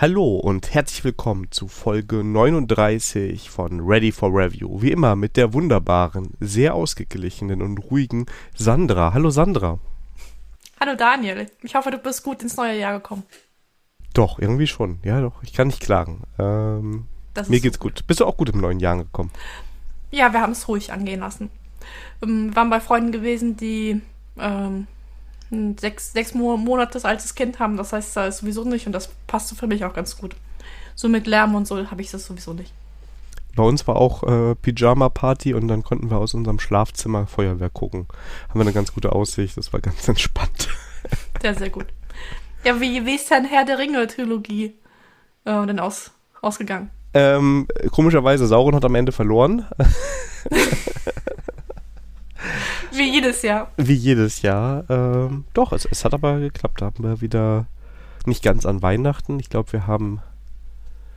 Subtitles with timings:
[0.00, 4.80] Hallo und herzlich willkommen zu Folge 39 von Ready for Review.
[4.80, 9.12] Wie immer mit der wunderbaren, sehr ausgeglichenen und ruhigen Sandra.
[9.12, 9.80] Hallo Sandra.
[10.78, 11.50] Hallo Daniel.
[11.64, 13.24] Ich hoffe, du bist gut ins neue Jahr gekommen.
[14.14, 15.00] Doch, irgendwie schon.
[15.02, 15.42] Ja, doch.
[15.42, 16.22] Ich kann nicht klagen.
[16.38, 17.06] Ähm,
[17.48, 18.06] mir geht's gut.
[18.06, 19.32] Bist du auch gut im neuen Jahr gekommen?
[20.12, 21.50] Ja, wir haben es ruhig angehen lassen.
[22.20, 24.00] Wir ähm, waren bei Freunden gewesen, die
[24.38, 24.86] ähm,
[25.50, 27.76] ein sechs, sechs Monate altes Kind haben.
[27.76, 30.36] Das heißt, da ist sowieso nicht und das passte für mich auch ganz gut.
[30.94, 32.72] So mit Lärm und so habe ich das sowieso nicht.
[33.54, 38.06] Bei uns war auch äh, Pyjama-Party und dann konnten wir aus unserem Schlafzimmer Feuerwehr gucken.
[38.48, 40.68] Haben wir eine ganz gute Aussicht, das war ganz entspannt.
[41.42, 41.86] Sehr, sehr gut.
[42.64, 44.74] Ja, wie, wie ist denn Herr der Ringe-Trilogie
[45.44, 46.90] äh, denn aus, ausgegangen?
[47.14, 49.66] Ähm, komischerweise, Sauron hat am Ende verloren.
[52.92, 53.70] Wie jedes Jahr.
[53.76, 54.84] Wie jedes Jahr.
[54.88, 56.80] Ähm, doch, es, es hat aber geklappt.
[56.80, 57.66] Da haben wir wieder
[58.26, 59.38] nicht ganz an Weihnachten.
[59.40, 60.20] Ich glaube, wir haben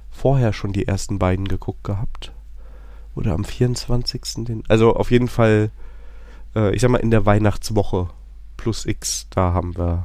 [0.10, 2.32] vorher schon die ersten beiden geguckt gehabt.
[3.16, 4.46] Oder am 24.
[4.46, 5.72] Den, also auf jeden Fall,
[6.56, 8.10] äh, ich sag mal, in der Weihnachtswoche
[8.58, 10.04] plus X, da haben wir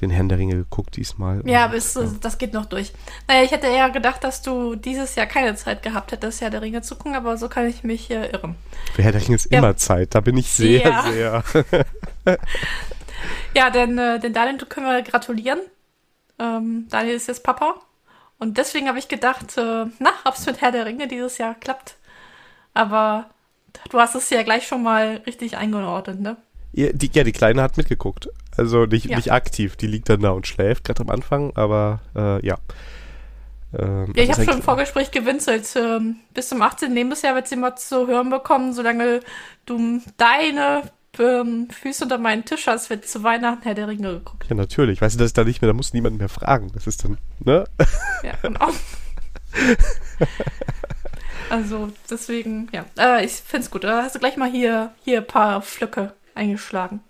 [0.00, 1.42] den Herrn der Ringe geguckt diesmal.
[1.46, 2.02] Ja, aber es, ja.
[2.20, 2.92] das geht noch durch.
[3.26, 6.62] Naja, ich hätte eher gedacht, dass du dieses Jahr keine Zeit gehabt hättest, Herr der
[6.62, 8.54] Ringe zu gucken, aber so kann ich mich äh, irren.
[8.94, 9.58] Für Herr der Ringe ist ja.
[9.58, 11.02] immer Zeit, da bin ich sehr, ja.
[11.02, 11.44] sehr.
[13.54, 15.60] ja, denn, äh, denn Daniel können wir gratulieren.
[16.38, 17.74] Ähm, Daniel ist jetzt Papa.
[18.38, 21.54] Und deswegen habe ich gedacht, äh, na, ob es mit Herr der Ringe dieses Jahr
[21.54, 21.96] klappt.
[22.72, 23.28] Aber
[23.90, 26.36] du hast es ja gleich schon mal richtig eingeordnet, ne?
[26.72, 28.28] Ja, die, ja, die Kleine hat mitgeguckt.
[28.58, 29.16] Also nicht, ja.
[29.16, 29.76] nicht aktiv.
[29.76, 32.58] Die liegt dann da und schläft gerade am Anfang, aber äh, ja.
[33.78, 35.68] Ähm, ja, ich habe schon im Vorgespräch gewinselt.
[35.76, 36.92] Ähm, bis zum 18.
[36.92, 39.20] Lebensjahr wird sie mal zu hören bekommen, solange
[39.66, 40.82] du deine
[41.18, 44.46] ähm, Füße unter meinen Tisch hast, wird zu Weihnachten Herr der Ringe geguckt.
[44.48, 45.00] Ja, natürlich.
[45.00, 46.70] Weißt du, das ist da nicht mehr, da muss niemand mehr fragen.
[46.74, 47.64] Das ist dann, ne?
[48.22, 48.70] Ja, genau.
[51.50, 52.84] also, deswegen, ja.
[52.98, 53.84] Äh, ich find's gut.
[53.84, 57.00] Da hast du gleich mal hier, hier ein paar Flöcke eingeschlagen.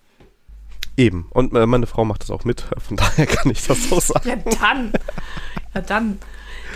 [0.99, 1.27] Eben.
[1.29, 2.65] Und äh, meine Frau macht das auch mit.
[2.77, 4.27] Von daher kann ich das so sagen.
[4.27, 4.91] Ja, dann.
[5.73, 6.19] Ja, dann.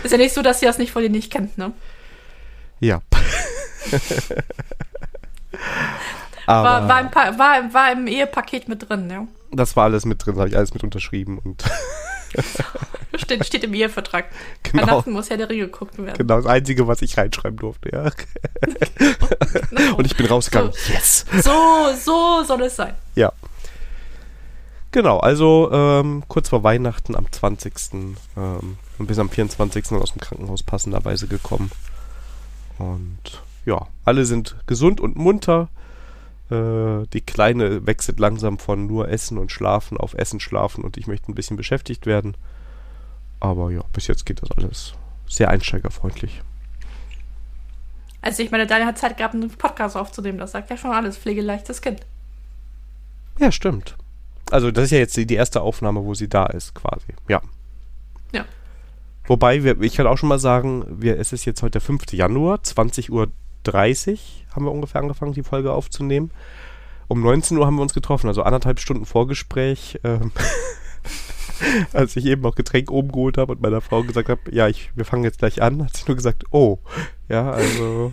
[0.02, 1.72] Ist ja nicht so, dass sie das nicht von dir nicht kennt, ne?
[2.80, 3.02] Ja.
[6.46, 9.26] war, war, im war, war, im Ehepaket mit drin, ja?
[9.52, 11.64] Das war alles mit drin, habe ich alles mit unterschrieben und.
[13.16, 14.26] steht, steht im Ehevertrag.
[14.62, 14.82] Genau.
[14.82, 16.18] Weihnachten muss ja der Ringe geguckt werden.
[16.18, 18.10] Genau, das Einzige, was ich reinschreiben durfte, ja.
[19.70, 19.96] genau.
[19.96, 20.72] Und ich bin rausgegangen.
[20.72, 21.24] So, yes!
[21.42, 22.94] So, so soll es sein.
[23.14, 23.32] Ja.
[24.94, 27.74] Genau, also ähm, kurz vor Weihnachten am 20.
[28.36, 29.90] Ähm, bis am 24.
[29.90, 31.72] aus dem Krankenhaus passenderweise gekommen.
[32.78, 35.68] Und ja, alle sind gesund und munter.
[36.48, 41.08] Äh, die Kleine wechselt langsam von nur Essen und Schlafen auf Essen, Schlafen und ich
[41.08, 42.36] möchte ein bisschen beschäftigt werden.
[43.40, 44.94] Aber ja, bis jetzt geht das alles
[45.26, 46.40] sehr einsteigerfreundlich.
[48.22, 50.38] Also ich meine, Daniel hat Zeit gehabt, einen Podcast aufzunehmen.
[50.38, 51.18] Das sagt ja schon alles.
[51.18, 52.02] Pflegeleichtes Kind.
[53.40, 53.96] Ja, stimmt.
[54.50, 57.06] Also das ist ja jetzt die, die erste Aufnahme, wo sie da ist, quasi.
[57.28, 57.40] Ja.
[58.32, 58.44] Ja.
[59.26, 62.12] Wobei, wir, ich kann auch schon mal sagen, wir, es ist jetzt heute der 5.
[62.12, 63.28] Januar, 20.30 Uhr
[64.54, 66.30] haben wir ungefähr angefangen, die Folge aufzunehmen.
[67.08, 69.98] Um 19 Uhr haben wir uns getroffen, also anderthalb Stunden Vorgespräch.
[70.04, 70.32] Ähm,
[71.92, 74.90] als ich eben noch Getränk oben geholt habe und meiner Frau gesagt habe, ja, ich,
[74.94, 76.78] wir fangen jetzt gleich an, hat sie nur gesagt, oh,
[77.28, 78.12] ja, also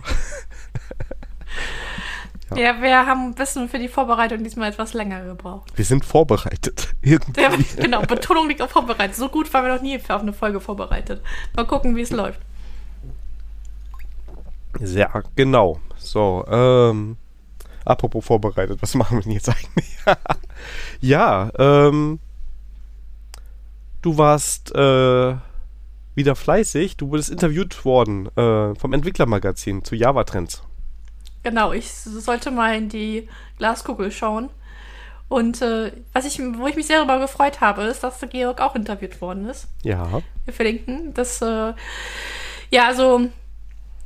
[2.56, 2.72] Ja.
[2.72, 5.70] ja, wir haben ein bisschen für die Vorbereitung diesmal etwas länger gebraucht.
[5.76, 6.94] Wir sind vorbereitet.
[7.02, 7.40] Irgendwie.
[7.40, 9.16] Ja, genau, Betonung liegt auf vorbereitet.
[9.16, 11.22] So gut waren wir noch nie auf eine Folge vorbereitet.
[11.56, 12.40] Mal gucken, wie es läuft.
[14.80, 15.80] Sehr genau.
[15.96, 17.16] So, ähm,
[17.84, 19.96] apropos vorbereitet, was machen wir denn jetzt eigentlich?
[21.00, 22.18] ja, ähm,
[24.00, 25.36] du warst äh,
[26.14, 26.96] wieder fleißig.
[26.96, 30.62] Du wurdest interviewt worden äh, vom Entwicklermagazin zu Java-Trends.
[31.42, 34.50] Genau, ich sollte mal in die Glaskugel schauen.
[35.28, 38.60] Und äh, was ich, wo ich mich sehr darüber gefreut habe, ist, dass der Georg
[38.60, 39.66] auch interviewt worden ist.
[39.82, 40.20] Ja.
[40.44, 41.14] Wir verlinken.
[41.14, 41.72] Das, äh,
[42.70, 43.30] ja, also,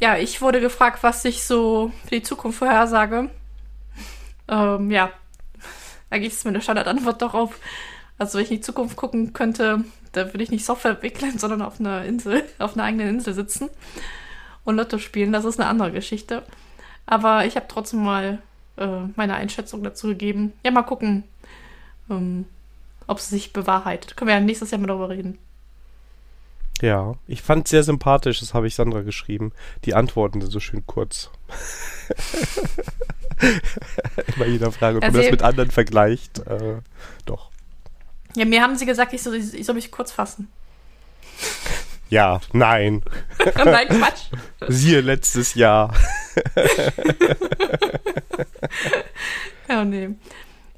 [0.00, 3.31] ja, ich wurde gefragt, was ich so für die Zukunft vorhersage.
[4.49, 5.10] Ähm, ja,
[6.08, 7.58] eigentlich ist mir eine Standardantwort darauf.
[8.16, 11.62] Also, wenn ich in die Zukunft gucken könnte, da würde ich nicht Software entwickeln, sondern
[11.62, 13.70] auf einer Insel, auf einer eigenen Insel sitzen
[14.62, 15.32] und Lotto spielen.
[15.32, 16.44] Das ist eine andere Geschichte.
[17.06, 18.43] Aber ich habe trotzdem mal
[18.76, 20.53] äh, meine Einschätzung dazu gegeben.
[20.64, 21.25] Ja, mal gucken,
[22.11, 22.47] ähm,
[23.06, 24.17] ob es sich bewahrheitet.
[24.17, 25.38] Können wir ja nächstes Jahr mal darüber reden.
[26.82, 29.53] Ja, ich fand es sehr sympathisch, das habe ich Sandra geschrieben.
[29.85, 31.31] Die Antworten sind so schön kurz.
[34.37, 36.41] Immer jeder Frage, ob also, man das mit anderen vergleicht.
[36.41, 36.81] Äh,
[37.25, 37.50] doch.
[38.35, 40.49] Ja, mir haben sie gesagt, ich soll, ich soll mich kurz fassen.
[42.08, 43.03] Ja, nein.
[43.64, 44.31] Nein, Quatsch.
[44.69, 45.93] Siehe letztes Jahr.
[49.69, 50.11] Ja, nee.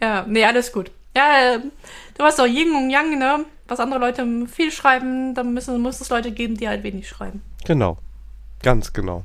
[0.01, 0.91] Ja, nee, alles gut.
[1.17, 1.59] Ja, äh,
[2.17, 3.45] du hast doch Yin und Yang, ne?
[3.67, 7.43] Was andere Leute viel schreiben, dann müssen, muss es Leute geben, die halt wenig schreiben.
[7.65, 7.99] Genau.
[8.63, 9.25] Ganz genau.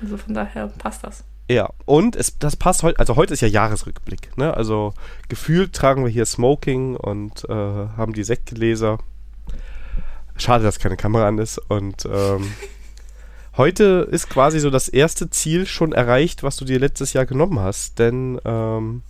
[0.00, 1.24] Also von daher passt das.
[1.50, 4.54] Ja, und es, das passt heute, also heute ist ja Jahresrückblick, ne?
[4.54, 4.94] Also
[5.28, 8.98] gefühlt tragen wir hier Smoking und äh, haben die Sektgläser.
[10.36, 11.58] Schade, dass keine Kamera an ist.
[11.58, 12.52] Und ähm,
[13.56, 17.60] heute ist quasi so das erste Ziel schon erreicht, was du dir letztes Jahr genommen
[17.60, 17.98] hast.
[17.98, 19.02] Denn ähm,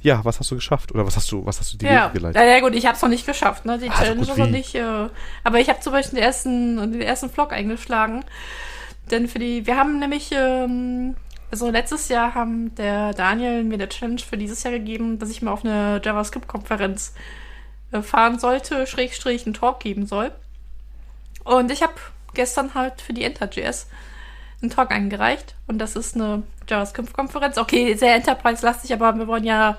[0.00, 0.92] ja, was hast du geschafft?
[0.92, 2.36] Oder was hast du, was hast du dir Ja, geleitet?
[2.40, 3.78] ja, ja gut, ich habe es noch nicht geschafft, ne?
[3.78, 4.74] Die Ah, Challenge ist noch nicht.
[4.74, 5.08] Äh,
[5.44, 8.24] aber ich habe zum Beispiel den ersten, den ersten Vlog eingeschlagen.
[9.10, 11.14] Denn für die, wir haben nämlich, ähm,
[11.50, 15.40] also letztes Jahr haben der Daniel mir der Challenge für dieses Jahr gegeben, dass ich
[15.42, 17.14] mal auf eine JavaScript-Konferenz
[17.92, 20.32] äh, fahren sollte, Schrägstrich einen Talk geben soll.
[21.44, 21.94] Und ich habe
[22.34, 23.88] gestern halt für die Enter.js
[24.60, 25.54] einen Talk eingereicht.
[25.66, 27.58] Und das ist eine JavaScript-Konferenz.
[27.58, 29.76] Okay, sehr Enterprise-lastig, aber wir wollen ja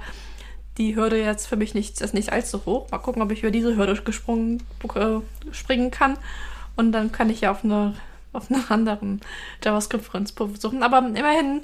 [0.78, 2.90] die Hürde jetzt für mich nicht, ist nicht allzu hoch.
[2.90, 4.64] Mal gucken, ob ich über diese Hürde gesprungen,
[4.96, 6.18] äh, springen kann.
[6.76, 7.94] Und dann kann ich ja auf eine
[8.34, 9.22] auf einer anderen
[9.64, 10.84] JavaScript-Konferenz besuchen.
[10.84, 11.62] Aber immerhin,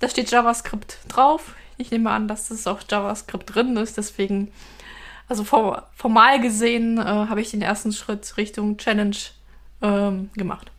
[0.00, 1.54] da steht JavaScript drauf.
[1.78, 3.96] Ich nehme an, dass es auch JavaScript drin ist.
[3.96, 4.52] Deswegen,
[5.32, 9.16] also for, formal gesehen, äh, habe ich den ersten Schritt Richtung Challenge
[9.80, 10.70] ähm, gemacht.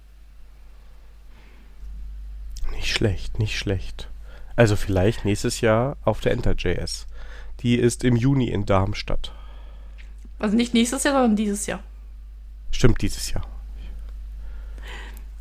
[2.70, 4.10] Nicht schlecht, nicht schlecht.
[4.56, 7.08] Also vielleicht nächstes Jahr auf der Enter.js.
[7.62, 9.32] Die ist im Juni in Darmstadt.
[10.38, 11.80] Also nicht nächstes Jahr, sondern dieses Jahr.
[12.70, 13.48] Stimmt, dieses Jahr.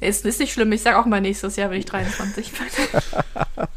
[0.01, 2.67] Ist, ist nicht schlimm, ich sage auch mal nächstes Jahr, wenn ich 23 bin.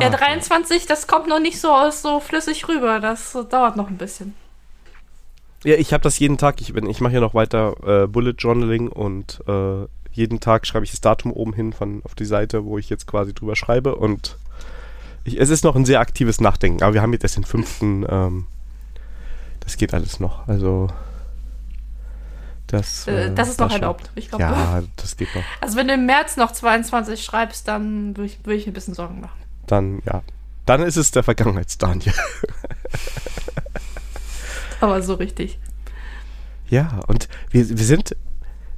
[0.00, 3.00] ja, Ah, 23, das kommt noch nicht so aus so flüssig rüber.
[3.00, 4.34] Das dauert noch ein bisschen.
[5.64, 6.60] Ja, ich habe das jeden Tag.
[6.60, 7.74] Ich, bin- ich mache ja noch weiter
[8.04, 12.14] äh, Bullet Journaling und äh, jeden Tag schreibe ich das Datum oben hin von auf
[12.14, 13.94] die Seite, wo ich jetzt quasi drüber schreibe.
[13.96, 14.36] Und
[15.24, 16.82] ich, es ist noch ein sehr aktives Nachdenken.
[16.82, 18.04] Aber wir haben jetzt erst den fünften.
[18.08, 18.46] Ähm,
[19.60, 20.46] das geht alles noch.
[20.46, 20.88] Also
[22.66, 23.06] das.
[23.08, 24.10] Äh, äh, das ist noch schon- erlaubt.
[24.14, 25.42] Ich glaube, Ja, das geht noch.
[25.60, 28.74] Also wenn du im März noch 22 schreibst, dann würde ich, würd ich mir ein
[28.74, 29.38] bisschen Sorgen machen.
[29.66, 30.22] Dann ja,
[30.66, 32.14] dann ist es der Vergangenheitsdaniel.
[34.80, 35.58] Aber so richtig.
[36.68, 38.16] Ja, und wir, wir sind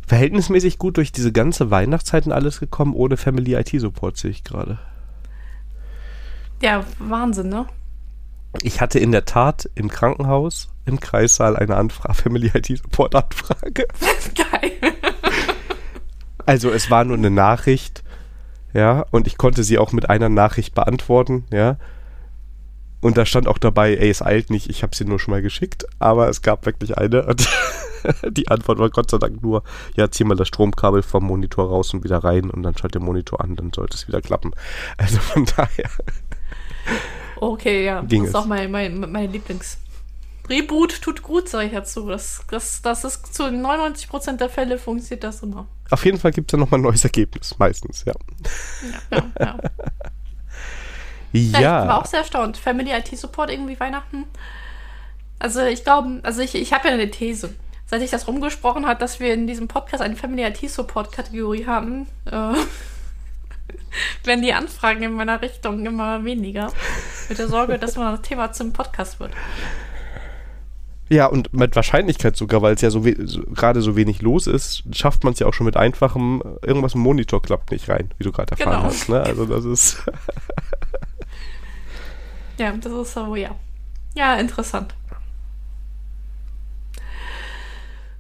[0.07, 4.45] verhältnismäßig gut durch diese ganze Weihnachtszeit und alles gekommen, ohne Family IT Support, sehe ich
[4.45, 4.79] gerade.
[6.63, 7.67] Ja, Wahnsinn, ne?
[8.63, 13.87] Ich hatte in der Tat im Krankenhaus im Kreissaal eine Anfrage, Family IT Support Anfrage.
[14.35, 14.95] Geil.
[16.47, 18.05] Also es war nur eine Nachricht,
[18.77, 21.79] ja, und ich konnte sie auch mit einer Nachricht beantworten, ja.
[23.01, 25.43] Und da stand auch dabei, ey, es eilt nicht, ich habe sie nur schon mal
[25.43, 27.49] geschickt, aber es gab wirklich eine und
[28.31, 29.63] die Antwort war Gott sei Dank nur,
[29.97, 33.03] ja, zieh mal das Stromkabel vom Monitor raus und wieder rein und dann schalt der
[33.03, 34.53] Monitor an, dann sollte es wieder klappen.
[34.99, 35.91] Also von daher,
[37.39, 38.03] Okay, ja.
[38.03, 39.79] Das ist auch mein, mein, meine Lieblings.
[40.49, 42.09] Reboot tut gut, sage ich dazu.
[42.09, 45.67] Das, das, das ist zu 99% der Fälle funktioniert das immer.
[45.91, 48.15] auf jeden Fall gibt es ja nochmal ein neues Ergebnis, meistens, ja.
[49.11, 49.59] Ja, ja, ja.
[51.33, 52.57] Ja, Ja, ich war auch sehr erstaunt.
[52.57, 54.25] Family IT Support irgendwie Weihnachten.
[55.39, 57.55] Also ich glaube, also ich, ich habe ja eine These.
[57.87, 61.67] Seit ich das rumgesprochen hat, dass wir in diesem Podcast eine Family IT Support Kategorie
[61.67, 62.55] haben, äh,
[64.25, 66.73] werden die Anfragen in meiner Richtung immer weniger.
[67.29, 69.33] Mit der Sorge, dass man das Thema zum Podcast wird.
[71.09, 74.83] Ja, und mit Wahrscheinlichkeit sogar, weil es ja so, so gerade so wenig los ist,
[74.93, 78.25] schafft man es ja auch schon mit einfachem, irgendwas im Monitor klappt nicht rein, wie
[78.25, 78.83] du gerade erfahren Genau.
[78.89, 79.09] hast.
[79.09, 79.21] Ne?
[79.23, 80.03] Also das ist,
[82.59, 83.55] Ja, das ist so, ja.
[84.17, 84.95] Ja, interessant.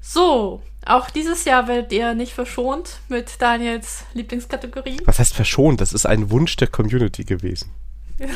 [0.00, 4.98] So, auch dieses Jahr werdet ihr nicht verschont mit Daniels Lieblingskategorie.
[5.04, 5.80] was heißt verschont?
[5.80, 7.70] Das ist ein Wunsch der Community gewesen.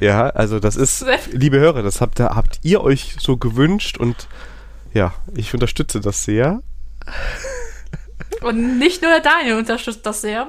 [0.00, 4.28] Ja, also das ist, liebe Hörer, das habt, ihr- habt ihr euch so gewünscht und
[4.92, 6.62] ja, ich unterstütze das sehr.
[8.42, 10.48] Und nicht nur der Daniel unterstützt das sehr.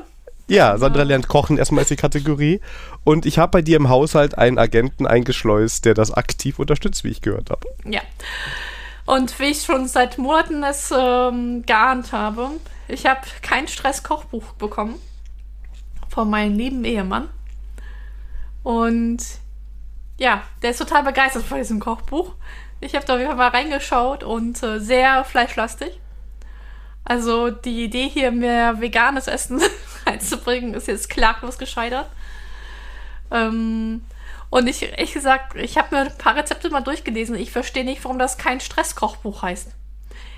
[0.50, 2.62] Ja, Sandra lernt kochen erstmal ist die Kategorie
[3.04, 7.10] und ich habe bei dir im Haushalt einen Agenten eingeschleust, der das aktiv unterstützt, wie
[7.10, 7.68] ich gehört habe.
[7.86, 8.00] Ja.
[9.06, 12.50] Und wie ich schon seit Monaten es ähm, geahnt habe,
[12.88, 14.96] ich habe kein Stress-Kochbuch bekommen
[16.10, 17.28] von meinem lieben Ehemann.
[18.68, 19.20] Und
[20.18, 22.34] ja, der ist total begeistert von diesem Kochbuch.
[22.82, 25.98] Ich habe da auf jeden Fall mal reingeschaut und äh, sehr fleischlastig.
[27.06, 29.62] Also die Idee hier, mehr veganes Essen
[30.06, 32.10] reinzubringen, ist jetzt klaglos gescheitert.
[33.32, 34.02] Ähm,
[34.50, 37.38] und ich, ehrlich gesagt, ich habe mir ein paar Rezepte mal durchgelesen.
[37.38, 39.72] Ich verstehe nicht, warum das kein Stresskochbuch heißt.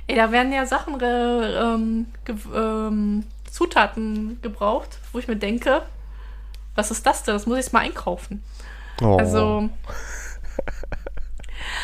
[0.06, 2.06] Ey, da werden ja Sachen, äh, ähm,
[2.54, 5.82] ähm, Zutaten gebraucht, wo ich mir denke,
[6.76, 7.34] was ist das denn?
[7.34, 8.44] Das muss ich jetzt mal einkaufen.
[9.02, 9.18] Oh.
[9.18, 9.70] Also.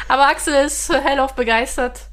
[0.08, 2.08] Aber Axel ist hellauf begeistert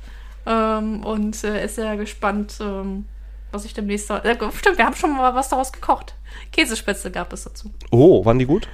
[0.46, 3.06] ähm, und äh, ist sehr gespannt, ähm,
[3.50, 4.10] was ich demnächst.
[4.10, 6.14] Äh, stimmt, wir haben schon mal was daraus gekocht.
[6.52, 7.70] Käsespätzle gab es dazu.
[7.90, 8.68] Oh, waren die gut?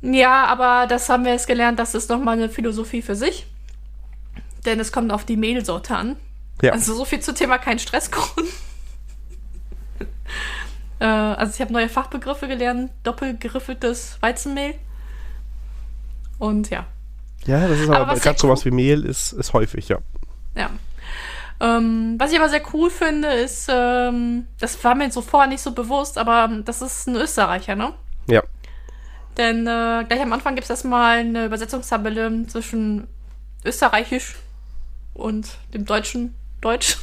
[0.00, 3.46] Ja, aber das haben wir jetzt gelernt, das ist nochmal eine Philosophie für sich.
[4.64, 6.16] Denn es kommt auf die Mehlsorte an.
[6.62, 6.72] Ja.
[6.72, 8.44] Also so viel zum Thema kein Stress kochen.
[11.00, 12.90] Äh, also ich habe neue Fachbegriffe gelernt.
[13.02, 14.74] Doppelgeriffeltes Weizenmehl.
[16.38, 16.86] Und ja.
[17.46, 19.98] Ja, das ist Aber aber, gerade sowas wie Mehl ist, ist häufig, ja.
[20.54, 20.70] Ja.
[21.60, 25.62] Ähm, was ich aber sehr cool finde, ist, ähm, das war mir so vorher nicht
[25.62, 27.94] so bewusst, aber das ist ein Österreicher, ne?
[28.26, 28.42] Ja.
[29.36, 33.08] Denn äh, gleich am Anfang gibt es erstmal eine Übersetzungstabelle zwischen
[33.64, 34.36] Österreichisch
[35.14, 36.98] und dem deutschen Deutsch.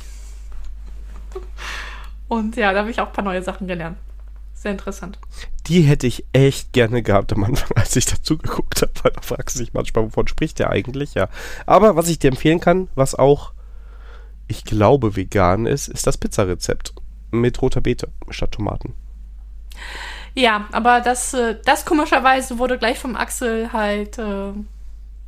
[2.35, 3.97] Und ja, da habe ich auch ein paar neue Sachen gelernt.
[4.53, 5.19] Sehr interessant.
[5.67, 9.21] Die hätte ich echt gerne gehabt am Anfang, als ich dazu geguckt habe, weil da
[9.21, 11.29] fragst du dich manchmal, wovon spricht der eigentlich, ja.
[11.65, 13.51] Aber was ich dir empfehlen kann, was auch,
[14.47, 16.93] ich glaube, vegan ist, ist das Pizzarezept
[17.31, 18.93] mit roter Beete statt Tomaten.
[20.35, 24.51] Ja, aber das, äh, das komischerweise wurde gleich vom Axel halt äh,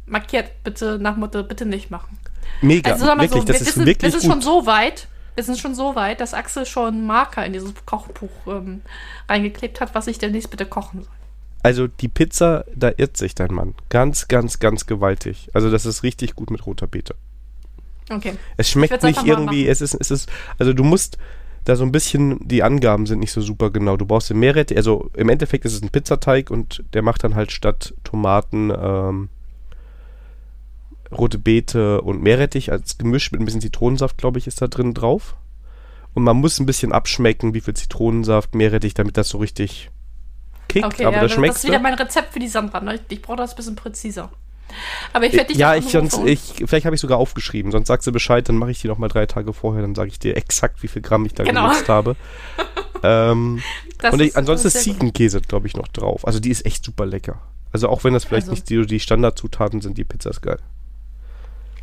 [0.05, 0.63] markiert.
[0.63, 2.17] Bitte nach Motto, bitte nicht machen.
[2.61, 4.43] Mega, Also wirklich, so, das wir, ist sind, wirklich wir sind schon gut.
[4.43, 8.81] so weit, wir sind schon so weit, dass Axel schon Marker in dieses Kochbuch ähm,
[9.29, 11.13] reingeklebt hat, was ich demnächst bitte kochen soll.
[11.61, 13.75] Also die Pizza, da irrt sich dein Mann.
[13.89, 15.49] Ganz, ganz, ganz gewaltig.
[15.53, 17.13] Also das ist richtig gut mit roter Beete.
[18.09, 18.33] Okay.
[18.57, 20.27] Es schmeckt nicht irgendwie, es ist, es ist,
[20.57, 21.19] also du musst
[21.65, 23.95] da so ein bisschen, die Angaben sind nicht so super genau.
[23.95, 27.35] Du brauchst den Meerrettich, also im Endeffekt ist es ein Pizzateig und der macht dann
[27.35, 29.29] halt statt Tomaten ähm,
[31.11, 34.93] rote Beete und Meerrettich als Gemisch mit ein bisschen Zitronensaft, glaube ich, ist da drin
[34.93, 35.35] drauf.
[36.13, 39.91] Und man muss ein bisschen abschmecken, wie viel Zitronensaft, Meerrettich, damit das so richtig
[40.67, 40.85] kickt.
[40.85, 41.53] Okay, aber ja, das schmeckt.
[41.55, 42.79] das ist wieder mein Rezept für die Sandra.
[42.81, 42.95] Ne?
[42.95, 44.31] Ich, ich brauche das ein bisschen präziser.
[45.13, 48.05] Aber ich werde dich ja, ich sonst, ich, vielleicht habe ich sogar aufgeschrieben, sonst sagst
[48.05, 50.35] du Bescheid, dann mache ich die noch mal drei Tage vorher, dann sage ich dir
[50.35, 51.69] exakt, wie viel Gramm ich da Genau.
[51.69, 52.17] genutzt habe.
[53.03, 53.61] ähm,
[54.11, 54.81] und ich, ist- ansonsten ist.
[54.83, 56.27] Ziegenkäse, glaube ich, noch drauf.
[56.27, 57.39] Also die ist echt super lecker.
[57.71, 58.51] Also auch wenn das vielleicht Also.
[58.51, 60.59] nicht die, die Standardzutaten sind, die Pizza ist geil.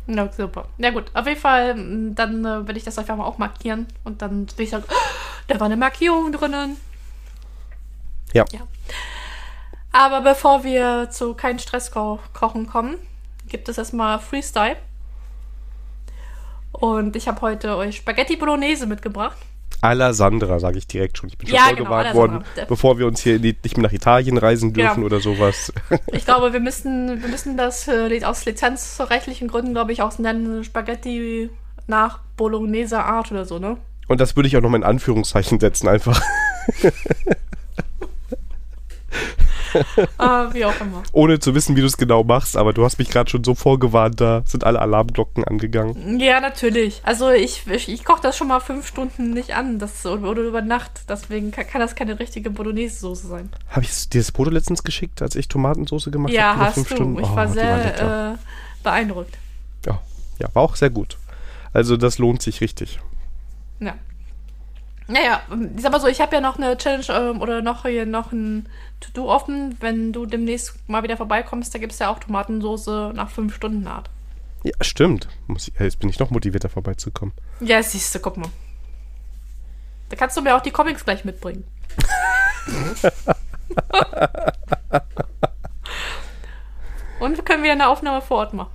[0.07, 0.67] Ja, super.
[0.77, 3.87] Ja gut, auf jeden Fall, m, dann äh, werde ich das einfach mal auch markieren
[4.03, 4.93] und dann will ich sagen, oh,
[5.47, 6.77] da war eine Markierung drinnen.
[8.33, 8.45] Ja.
[8.51, 8.61] ja.
[9.91, 12.97] Aber bevor wir zu kein Stress ko kochen kommen,
[13.47, 14.77] gibt es erstmal Freestyle.
[16.73, 19.37] Und ich habe heute euch Spaghetti Bolognese mitgebracht.
[19.85, 21.29] Alla Sandra, sage ich direkt schon.
[21.29, 24.37] Ich bin schon Ja, genau, worden, bevor wir uns hier die, nicht mehr nach Italien
[24.37, 25.05] reisen dürfen Ja.
[25.05, 25.71] oder sowas.
[26.11, 30.63] Ich glaube, wir müssen, wir müssen das äh, aus lizenzrechtlichen Gründen, glaube ich, auch nennen
[30.63, 31.49] Spaghetti
[31.87, 33.77] nach Bolognese Art oder so, ne?
[34.07, 36.21] Und das würde ich auch noch mal in Anführungszeichen setzen, einfach.
[40.17, 41.03] Ah, wie auch immer.
[41.11, 42.57] Ohne zu wissen, wie du es genau machst.
[42.57, 46.19] Aber du hast mich gerade schon so vorgewarnt, da sind alle Alarmglocken angegangen.
[46.19, 47.01] Ja, natürlich.
[47.03, 50.61] Also ich, ich, ich koche das schon mal fünf Stunden nicht an, das, oder, über
[50.61, 50.91] Nacht.
[51.09, 53.49] Deswegen kann, kann das keine richtige Bolognese-Soße sein.
[53.69, 56.65] Habe ich dir das Foto letztens geschickt, als ich Tomatensauce gemacht ja, habe?
[56.65, 57.19] hast du.
[57.19, 58.37] Ich Oh, war sehr äh,
[58.83, 59.37] beeindruckt.
[59.85, 60.01] ja.
[60.39, 61.17] ja, war auch sehr gut.
[61.73, 62.99] Also das lohnt sich richtig.
[63.79, 63.95] Ja.
[65.07, 65.41] Naja,
[65.75, 68.31] ich sag mal so, ich habe ja noch eine Challenge ähm, oder noch hier noch
[68.31, 68.67] ein
[69.01, 69.77] To-Do offen.
[69.79, 73.85] Wenn du demnächst mal wieder vorbeikommst, da gibt es ja auch Tomatensoße nach fünf Stunden
[73.87, 74.09] Art.
[74.63, 75.27] Ja, stimmt.
[75.55, 77.35] Ich, jetzt bin ich noch motivierter vorbeizukommen.
[77.59, 78.49] Ja, siehst du, guck mal.
[80.09, 81.63] Da kannst du mir auch die Comics gleich mitbringen.
[87.19, 88.71] Und wir können wieder eine Aufnahme vor Ort machen.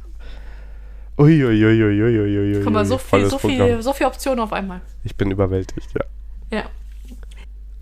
[1.19, 2.63] Uiuiuiuiuiui.
[2.63, 4.81] Guck mal, so viel, so viel, so viel Optionen auf einmal.
[5.05, 6.05] Ich bin überwältigt, ja.
[6.51, 6.65] Ja.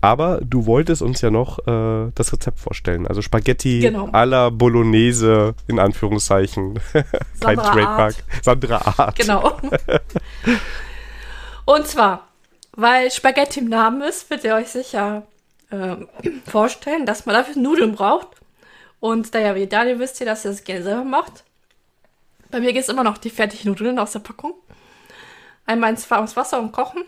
[0.01, 3.05] Aber du wolltest uns ja noch äh, das Rezept vorstellen.
[3.05, 4.07] Also Spaghetti Genau.
[4.13, 6.79] alla Bolognese, in Anführungszeichen.
[7.41, 8.15] Kein Trademark.
[8.15, 8.23] Art.
[8.41, 9.17] Sandra Art.
[9.17, 9.57] Genau.
[11.65, 12.27] Und zwar,
[12.71, 15.23] weil Spaghetti im Namen ist, wird ihr euch sicher
[15.71, 16.07] ähm,
[16.47, 18.27] vorstellen, dass man dafür Nudeln braucht.
[19.01, 21.43] Und da ja wie Daniel wisst ihr, dass ihr das gerne selber macht.
[22.51, 24.53] Bei mir gibt es immer noch die fertigen Nudeln aus der Packung.
[25.65, 27.03] Einmal ins warmes Wasser und kochen.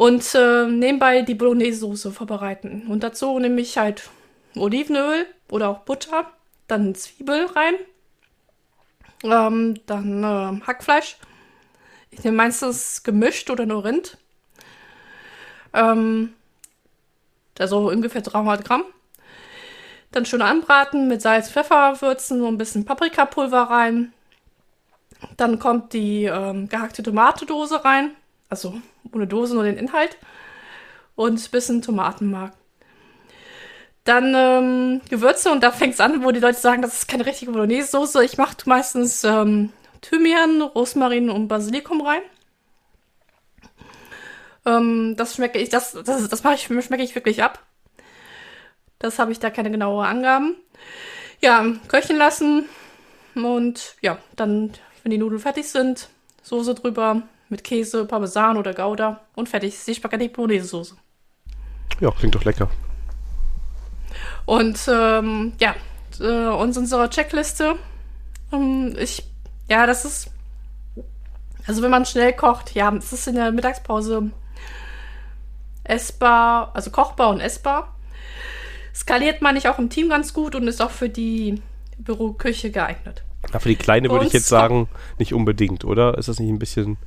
[0.00, 2.86] Und äh, nebenbei die Bolognese-Soße vorbereiten.
[2.88, 4.08] Und dazu nehme ich halt
[4.56, 6.24] Olivenöl oder auch Butter,
[6.68, 7.74] dann Zwiebel rein,
[9.24, 11.18] ähm, dann ähm, Hackfleisch.
[12.10, 14.16] Ich nehme meistens gemischt oder nur Rind.
[15.74, 16.32] Ähm,
[17.58, 18.84] also ungefähr 300 Gramm.
[20.12, 24.14] Dann schön anbraten mit Salz, Pfeffer würzen, so ein bisschen Paprikapulver rein.
[25.36, 28.16] Dann kommt die ähm, gehackte Tomatedose rein.
[28.50, 28.74] Also
[29.12, 30.18] ohne Dose, nur den Inhalt.
[31.14, 32.52] Und ein bisschen Tomatenmark.
[34.04, 37.26] Dann ähm, Gewürze und da fängt es an, wo die Leute sagen, das ist keine
[37.26, 38.24] richtige Bolognese-Soße.
[38.24, 42.22] Ich mache meistens ähm, Thymian, Rosmarin und Basilikum rein.
[44.66, 47.64] Ähm, das schmecke ich, das, das, das mache ich, schmecke ich wirklich ab.
[48.98, 50.56] Das habe ich da keine genaue Angaben.
[51.40, 52.64] Ja, köchen lassen
[53.34, 56.08] und ja, dann, wenn die Nudeln fertig sind,
[56.42, 60.96] Soße drüber mit Käse, Parmesan oder Gouda und fertig ist die Spaghetti Bolognese Soße.
[62.00, 62.70] Ja, klingt doch lecker.
[64.46, 65.74] Und ähm, ja,
[66.20, 67.76] äh, uns unsere Checkliste.
[68.52, 69.24] Ähm, ich,
[69.68, 70.30] ja, das ist,
[71.66, 74.30] also wenn man schnell kocht, ja, es ist in der Mittagspause
[75.84, 77.94] essbar, also kochbar und essbar.
[78.94, 81.62] Skaliert man nicht auch im Team ganz gut und ist auch für die
[81.98, 83.24] Büroküche geeignet.
[83.52, 84.88] Na, für die Kleine würde ich jetzt sagen,
[85.18, 86.18] nicht unbedingt, oder?
[86.18, 86.98] Ist das nicht ein bisschen.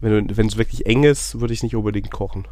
[0.00, 2.46] Wenn es wirklich eng ist, würde ich nicht unbedingt kochen.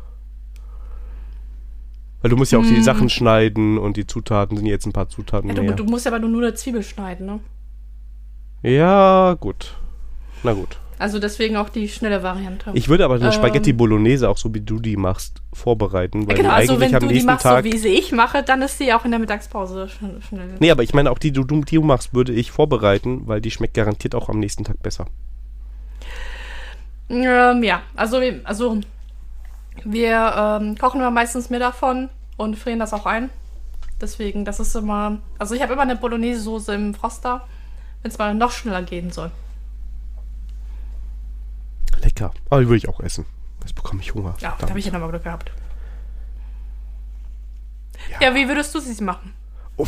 [2.23, 2.75] Weil du musst ja auch hm.
[2.75, 5.73] die Sachen schneiden und die Zutaten sind jetzt ein paar Zutaten ja, du, mehr.
[5.73, 7.41] Du musst aber nur eine Zwiebel schneiden, ne?
[8.62, 9.76] Ja, gut.
[10.43, 10.79] Na gut.
[10.99, 12.71] Also deswegen auch die schnelle Variante.
[12.73, 16.26] Ich würde aber eine ähm, Spaghetti Bolognese, auch so wie du die machst, vorbereiten.
[16.26, 18.43] Weil genau, also eigentlich wenn am du die machst, Tag so wie sie ich mache,
[18.43, 20.55] dann ist sie auch in der Mittagspause schnell.
[20.59, 23.43] Nee, aber ich meine, auch die, die du, die du machst, würde ich vorbereiten, weil
[23.43, 25.07] die schmeckt garantiert auch am nächsten Tag besser.
[27.09, 28.81] Ähm, ja, also, also
[29.85, 33.31] wir ähm, kochen immer meistens mehr davon und frieren das auch ein.
[34.01, 35.19] Deswegen, das ist immer.
[35.39, 37.47] Also ich habe immer eine Bolognese-Soße im Froster,
[38.03, 39.31] wenn es mal noch schneller gehen soll.
[42.03, 42.33] Lecker.
[42.51, 43.25] Aber die würde ich auch essen.
[43.61, 44.35] Jetzt bekomme ich Hunger.
[44.41, 45.51] Ja, da habe ich ja nochmal Glück gehabt.
[48.11, 48.29] Ja.
[48.29, 48.35] ja.
[48.35, 49.33] wie würdest du sie machen?
[49.77, 49.87] Oh,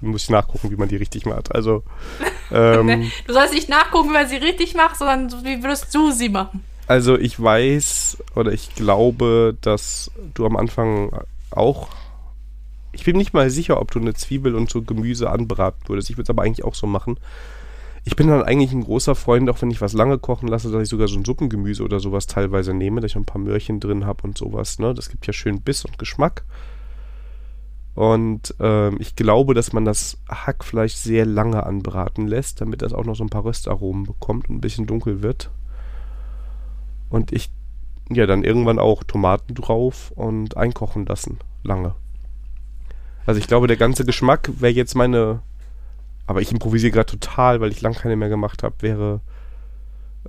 [0.00, 1.54] muss ich nachgucken, wie man die richtig macht.
[1.54, 1.84] Also.
[2.54, 6.28] Ähm, du sollst nicht nachgucken, wie man sie richtig macht, sondern wie würdest du sie
[6.28, 6.62] machen?
[6.86, 11.10] Also ich weiß oder ich glaube, dass du am Anfang
[11.50, 11.88] auch.
[12.92, 16.10] Ich bin nicht mal sicher, ob du eine Zwiebel und so Gemüse anbraten würdest.
[16.10, 17.18] Ich würde es aber eigentlich auch so machen.
[18.04, 20.82] Ich bin dann eigentlich ein großer Freund, auch wenn ich was lange kochen lasse, dass
[20.82, 24.04] ich sogar so ein Suppengemüse oder sowas teilweise nehme, dass ich ein paar Möhrchen drin
[24.04, 24.78] habe und sowas.
[24.78, 24.92] Ne?
[24.92, 26.44] Das gibt ja schön Biss und Geschmack.
[27.94, 33.04] Und ähm, ich glaube, dass man das Hackfleisch sehr lange anbraten lässt, damit das auch
[33.04, 35.50] noch so ein paar Röstaromen bekommt und ein bisschen dunkel wird.
[37.08, 37.50] Und ich,
[38.10, 41.38] ja, dann irgendwann auch Tomaten drauf und einkochen lassen.
[41.62, 41.94] Lange.
[43.26, 45.40] Also ich glaube, der ganze Geschmack wäre jetzt meine
[46.26, 49.20] aber ich improvisiere gerade total, weil ich lang keine mehr gemacht habe, wäre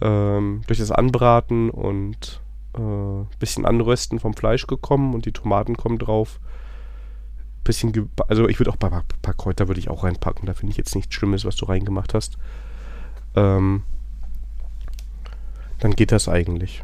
[0.02, 2.42] ähm, durch das Anbraten und
[2.78, 6.40] äh, bisschen Anrösten vom Fleisch gekommen und die Tomaten kommen drauf.
[7.66, 10.72] Bisschen, also ich würde auch ein paar, paar Kräuter würde ich auch reinpacken, da finde
[10.72, 12.38] ich jetzt nichts Schlimmes, was du reingemacht hast.
[13.36, 13.82] Ähm,
[15.80, 16.84] dann geht das eigentlich.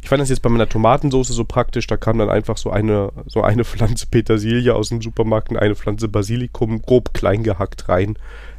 [0.00, 3.12] Ich fand das jetzt bei meiner Tomatensauce so praktisch, da kam dann einfach so eine,
[3.26, 8.18] so eine Pflanze Petersilie aus dem Supermarkt und eine Pflanze Basilikum grob klein gehackt rein.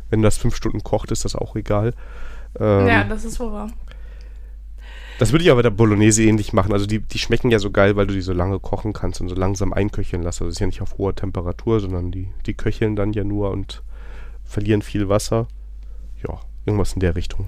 [0.09, 1.93] Wenn das fünf Stunden kocht, ist das auch egal.
[2.59, 3.69] Ähm, ja, das ist wohl wahr.
[5.17, 6.73] Das würde ich aber der Bolognese ähnlich machen.
[6.73, 9.29] Also die, die schmecken ja so geil, weil du die so lange kochen kannst und
[9.29, 10.41] so langsam einköcheln lässt.
[10.41, 13.51] Also das ist ja nicht auf hoher Temperatur, sondern die, die köcheln dann ja nur
[13.51, 13.81] und
[14.43, 15.47] verlieren viel Wasser.
[16.27, 17.47] Ja, irgendwas in der Richtung.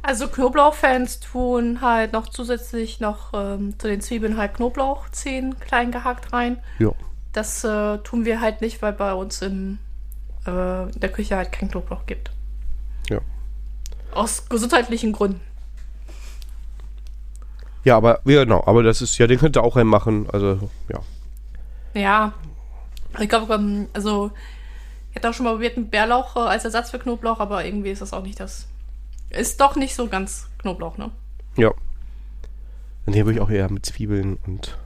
[0.00, 6.32] Also Knoblauchfans tun halt noch zusätzlich noch ähm, zu den Zwiebeln halt Knoblauchzehen klein gehackt
[6.32, 6.58] rein.
[6.78, 6.90] Ja.
[7.32, 9.78] Das äh, tun wir halt nicht, weil bei uns im,
[10.46, 12.32] äh, in der Küche halt kein Knoblauch gibt.
[13.08, 13.20] Ja.
[14.12, 15.40] Aus gesundheitlichen Gründen.
[17.84, 21.00] Ja, aber ja, genau, aber das ist ja, den könnt ihr auch reinmachen, also ja.
[22.00, 22.32] Ja.
[23.20, 24.30] Ich glaube, ähm, also
[25.10, 27.90] ich hätte auch schon mal probiert mit Bärlauch äh, als Ersatz für Knoblauch, aber irgendwie
[27.90, 28.68] ist das auch nicht das
[29.30, 31.10] ist doch nicht so ganz Knoblauch, ne?
[31.56, 31.72] Ja.
[33.06, 34.78] Und hier würde ich auch eher mit Zwiebeln und.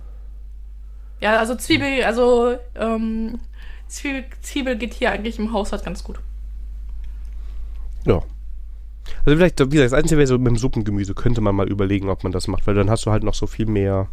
[1.20, 3.40] Ja, also Zwiebel, also ähm,
[3.88, 6.20] Zwiebel, Zwiebel geht hier eigentlich im Haushalt ganz gut.
[8.04, 8.22] Ja.
[9.24, 12.08] Also vielleicht, wie gesagt, das Einzige wäre so mit dem Suppengemüse, könnte man mal überlegen,
[12.08, 14.08] ob man das macht, weil dann hast du halt noch so viel mehr.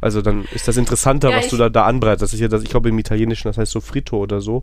[0.00, 2.22] Also dann ist das interessanter, ja, was du da, da anbreitest.
[2.22, 4.62] Das ist ja das, ich glaube im Italienischen, das heißt so Frito oder so.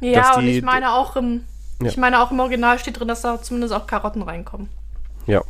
[0.00, 1.42] Ja, und ich meine auch im,
[1.82, 1.90] ja.
[1.90, 4.68] Ich meine, auch im Original steht drin, dass da zumindest auch Karotten reinkommen.
[5.26, 5.42] Ja.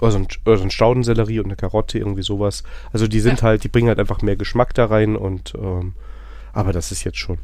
[0.00, 2.64] Also ein, also ein Staudensellerie und eine Karotte, irgendwie sowas.
[2.92, 3.48] Also die sind ja.
[3.48, 5.94] halt, die bringen halt einfach mehr Geschmack da rein und ähm,
[6.52, 7.38] aber das ist jetzt schon.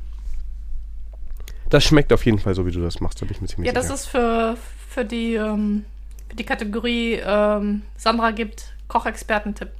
[1.70, 3.66] Das schmeckt auf jeden Fall so, wie du das machst, da bin ich mir ziemlich
[3.66, 4.56] Ja, das ist für,
[4.88, 5.84] für, die, ähm,
[6.28, 9.70] für die Kategorie ähm, Sandra gibt Kochexperten-Tipp.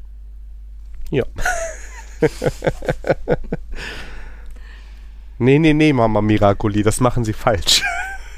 [1.11, 1.25] Ja.
[5.39, 7.83] nee, nee, nee, Mama Miracoli, das machen sie falsch.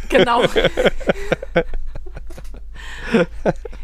[0.09, 0.43] genau.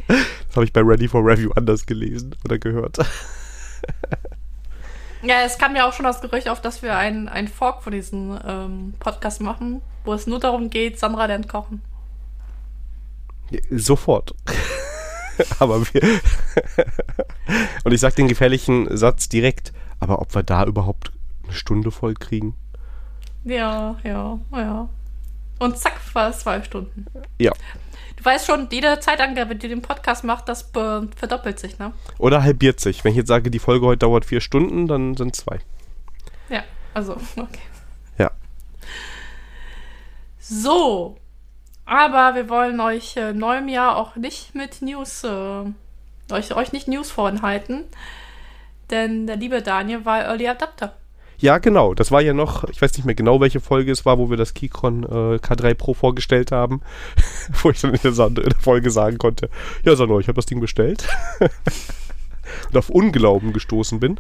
[0.08, 2.98] Das habe ich bei Ready for Review anders gelesen oder gehört.
[5.26, 7.92] Ja, es kam ja auch schon das Gerücht auf, dass wir einen, einen Fork von
[7.92, 11.82] diesem ähm, Podcast machen, wo es nur darum geht, Sandra lernt kochen.
[13.70, 14.34] Sofort.
[15.58, 16.02] aber wir.
[17.84, 21.12] Und ich sag den gefährlichen Satz direkt, aber ob wir da überhaupt
[21.44, 22.54] eine Stunde voll kriegen?
[23.44, 24.88] Ja, ja, ja.
[25.58, 27.06] Und zack, war es zwei Stunden.
[27.38, 27.52] Ja.
[28.26, 31.92] Du weißt schon, jede Zeitangabe, die den Podcast macht, das verdoppelt sich, ne?
[32.18, 33.04] Oder halbiert sich.
[33.04, 35.60] Wenn ich jetzt sage, die Folge heute dauert vier Stunden, dann sind zwei.
[36.48, 37.60] Ja, also, okay.
[38.18, 38.32] Ja.
[40.40, 41.18] So.
[41.84, 45.62] Aber wir wollen euch äh, neuem Jahr auch nicht mit News, äh,
[46.32, 47.84] euch, euch nicht News vorenthalten.
[48.90, 50.96] Denn der liebe Daniel war Early Adapter.
[51.38, 51.94] Ja, genau.
[51.94, 54.36] Das war ja noch, ich weiß nicht mehr genau, welche Folge es war, wo wir
[54.36, 56.80] das Keychron äh, K3 Pro vorgestellt haben.
[57.62, 59.50] wo ich dann in der, Sa- in der Folge sagen konnte,
[59.84, 61.06] ja, Sandro, ich habe das Ding bestellt.
[62.68, 64.18] und auf Unglauben gestoßen bin.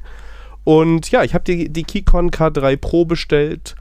[0.64, 3.76] Und ja, ich habe die, die Keychron K3 Pro bestellt.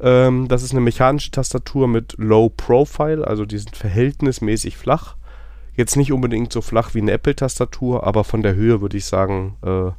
[0.00, 5.16] Ähm, das ist eine mechanische Tastatur mit Low Profile, also die sind verhältnismäßig flach.
[5.76, 9.56] Jetzt nicht unbedingt so flach wie eine Apple-Tastatur, aber von der Höhe würde ich sagen,
[9.62, 9.90] äh,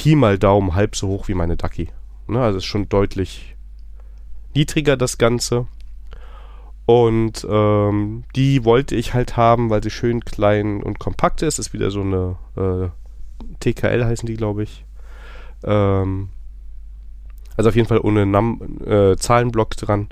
[0.00, 1.90] Pi mal Daumen halb so hoch wie meine Ducky.
[2.26, 3.54] Ne, also ist schon deutlich
[4.54, 5.66] niedriger das Ganze.
[6.86, 11.58] Und ähm, die wollte ich halt haben, weil sie schön klein und kompakt ist.
[11.58, 12.88] Ist wieder so eine äh,
[13.60, 14.86] TKL heißen die, glaube ich.
[15.64, 16.30] Ähm,
[17.58, 20.08] also auf jeden Fall ohne Num äh, Zahlenblock dran.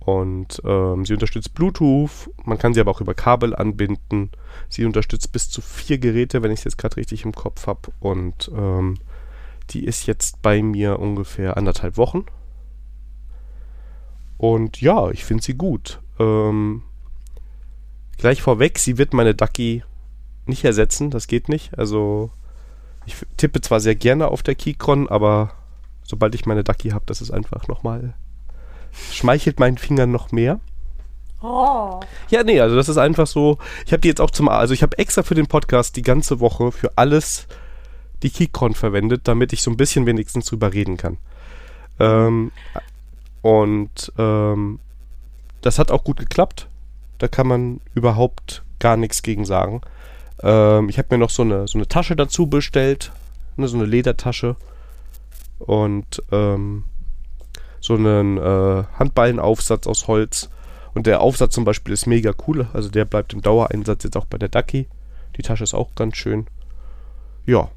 [0.00, 2.30] Und ähm, sie unterstützt Bluetooth.
[2.44, 4.30] Man kann sie aber auch über Kabel anbinden.
[4.68, 7.92] Sie unterstützt bis zu vier Geräte, wenn ich es jetzt gerade richtig im Kopf habe.
[8.00, 8.98] Und ähm,
[9.70, 12.24] die ist jetzt bei mir ungefähr anderthalb Wochen.
[14.38, 16.00] Und ja, ich finde sie gut.
[16.18, 16.82] Ähm,
[18.16, 19.84] gleich vorweg, sie wird meine Ducky
[20.46, 21.10] nicht ersetzen.
[21.10, 21.78] Das geht nicht.
[21.78, 22.30] Also
[23.04, 25.52] ich tippe zwar sehr gerne auf der Keychron, aber
[26.02, 28.14] sobald ich meine Ducky habe, das ist einfach nochmal
[29.12, 30.60] schmeichelt meinen Fingern noch mehr.
[31.42, 32.00] Oh.
[32.28, 33.58] Ja, nee, also das ist einfach so.
[33.86, 36.40] Ich habe die jetzt auch zum, also ich habe extra für den Podcast die ganze
[36.40, 37.46] Woche für alles
[38.22, 41.16] die Keychron verwendet, damit ich so ein bisschen wenigstens drüber reden kann.
[41.98, 42.52] Ähm,
[43.40, 44.78] und ähm,
[45.62, 46.68] das hat auch gut geklappt.
[47.18, 49.80] Da kann man überhaupt gar nichts gegen sagen.
[50.42, 53.12] Ähm, ich habe mir noch so eine, so eine Tasche dazu bestellt,
[53.56, 54.56] ne, so eine Ledertasche
[55.58, 56.84] und ähm,
[57.80, 60.50] so einen äh, Handballenaufsatz aus Holz.
[60.94, 62.68] Und der Aufsatz zum Beispiel ist mega cool.
[62.72, 64.88] Also der bleibt im Dauereinsatz jetzt auch bei der Ducky.
[65.36, 66.46] Die Tasche ist auch ganz schön.
[67.46, 67.70] Ja.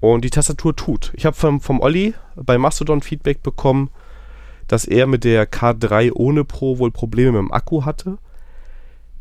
[0.00, 1.12] Und die Tastatur tut.
[1.14, 3.90] Ich habe vom, vom Olli bei Mastodon Feedback bekommen,
[4.68, 8.18] dass er mit der K3 ohne Pro wohl Probleme mit dem Akku hatte.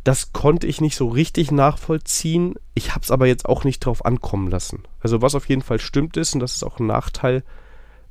[0.04, 2.56] Das konnte ich nicht so richtig nachvollziehen.
[2.76, 4.84] Ich habe es aber jetzt auch nicht drauf ankommen lassen.
[5.02, 7.44] Also was auf jeden Fall stimmt ist, und das ist auch ein Nachteil,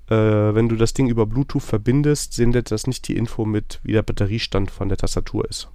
[0.08, 3.92] äh, wenn du das Ding über Bluetooth verbindest, sendet das nicht die Info mit, wie
[3.92, 5.68] der Batteriestand von der Tastatur ist.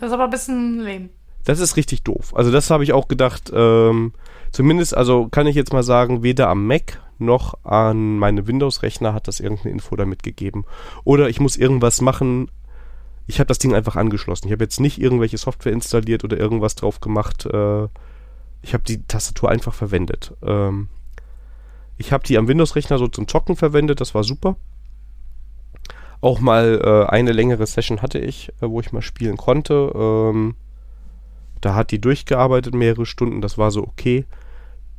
[0.00, 1.08] Das ist aber ein bisschen lame.
[1.44, 2.36] Das ist richtig doof.
[2.36, 3.50] Also das habe ich auch gedacht.
[3.54, 4.12] Ähm,
[4.52, 9.26] zumindest, also kann ich jetzt mal sagen, weder am Mac noch an meine Windows-Rechner hat
[9.28, 10.64] das irgendeine Info damit gegeben.
[11.04, 12.50] Oder ich muss irgendwas machen.
[13.26, 14.46] Ich habe das Ding einfach angeschlossen.
[14.46, 17.46] Ich habe jetzt nicht irgendwelche Software installiert oder irgendwas drauf gemacht.
[17.46, 17.88] Äh,
[18.62, 20.34] ich habe die Tastatur einfach verwendet.
[20.42, 20.88] Ähm,
[21.98, 24.00] ich habe die am Windows-Rechner so zum Zocken verwendet.
[24.00, 24.56] Das war super.
[26.20, 29.92] Auch mal äh, eine längere Session hatte ich, äh, wo ich mal spielen konnte.
[29.94, 30.56] Ähm,
[31.60, 34.24] da hat die durchgearbeitet mehrere Stunden, das war so okay.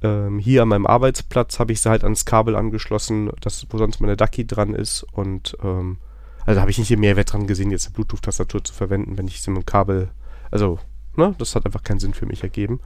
[0.02, 4.00] Ähm, hier an meinem Arbeitsplatz habe ich sie halt ans Kabel angeschlossen, das, wo sonst
[4.00, 5.04] meine Ducky dran ist.
[5.12, 5.98] Und ähm,
[6.46, 9.42] also habe ich nicht den Mehrwert dran gesehen, jetzt eine Bluetooth-Tastatur zu verwenden, wenn ich
[9.42, 10.10] sie mit dem Kabel.
[10.52, 10.80] Also,
[11.16, 12.80] ne, das hat einfach keinen Sinn für mich ergeben.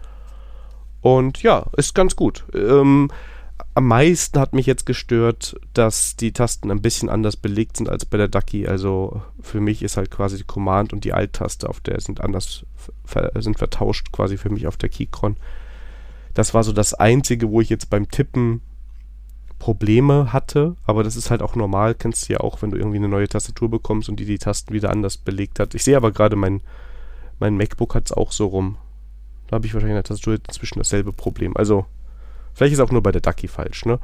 [1.02, 2.46] Und ja, ist ganz gut.
[2.54, 3.10] Ähm,
[3.76, 8.06] am meisten hat mich jetzt gestört, dass die Tasten ein bisschen anders belegt sind als
[8.06, 8.68] bei der Ducky.
[8.68, 12.66] Also für mich ist halt quasi die Command und die Alt-Taste auf der sind anders
[13.04, 15.38] ver sind vertauscht quasi für mich auf der Keychron.
[16.34, 18.62] Das war so das einzige, wo ich jetzt beim Tippen
[19.60, 22.98] Probleme hatte, aber das ist halt auch normal, kennst du ja auch, wenn du irgendwie
[22.98, 25.74] eine neue Tastatur bekommst und die die Tasten wieder anders belegt hat.
[25.74, 26.62] Ich sehe aber gerade mein
[27.40, 28.78] mein MacBook hat es auch so rum.
[29.48, 31.56] Da habe ich wahrscheinlich in der Tastatur inzwischen dasselbe Problem.
[31.58, 31.86] Also
[32.54, 34.00] Vielleicht ist auch nur bei der Ducky falsch, ne?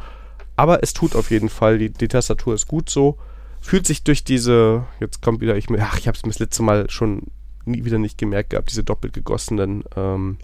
[0.56, 3.18] Aber es tut auf jeden Fall, die, die Tastatur ist gut so.
[3.62, 6.64] Fühlt sich durch diese, jetzt kommt wieder, ich ach, ich habe es mir das letzte
[6.64, 7.28] Mal schon
[7.66, 10.38] nie wieder nicht gemerkt gehabt, diese doppelt gegossenen ähm,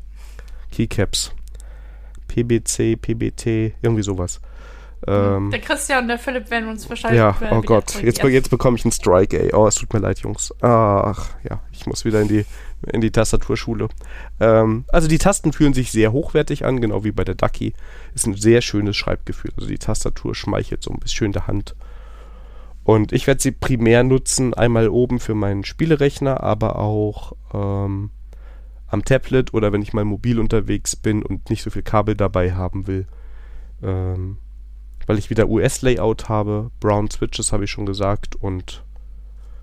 [0.71, 1.33] Keycaps.
[2.27, 4.41] PBC, PBT, irgendwie sowas.
[5.07, 7.19] Ähm, der Christian und der Philipp werden uns wahrscheinlich.
[7.19, 9.53] Ja, oh Gott, jetzt, jetzt bekomme ich einen Strike, ey.
[9.53, 10.53] Oh, es tut mir leid, Jungs.
[10.61, 12.45] Ach, ja, ich muss wieder in die,
[12.91, 13.89] in die Tastaturschule.
[14.39, 17.73] Ähm, also die Tasten fühlen sich sehr hochwertig an, genau wie bei der Ducky.
[18.13, 19.51] Ist ein sehr schönes Schreibgefühl.
[19.55, 21.75] Also die Tastatur schmeichelt so ein bisschen der Hand.
[22.83, 28.11] Und ich werde sie primär nutzen, einmal oben für meinen Spielerechner, aber auch ähm,
[28.87, 32.53] am Tablet oder wenn ich mal mobil unterwegs bin und nicht so viel Kabel dabei
[32.53, 33.07] haben will.
[33.81, 34.37] Ähm,
[35.07, 38.83] weil ich wieder US-Layout habe, Brown Switches habe ich schon gesagt und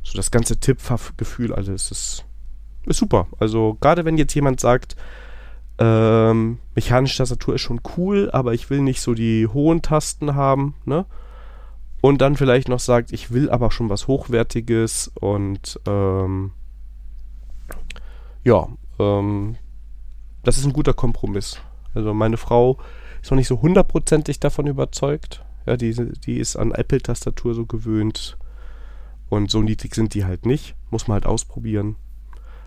[0.02, 2.24] so das ganze Tippgefühl alles ist,
[2.86, 3.26] ist super.
[3.38, 4.96] Also gerade wenn jetzt jemand sagt,
[5.78, 10.74] ähm, mechanische Tastatur ist schon cool, aber ich will nicht so die hohen Tasten haben,
[10.84, 11.06] ne?
[12.00, 16.50] Und dann vielleicht noch sagt, ich will aber schon was Hochwertiges und ähm,
[18.42, 18.66] ja,
[18.98, 19.56] ähm,
[20.42, 21.58] das ist ein guter Kompromiss.
[21.94, 22.78] Also meine Frau
[23.22, 25.44] ist noch nicht so hundertprozentig davon überzeugt.
[25.66, 28.36] Ja, die, die ist an Apple-Tastatur so gewöhnt.
[29.28, 30.74] Und so niedrig sind die halt nicht.
[30.90, 31.96] Muss man halt ausprobieren.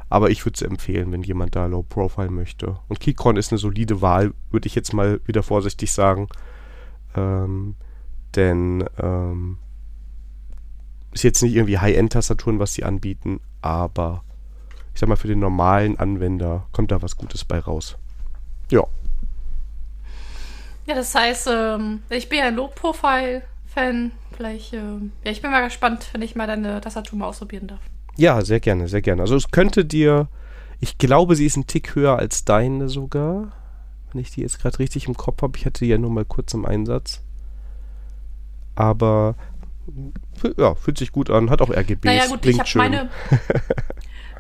[0.10, 2.78] Aber ich würde es empfehlen, wenn jemand da Low Profile möchte.
[2.88, 6.30] Und Keychron ist eine solide Wahl, würde ich jetzt mal wieder vorsichtig sagen.
[7.16, 7.76] Ähm,
[8.36, 9.58] denn ähm,
[11.12, 14.24] ist jetzt nicht irgendwie High-End-Tastaturen, was sie anbieten, aber
[14.94, 17.98] ich sag mal, für den normalen Anwender kommt da was Gutes bei raus.
[18.70, 18.84] Ja.
[20.86, 24.12] Ja, das heißt, ähm, ich bin ja ein Low-Profile-Fan.
[24.36, 24.78] Vielleicht, äh,
[25.24, 27.80] ja, ich bin mal gespannt, wenn ich mal deine Tastatur mal ausprobieren darf.
[28.18, 29.22] Ja, sehr gerne, sehr gerne.
[29.22, 30.28] Also es könnte dir,
[30.80, 33.52] ich glaube, sie ist ein Tick höher als deine sogar.
[34.12, 35.58] Wenn ich die jetzt gerade richtig im Kopf habe.
[35.58, 37.22] Ich hatte die ja nur mal kurz im Einsatz.
[38.76, 39.36] Aber
[40.58, 42.06] ja, fühlt sich gut an, hat auch RGBs.
[42.06, 43.10] Naja gut, ich habe meine,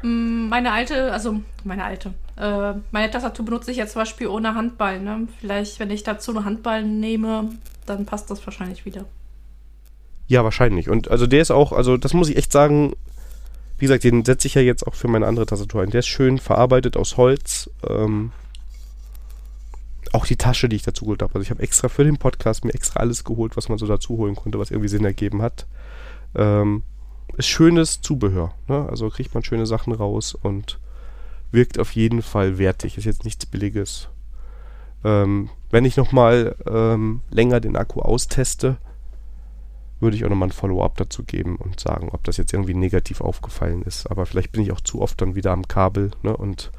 [0.06, 4.54] Mm, meine alte, also meine alte, äh, meine Tastatur benutze ich ja zum Beispiel ohne
[4.54, 5.04] Handballen.
[5.04, 5.28] Ne?
[5.40, 7.50] Vielleicht, wenn ich dazu eine Handballen nehme,
[7.88, 9.06] dann passt das wahrscheinlich wieder.
[10.28, 10.90] Ja, wahrscheinlich.
[10.90, 12.94] Und also der ist auch, also das muss ich echt sagen,
[13.78, 15.90] wie gesagt, den setze ich ja jetzt auch für meine andere Tastatur ein.
[15.90, 17.70] Der ist schön verarbeitet aus Holz.
[17.88, 18.32] Ähm,
[20.14, 21.34] auch die Tasche, die ich dazu geholt habe.
[21.36, 24.18] Also ich habe extra für den Podcast mir extra alles geholt, was man so dazu
[24.18, 25.68] holen konnte, was irgendwie Sinn ergeben hat.
[26.36, 26.84] Ähm,
[27.38, 28.54] ist schönes Zubehör.
[28.68, 28.88] Ne?
[28.90, 30.80] Also kriegt man schöne Sachen raus und
[31.52, 32.98] wirkt auf jeden Fall wertig.
[32.98, 34.08] Ist jetzt nichts Billiges.
[35.04, 38.78] Ähm, wenn ich nochmal ähm, länger den Akku austeste,
[40.00, 43.22] würde ich auch nochmal ein Follow-up dazu geben und sagen, ob das jetzt irgendwie negativ
[43.22, 44.10] aufgefallen ist.
[44.12, 46.12] Aber vielleicht bin ich auch zu oft dann wieder am Kabel.
[46.22, 46.36] Ne?
[46.36, 46.72] Und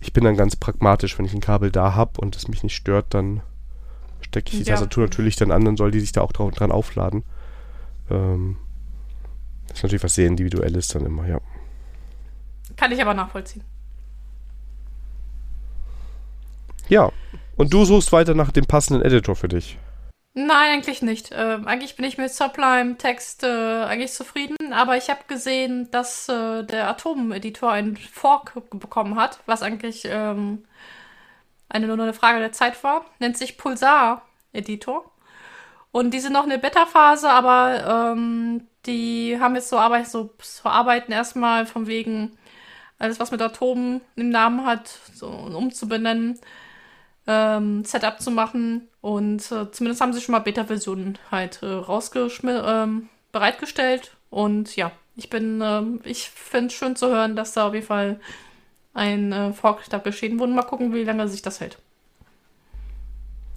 [0.00, 2.74] ich bin dann ganz pragmatisch, wenn ich ein Kabel da habe und es mich nicht
[2.74, 3.42] stört, dann
[4.20, 4.74] stecke ich die ja.
[4.74, 7.24] Tastatur natürlich dann an, dann soll die sich da auch dran aufladen.
[8.10, 8.56] Ähm,
[9.68, 11.40] das ist natürlich was sehr Individuelles dann immer, ja.
[12.76, 13.64] Kann ich aber nachvollziehen.
[16.88, 17.10] Ja.
[17.56, 19.78] Und du suchst weiter nach dem passenden Editor für dich.
[20.36, 21.30] Nein, eigentlich nicht.
[21.30, 26.28] Äh, eigentlich bin ich mit Sublime Text äh, eigentlich zufrieden, aber ich habe gesehen, dass
[26.28, 30.64] äh, der Atom-Editor einen Fork bekommen hat, was eigentlich ähm,
[31.68, 33.04] eine nur eine Frage der Zeit war.
[33.20, 35.10] Nennt sich Pulsar-Editor.
[35.92, 40.34] Und die sind noch in der Beta-Phase, aber ähm, die haben jetzt so Arbeit, so,
[40.42, 42.36] so Arbeiten erstmal von wegen
[42.98, 46.40] alles, was mit Atomen im Namen hat, so umzubenennen,
[47.26, 48.88] ähm, Setup zu machen.
[49.00, 54.16] Und äh, zumindest haben sie schon mal Beta-Versionen halt äh, ähm, bereitgestellt.
[54.30, 57.86] Und ja, ich bin, äh, ich finde es schön zu hören, dass da auf jeden
[57.86, 58.20] Fall
[58.94, 60.52] ein äh, Fork da geschehen wurde.
[60.52, 61.78] Mal gucken, wie lange sich das hält.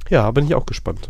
[0.10, 1.10] Ja, bin ich auch gespannt.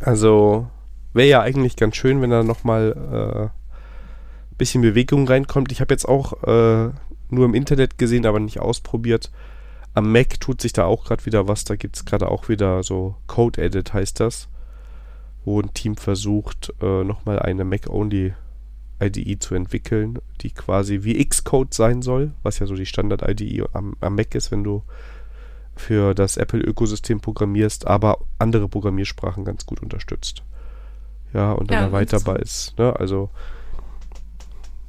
[0.00, 0.68] Also,
[1.12, 5.72] wäre ja eigentlich ganz schön, wenn da nochmal äh, bisschen Bewegung reinkommt.
[5.72, 6.90] Ich habe jetzt auch äh,
[7.30, 9.30] nur im Internet gesehen, aber nicht ausprobiert.
[9.94, 11.64] Am Mac tut sich da auch gerade wieder was.
[11.64, 14.48] Da gibt es gerade auch wieder so Code Edit heißt das,
[15.44, 18.34] wo ein Team versucht, äh, nochmal eine Mac-Only
[19.00, 23.96] IDE zu entwickeln, die quasi wie Xcode sein soll, was ja so die Standard-IDE am,
[24.00, 24.82] am Mac ist, wenn du
[25.76, 30.42] für das Apple-Ökosystem programmierst, aber andere Programmiersprachen ganz gut unterstützt
[31.32, 32.78] ja, und dann ja, erweiterbar ist.
[32.78, 32.94] Ne?
[32.98, 33.30] Also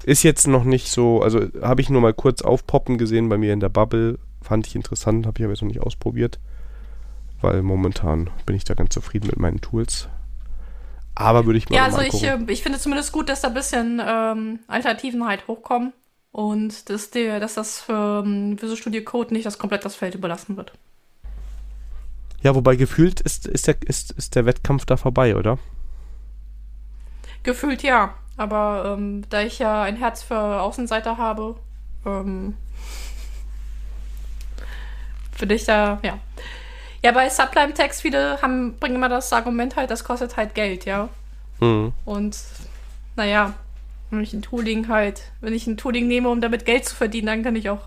[0.03, 3.51] ist jetzt noch nicht so, also habe ich nur mal kurz aufpoppen gesehen bei mir
[3.51, 6.39] in der Bubble, fand ich interessant, habe ich aber jetzt noch nicht ausprobiert,
[7.41, 10.07] weil momentan bin ich da ganz zufrieden mit meinen Tools.
[11.15, 13.53] Aber würde ich mal Ja, also ich, äh, ich finde zumindest gut, dass da ein
[13.53, 15.93] bisschen ähm, Alternativen halt hochkommen
[16.31, 20.15] und dass, der, dass das für ähm, Visual Studio Code nicht das komplett das Feld
[20.15, 20.73] überlassen wird.
[22.41, 25.57] Ja, wobei gefühlt ist, ist, der, ist, ist der Wettkampf da vorbei, oder?
[27.43, 28.13] Gefühlt ja.
[28.37, 31.55] Aber ähm, da ich ja ein Herz für Außenseiter habe,
[32.05, 32.55] ähm,
[35.35, 36.17] finde ich da, ja.
[37.03, 41.09] Ja, bei Sublime-Text, viele haben, bringen immer das Argument halt, das kostet halt Geld, ja.
[41.59, 41.93] Mhm.
[42.03, 42.37] Und
[43.15, 43.53] naja,
[44.09, 47.27] wenn ich ein Tooling halt, wenn ich ein Tooling nehme, um damit Geld zu verdienen,
[47.27, 47.81] dann kann ich auch,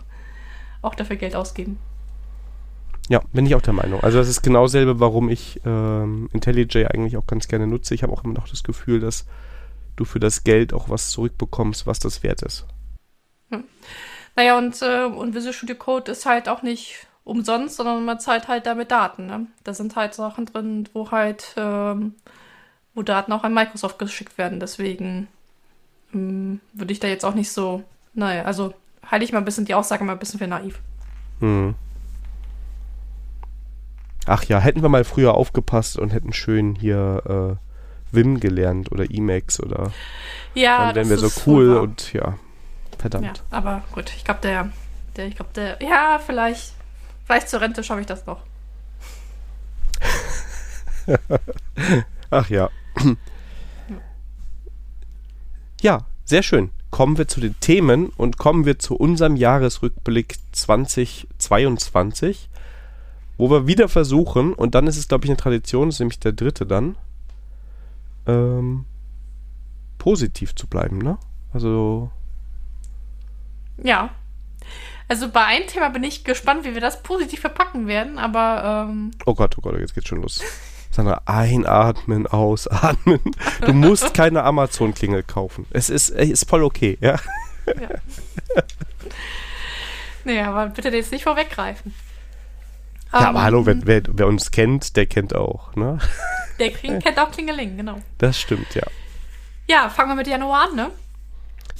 [0.82, 1.78] auch dafür Geld ausgeben.
[3.08, 4.02] Ja, bin ich auch der Meinung.
[4.02, 7.94] Also das ist genau dasselbe, warum ich ähm, IntelliJ eigentlich auch ganz gerne nutze.
[7.94, 9.24] Ich habe auch immer noch das Gefühl, dass
[9.96, 12.66] du für das Geld auch was zurückbekommst, was das wert ist.
[13.50, 13.64] Hm.
[14.36, 18.48] Naja, und, äh, und Visual Studio Code ist halt auch nicht umsonst, sondern man zahlt
[18.48, 19.26] halt damit Daten.
[19.26, 19.46] Ne?
[19.64, 22.14] Da sind halt Sachen drin, wo halt, ähm,
[22.94, 24.60] wo Daten auch an Microsoft geschickt werden.
[24.60, 25.28] Deswegen
[26.14, 28.74] ähm, würde ich da jetzt auch nicht so, naja, also
[29.06, 30.80] halte ich mal ein bisschen die Aussage mal ein bisschen für naiv.
[31.40, 31.74] Hm.
[34.26, 39.10] Ach ja, hätten wir mal früher aufgepasst und hätten schön hier äh, Vim gelernt oder
[39.10, 39.92] Emacs oder
[40.54, 42.38] ja, dann wären wir so cool und ja,
[42.98, 43.24] verdammt.
[43.24, 44.70] Ja, aber gut, ich glaube der,
[45.16, 46.74] der, ich glaube der, ja, vielleicht,
[47.28, 48.42] vielleicht zur Rente schaffe ich das noch.
[52.30, 52.70] Ach ja.
[55.80, 56.70] Ja, sehr schön.
[56.90, 62.48] Kommen wir zu den Themen und kommen wir zu unserem Jahresrückblick 2022
[63.38, 66.32] wo wir wieder versuchen, und dann ist es, glaube ich, eine Tradition, ist nämlich der
[66.32, 66.96] dritte dann,
[68.26, 68.84] ähm,
[69.96, 71.18] positiv zu bleiben, ne?
[71.52, 72.10] Also.
[73.82, 74.10] Ja.
[75.08, 78.86] Also bei einem Thema bin ich gespannt, wie wir das positiv verpacken werden, aber.
[78.88, 80.42] Ähm oh Gott, oh Gott, jetzt geht's schon los.
[80.90, 83.20] Sandra, einatmen, ausatmen.
[83.64, 85.66] Du musst keine Amazon-Klingel kaufen.
[85.70, 87.18] Es ist, ist voll okay, ja?
[87.66, 87.88] ja.
[90.24, 91.94] nee, aber bitte jetzt nicht vorweggreifen.
[93.12, 95.98] Ja, um, aber hallo, wer, wer, wer, uns kennt, der kennt auch, ne?
[96.58, 98.00] Der kennt auch Klingeling, genau.
[98.18, 98.82] Das stimmt, ja.
[99.68, 100.90] Ja, fangen wir mit Januar an, ne?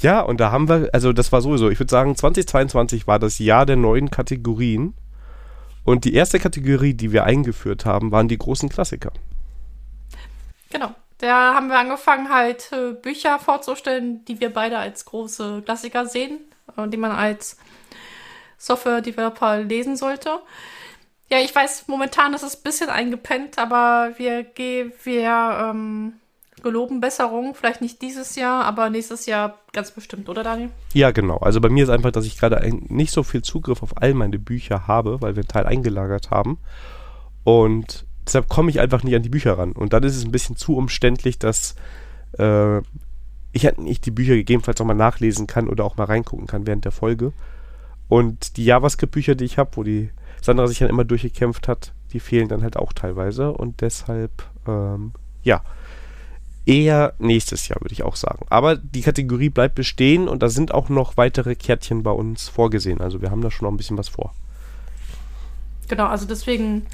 [0.01, 3.39] Ja, und da haben wir, also das war sowieso, ich würde sagen, 2022 war das
[3.39, 4.95] Jahr der neuen Kategorien.
[5.85, 9.11] Und die erste Kategorie, die wir eingeführt haben, waren die großen Klassiker.
[10.71, 10.95] Genau.
[11.19, 16.39] Da haben wir angefangen, halt äh, Bücher vorzustellen, die wir beide als große Klassiker sehen
[16.77, 17.57] und die man als
[18.59, 20.39] Software-Developer lesen sollte.
[21.29, 26.15] Ja, ich weiß, momentan ist es ein bisschen eingepennt, aber wir, wir ähm,
[26.63, 27.55] geloben Besserung.
[27.55, 30.71] Vielleicht nicht dieses Jahr, aber nächstes Jahr ganz bestimmt, oder Daniel?
[30.95, 31.39] Ja, genau.
[31.39, 34.39] Also bei mir ist einfach, dass ich gerade nicht so viel Zugriff auf all meine
[34.39, 36.59] Bücher habe, weil wir einen Teil eingelagert haben.
[37.45, 39.73] Und deshalb komme ich einfach nicht an die Bücher ran.
[39.73, 41.75] Und dann ist es ein bisschen zu umständlich, dass
[42.39, 42.79] äh,
[43.53, 46.85] ich nicht die Bücher gegebenenfalls auch mal nachlesen kann oder auch mal reingucken kann während
[46.85, 47.33] der Folge.
[48.09, 52.21] Und die JavaScript-Bücher, die ich habe, wo die Sandra sich dann immer durchgekämpft hat, die
[52.21, 54.31] fehlen dann halt auch teilweise und deshalb,
[54.67, 55.63] ähm, ja,
[56.69, 58.47] eher nächstes Jahr, würde ich auch sagen.
[58.51, 63.01] Aber die Kategorie bleibt bestehen und da sind auch noch weitere Kärtchen bei uns vorgesehen.
[63.01, 64.35] Also wir haben da schon noch ein bisschen was vor.
[65.89, 66.87] Genau, also deswegen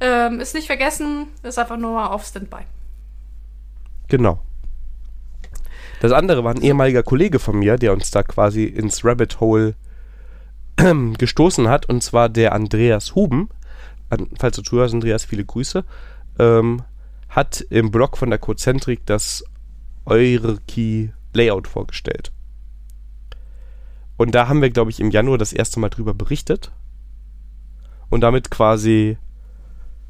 [0.00, 2.62] ähm, ist nicht vergessen, ist einfach nur auf Standby.
[4.08, 4.40] Genau.
[6.00, 9.74] Das andere war ein ehemaliger Kollege von mir, der uns da quasi ins Rabbit Hole
[11.18, 13.50] gestoßen hat, und zwar der Andreas Huben.
[14.08, 15.84] An, falls du zuhörst, Andreas, viele Grüße.
[16.38, 16.82] Ähm,
[17.36, 19.44] hat im Blog von der Cozentrik das
[20.06, 22.32] Eureki Layout vorgestellt.
[24.16, 26.72] Und da haben wir, glaube ich, im Januar das erste Mal drüber berichtet.
[28.08, 29.18] Und damit quasi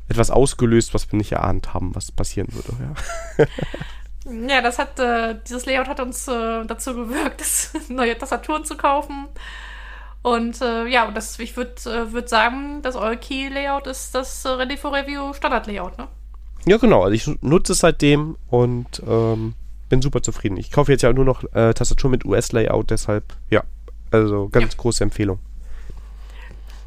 [0.09, 2.95] etwas ausgelöst, was wir nicht erahnt haben, was passieren würde.
[3.37, 7.41] Ja, ja das hat, äh, dieses Layout hat uns äh, dazu gewirkt,
[7.73, 9.27] das neue Tastaturen zu kaufen
[10.23, 14.45] und äh, ja, das, ich würde äh, würd sagen, das All Key Layout ist das
[14.45, 16.09] äh, Ready for Review Standard Layout, ne?
[16.69, 17.05] Ja, genau.
[17.05, 19.55] Also ich nutze es seitdem und ähm,
[19.89, 20.57] bin super zufrieden.
[20.57, 23.63] Ich kaufe jetzt ja nur noch äh, Tastatur mit US-Layout, deshalb, ja,
[24.11, 24.81] also ganz ja.
[24.81, 25.39] große Empfehlung.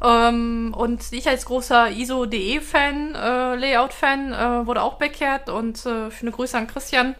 [0.02, 6.22] Ähm, und ich als großer ISO-DE-Fan, äh, Layout-Fan, äh, wurde auch bekehrt und äh, für
[6.22, 7.14] eine Grüße an Christian.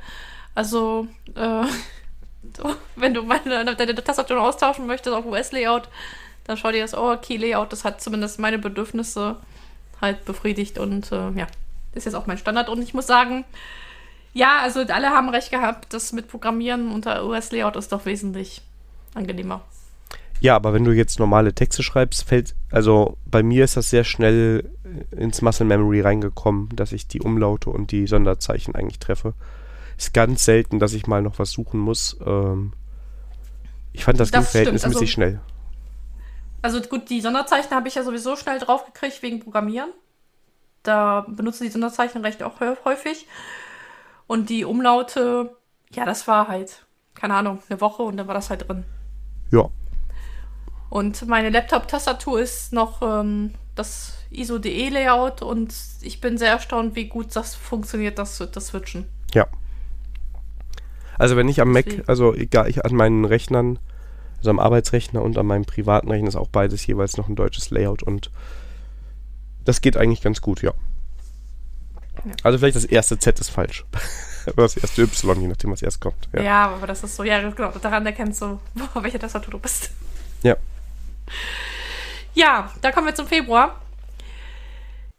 [0.55, 1.65] Also, äh,
[2.97, 5.89] wenn du meine, deine Tastatur austauschen möchtest auf US-Layout,
[6.45, 7.73] dann schau dir das Overkey-Layout.
[7.73, 9.37] Das hat zumindest meine Bedürfnisse
[10.01, 11.31] halt befriedigt und äh,
[11.93, 12.69] ja, ist jetzt auch mein Standard.
[12.69, 13.45] Und ich muss sagen,
[14.33, 18.63] ja, also alle haben recht gehabt, das mit Programmieren unter US-Layout ist doch wesentlich
[19.15, 19.63] angenehmer.
[20.41, 24.05] Ja, aber wenn du jetzt normale Texte schreibst, fällt, also bei mir ist das sehr
[24.05, 24.71] schnell
[25.11, 29.35] ins Muscle Memory reingekommen, dass ich die Umlaute und die Sonderzeichen eigentlich treffe.
[29.99, 32.17] Ist ganz selten, dass ich mal noch was suchen muss.
[32.25, 32.73] Ähm,
[33.93, 35.41] ich fand das, das ging verhältnismäßig also, schnell.
[36.63, 39.91] Also gut, die Sonderzeichen habe ich ja sowieso schnell draufgekriegt wegen Programmieren.
[40.83, 43.27] Da benutze ich die Sonderzeichen recht auch häufig.
[44.27, 45.57] Und die Umlaute,
[45.91, 48.85] ja, das war halt, keine Ahnung, eine Woche und dann war das halt drin.
[49.51, 49.69] Ja.
[50.89, 57.35] Und meine Laptop-Tastatur ist noch ähm, das ISO-DE-Layout und ich bin sehr erstaunt, wie gut
[57.35, 59.07] das funktioniert, das, das Switchen.
[59.35, 59.47] Ja.
[61.19, 62.09] Also wenn ich am Mac, Deswegen.
[62.09, 63.79] also egal, ich an meinen Rechnern,
[64.39, 67.71] also am Arbeitsrechner und an meinem privaten Rechner ist auch beides jeweils noch ein deutsches
[67.71, 68.31] Layout und
[69.65, 70.73] das geht eigentlich ganz gut, ja.
[72.25, 72.33] Ja.
[72.43, 73.85] Also vielleicht das erste Z ist falsch.
[74.47, 76.29] Oder das erste Y, je nachdem, was erst kommt.
[76.35, 76.43] Ja.
[76.43, 76.69] Ja.
[76.71, 78.59] aber das ist so, ja, genau, daran erkennst du,
[78.95, 79.91] welche Tastatur du bist.
[80.43, 80.57] Ja.
[82.35, 83.81] Ja, da kommen wir zum Februar.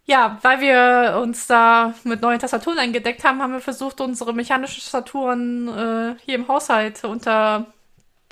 [0.05, 4.81] Ja, weil wir uns da mit neuen Tastaturen eingedeckt haben, haben wir versucht, unsere mechanischen
[4.81, 7.67] Tastaturen äh, hier im Haushalt unter,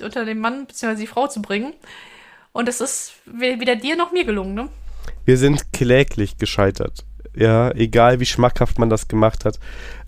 [0.02, 0.96] unter den Mann bzw.
[0.96, 1.74] die Frau zu bringen.
[2.52, 4.70] Und es ist we- weder dir noch mir gelungen, ne?
[5.30, 7.06] Wir sind kläglich gescheitert.
[7.36, 9.60] Ja, egal wie schmackhaft man das gemacht hat.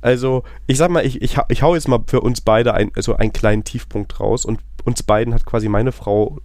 [0.02, 3.18] Also, ich sag mal, ich, ich, ich hau jetzt mal für uns beide ein, also
[3.18, 6.40] einen kleinen Tiefpunkt raus und uns beiden hat quasi meine Frau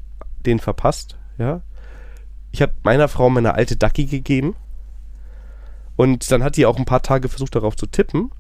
[0.45, 1.63] den verpasst, ja.
[2.53, 4.57] Ich habe meiner Frau meine alte Ducky gegeben
[5.97, 8.31] und dann hat die auch ein paar Tage versucht darauf zu tippen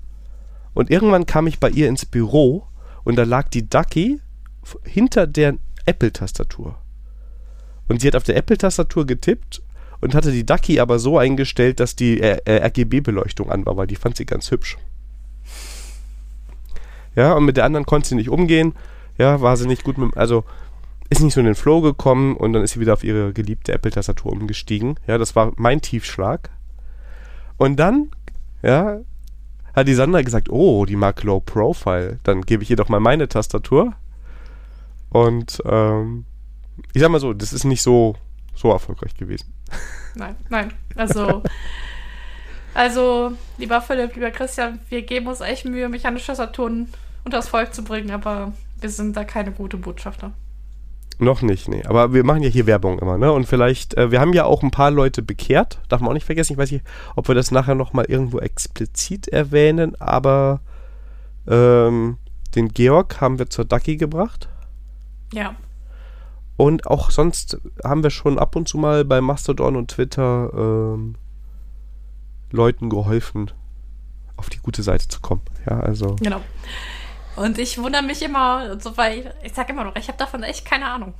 [0.74, 2.66] und irgendwann kam ich bei ihr ins Büro
[3.04, 4.20] und da lag die Ducky
[4.84, 5.56] hinter der
[5.86, 6.76] Apple-Tastatur.
[7.88, 9.62] Und sie hat auf der Apple-Tastatur getippt
[10.00, 13.86] und hatte die Ducky aber so eingestellt, dass die äh, äh, RGB-Beleuchtung an war, weil
[13.86, 14.76] die fand sie ganz hübsch.
[17.14, 18.74] Ja, und mit der anderen konnte sie nicht umgehen.
[19.18, 20.44] Ja, war sie nicht gut mit, also
[21.08, 23.72] ist nicht so in den Flow gekommen und dann ist sie wieder auf ihre geliebte
[23.72, 24.98] Apple-Tastatur umgestiegen.
[25.06, 26.50] Ja, das war mein Tiefschlag.
[27.56, 28.10] Und dann,
[28.62, 28.98] ja,
[29.74, 32.18] hat die Sandra gesagt, oh, die mag Low Profile.
[32.24, 33.92] Dann gebe ich ihr doch mal meine Tastatur.
[35.10, 36.24] Und ähm,
[36.92, 38.16] ich sag mal so, das ist nicht so,
[38.54, 39.52] so erfolgreich gewesen.
[40.14, 40.72] Nein, nein.
[40.94, 41.42] Also,
[42.74, 46.92] also, lieber Philipp, lieber Christian, wir geben uns echt Mühe, mechanische Tastaturen
[47.24, 50.32] unters Volk zu bringen, aber wir sind da keine gute Botschafter.
[51.18, 51.82] Noch nicht, nee.
[51.86, 53.32] Aber wir machen ja hier Werbung immer, ne?
[53.32, 56.26] Und vielleicht, äh, wir haben ja auch ein paar Leute bekehrt, darf man auch nicht
[56.26, 56.52] vergessen.
[56.52, 60.60] Ich weiß nicht, ob wir das nachher nochmal irgendwo explizit erwähnen, aber
[61.48, 62.18] ähm,
[62.54, 64.48] den Georg haben wir zur Ducky gebracht.
[65.32, 65.54] Ja,
[66.56, 71.16] Und auch sonst haben wir schon ab und zu mal bei Mastodon und Twitter ähm,
[72.50, 73.50] Leuten geholfen,
[74.36, 75.42] auf die gute Seite zu kommen.
[75.68, 76.16] Ja, also.
[76.16, 76.40] genau.
[77.36, 80.42] Und ich wundere mich immer, so, weil ich, ich sag immer noch, ich habe davon
[80.42, 81.12] echt keine Ahnung.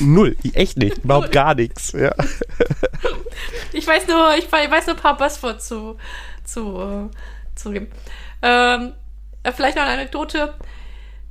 [0.00, 1.92] Null, echt nicht, überhaupt gar nichts.
[1.92, 2.14] Ja.
[3.72, 5.96] Ich weiß nur, ich wei- weiß nur ein paar Buzzwords zu,
[6.44, 7.10] zu, äh,
[7.56, 7.88] zu geben.
[8.40, 8.92] Ähm,
[9.42, 10.54] äh, vielleicht noch eine Anekdote.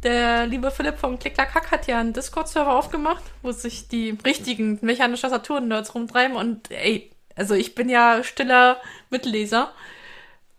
[0.04, 5.22] Der liebe Philipp vom Klicklack hat ja einen Discord-Server aufgemacht, wo sich die richtigen mechanischen
[5.22, 6.36] Tastaturen-Nerds rumtreiben.
[6.36, 8.78] Und ey, also ich bin ja stiller
[9.10, 9.72] Mitleser.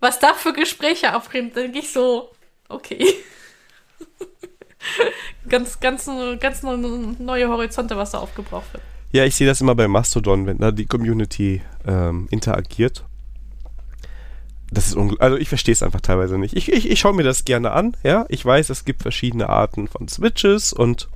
[0.00, 2.30] Was da für Gespräche aufbringt, denke ich so,
[2.68, 3.06] okay.
[5.48, 8.82] ganz, ganz, ganz neue Horizonte, was da aufgebraucht wird.
[9.12, 13.04] Ja, ich sehe das immer bei Mastodon, wenn da die Community ähm, interagiert.
[14.70, 16.56] Das ist Also ich verstehe es einfach teilweise nicht.
[16.56, 18.26] Ich, ich, ich schaue mir das gerne an, ja.
[18.28, 21.08] Ich weiß, es gibt verschiedene Arten von Switches und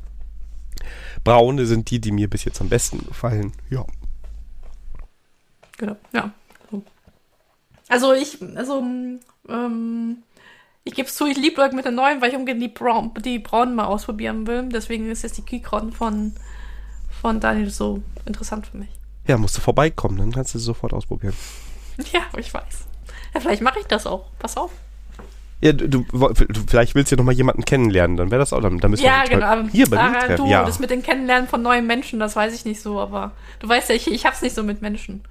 [1.24, 3.52] braune sind die, die mir bis jetzt am besten gefallen.
[3.70, 3.84] Ja.
[5.78, 6.32] Genau, ja.
[6.70, 6.82] So.
[7.88, 8.84] Also ich, also,
[9.48, 10.18] ähm,
[10.84, 13.12] ich gebe es zu, ich liebe Leute mit den neuen, weil ich unbedingt die, Braun,
[13.24, 14.68] die braunen mal ausprobieren will.
[14.68, 16.34] Deswegen ist jetzt die Keycron von,
[17.20, 18.88] von Daniel so interessant für mich.
[19.26, 21.34] Ja, musst du vorbeikommen, dann kannst du sie sofort ausprobieren.
[22.12, 22.87] Ja, ich weiß.
[23.34, 24.26] Ja, vielleicht mache ich das auch.
[24.38, 24.70] Pass auf.
[25.60, 26.06] Ja, du, du,
[26.68, 29.04] vielleicht willst du ja noch mal jemanden kennenlernen, dann wäre das auch, dann, dann müssen
[29.04, 29.68] Ja, wir genau.
[29.72, 30.36] Hier bei mir treffen.
[30.36, 30.64] du, Ja.
[30.64, 33.88] das mit dem Kennenlernen von neuen Menschen, das weiß ich nicht so, aber du weißt
[33.88, 35.24] ja, ich, ich hab's nicht so mit Menschen.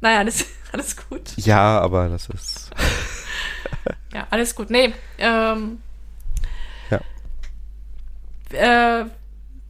[0.00, 1.32] Naja, alles, alles gut.
[1.36, 2.70] ja, aber das ist.
[4.14, 4.70] Ja, alles gut.
[4.70, 5.78] Nee, ähm.
[6.90, 7.00] Ja.
[9.02, 9.06] Äh,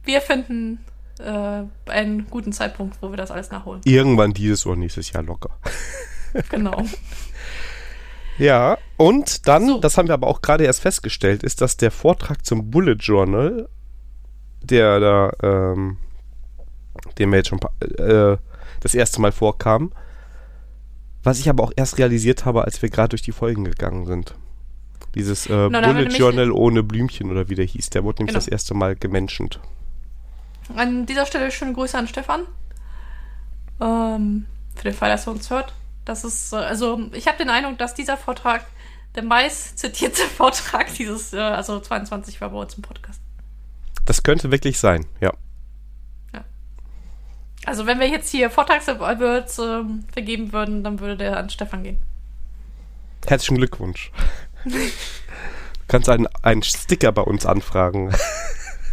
[0.05, 0.85] wir finden
[1.19, 3.81] äh, einen guten Zeitpunkt, wo wir das alles nachholen.
[3.83, 5.49] Irgendwann dieses oder nächstes Jahr locker.
[6.49, 6.85] Genau.
[8.37, 9.79] Ja, und dann, So.
[9.79, 13.69] das haben wir aber auch gerade erst festgestellt, ist, dass der Vortrag zum Bullet Journal,
[14.61, 15.97] der da, ähm,
[17.17, 17.59] dem wir jetzt schon
[17.97, 18.37] äh,
[18.81, 19.93] das erste Mal vorkam,
[21.23, 24.35] was ich aber auch erst realisiert habe, als wir gerade durch die Folgen gegangen sind.
[25.15, 28.43] Dieses äh, Genau, Bullet Journal ohne Blümchen oder wie der hieß, der wurde nämlich Genau.
[28.43, 29.59] das erste Mal gemenschent.
[30.75, 32.41] An dieser Stelle schöne Grüße an Stefan.
[33.79, 35.73] Ähm, für den Fall, dass er uns hört.
[36.05, 38.65] Das ist, äh, also, ich habe den Eindruck, dass dieser Vortrag
[39.15, 43.21] der meist zitierte Vortrag dieses, äh, also 22 war bei uns im Podcast.
[44.05, 45.33] Das könnte wirklich sein, ja.
[47.65, 51.97] Also, wenn wir jetzt hier Vortrags-Awards ähm, vergeben würden, dann würde der an Stefan gehen.
[53.25, 54.11] Herzlichen Glückwunsch.
[54.65, 54.71] Du
[55.87, 58.15] kannst einen, einen Sticker bei uns anfragen.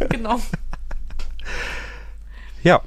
[0.09, 0.39] Genau.
[2.63, 2.81] Ja.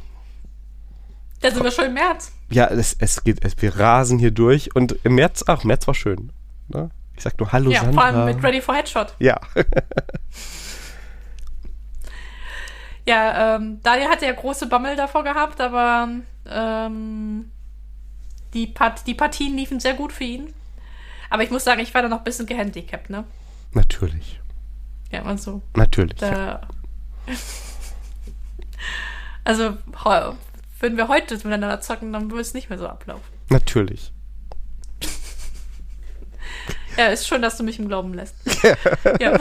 [1.47, 2.33] Da sind wir schon im März.
[2.51, 5.95] Ja, es, es geht, es, wir rasen hier durch und im März, ach, März war
[5.95, 6.33] schön.
[6.67, 6.91] Ne?
[7.17, 7.95] Ich sag nur Hallo Ja, Sandra.
[7.95, 9.15] vor allem mit Ready for Headshot.
[9.21, 9.39] ja.
[13.09, 16.09] Ja, ähm, Daniel hatte ja große Bammel davor gehabt, aber
[16.45, 17.53] ähm,
[18.53, 20.53] die, Part die Partien liefen sehr gut für ihn.
[21.31, 23.23] Aber ich muss sagen, ich war da noch ein bisschen gehandicapt, ne?
[23.75, 24.41] Natürlich.
[25.13, 26.19] Ja, also, Natürlich.
[26.19, 26.63] da.
[29.45, 30.33] also, heu-
[30.81, 33.25] würden wir heute miteinander zocken, dann würde es nicht mehr so ablaufen.
[33.49, 34.13] Natürlich.
[36.97, 38.35] Ja, ist schön, dass du mich im Glauben lässt.
[39.21, 39.39] ja.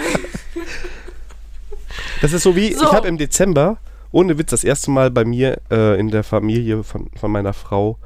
[2.21, 2.85] Das ist so wie, So.
[2.85, 3.77] ich habe im Dezember,
[4.11, 7.97] ohne Witz, das erste Mal bei mir äh, in der Familie von, von meiner Frau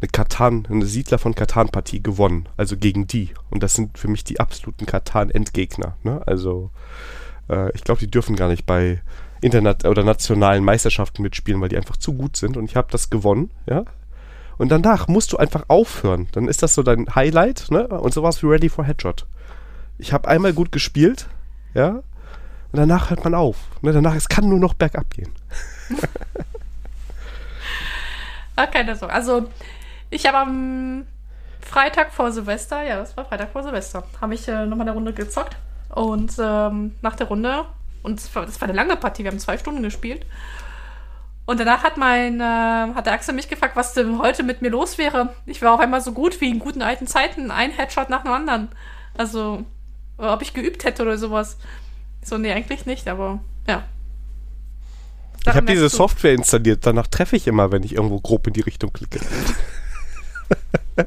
[0.00, 2.48] eine Katan, eine Siedler von Katan-Partie gewonnen.
[2.56, 3.30] Also gegen die.
[3.50, 5.96] Und das sind für mich die absoluten Katan-Endgegner.
[6.02, 6.22] Ne?
[6.26, 6.70] Also,
[7.48, 9.00] äh, ich glaube, die dürfen gar nicht bei
[9.40, 12.56] internet oder nationalen Meisterschaften mitspielen, weil die einfach zu gut sind.
[12.56, 13.84] Und ich habe das gewonnen, ja.
[14.56, 16.28] Und danach musst du einfach aufhören.
[16.32, 17.86] Dann ist das so dein Highlight, ne?
[17.86, 19.26] Und sowas wie Ready for Headshot.
[19.98, 21.26] Ich habe einmal gut gespielt,
[21.74, 22.02] ja.
[22.70, 23.56] Und danach hört man auf.
[23.80, 23.92] Ne?
[23.92, 25.32] Danach, es kann nur noch bergab gehen.
[28.58, 29.14] Ah, keine Sorge.
[29.14, 29.48] Also,
[30.10, 31.06] ich habe am
[31.60, 35.12] Freitag vor Silvester, ja, das war Freitag vor Silvester, habe ich äh, nochmal eine Runde
[35.12, 35.56] gezockt.
[35.90, 37.66] Und ähm, nach der Runde,
[38.02, 40.24] und das war, das war eine lange Partie, wir haben zwei Stunden gespielt.
[41.46, 44.68] Und danach hat mein, äh, hat der Axel mich gefragt, was denn heute mit mir
[44.68, 45.34] los wäre.
[45.46, 48.32] Ich war auf einmal so gut wie in guten alten Zeiten, ein Headshot nach dem
[48.32, 48.68] anderen.
[49.16, 49.64] Also,
[50.18, 51.56] ob ich geübt hätte oder sowas.
[52.22, 53.84] So, nee, eigentlich nicht, aber ja.
[55.40, 56.84] Ich habe Daran diese Software installiert.
[56.84, 59.20] Danach treffe ich immer, wenn ich irgendwo grob in die Richtung klicke.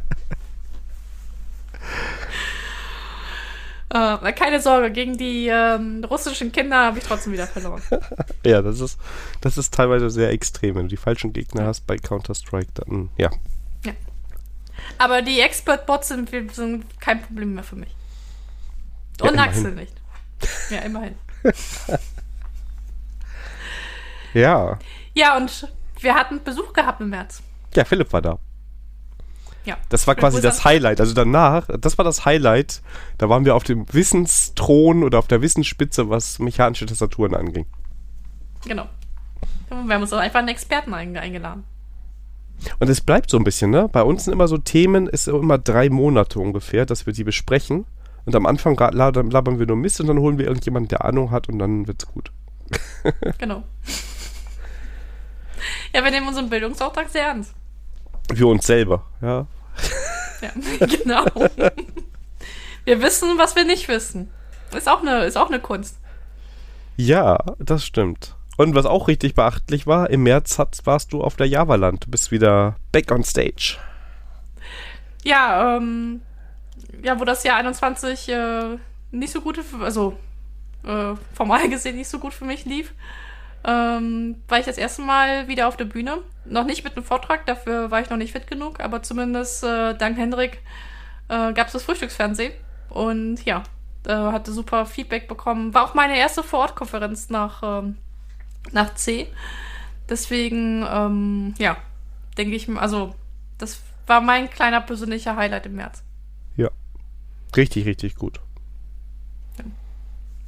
[3.94, 7.82] Äh, keine Sorge, gegen die ähm, russischen Kinder habe ich trotzdem wieder verloren.
[8.46, 9.00] ja, das ist,
[9.42, 10.76] das ist teilweise sehr extrem.
[10.76, 13.30] Wenn du die falschen Gegner hast bei Counter-Strike, dann ja.
[14.98, 17.96] Aber die Expert-Bots sind, sind kein Problem mehr für mich.
[19.20, 19.50] Ja, Und immerhin.
[19.50, 19.94] Axel nicht.
[20.70, 21.16] Ja, immerhin.
[24.34, 24.80] Ja.
[25.14, 25.68] Ja, und
[26.00, 27.42] wir hatten Besuch gehabt im März.
[27.76, 28.40] Ja, Philipp war da.
[29.66, 29.78] Ja.
[29.90, 31.00] Das war quasi das Highlight.
[31.00, 32.82] Also danach, das war das Highlight.
[33.20, 37.66] Da waren wir auf dem Wissensthron oder auf der Wissensspitze, was mechanische Tastaturen anging.
[38.66, 38.88] Genau.
[39.70, 41.64] Wir haben uns einfach einen Experten einge- eingeladen.
[42.80, 43.88] Und es bleibt so ein bisschen, ne?
[43.92, 47.86] Bei uns sind immer so Themen, ist immer drei Monate ungefähr, dass wir die besprechen.
[48.26, 51.50] Und am Anfang labern wir nur Mist und dann holen wir irgendjemanden, der Ahnung hat
[51.50, 52.32] und dann wird's gut.
[53.40, 53.64] Genau.
[55.94, 57.54] ja, wir nehmen unseren Bildungsauftrag sehr ernst.
[58.36, 59.46] Für uns selber, ja.
[60.42, 60.50] Ja,
[60.88, 61.26] genau.
[62.86, 64.30] wir wissen, was wir nicht wissen.
[64.76, 65.98] Ist auch eine, ist auch eine Kunst.
[66.98, 68.36] Ja, das stimmt.
[68.58, 72.06] Und was auch richtig beachtlich war, im März hat, warst du auf der Javaland.
[72.06, 73.78] Du bist wieder back on stage.
[75.24, 76.22] Ja, ähm,
[77.04, 78.78] ja, wo das Jahr 21 äh,
[79.12, 80.18] nicht so gut, für- also
[80.84, 82.94] äh, formal gesehen nicht so gut für mich lief,
[83.64, 86.20] ähm, war ich das erste Mal wieder auf der Bühne.
[86.46, 89.96] Noch nicht mit einem Vortrag, dafür war ich noch nicht fit genug, aber zumindest äh,
[89.96, 90.62] dank Hendrik
[91.28, 92.54] äh, gab es das Frühstücksfernsehen.
[92.90, 93.64] Und ja,
[94.06, 95.74] äh, hatte super Feedback bekommen.
[95.74, 97.98] War auch meine erste Vorortkonferenz nach, ähm,
[98.72, 99.28] nach C.
[100.10, 101.78] Deswegen, ähm, ja,
[102.38, 103.16] denke ich, also
[103.58, 106.04] das war mein kleiner persönlicher Highlight im März.
[107.56, 108.42] Richtig, richtig gut.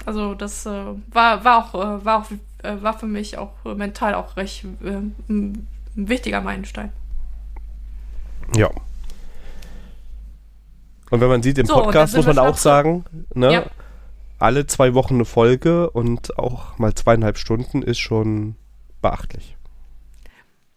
[0.06, 2.32] Also das äh, war, war auch, äh, war auch
[2.64, 5.02] äh, war für mich auch äh, mental auch recht äh,
[5.96, 6.92] ein wichtiger Meilenstein.
[8.56, 8.70] Ja.
[11.10, 13.66] Und wenn man sieht, im So, Podcast muss man auch sagen, ne, Ja.
[14.40, 18.56] alle zwei Wochen eine Folge und auch mal zweieinhalb Stunden ist schon
[19.02, 19.56] beachtlich.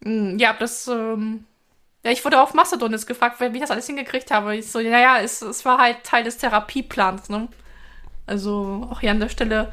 [0.00, 1.44] Mm, Ja, das, ähm,
[2.04, 4.56] ja, ich wurde auf Mastodon jetzt gefragt, wie ich das alles hingekriegt habe.
[4.56, 7.48] Ich so, ja, ja, es, es war halt Teil des Therapieplans, ne?
[8.26, 9.72] Also auch hier an der Stelle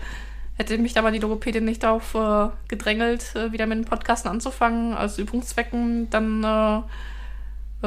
[0.56, 4.30] hätte mich da mal die Logopädin nicht darauf äh, gedrängelt, äh, wieder mit den Podcasten
[4.30, 6.82] anzufangen, aus Übungszwecken, dann, äh,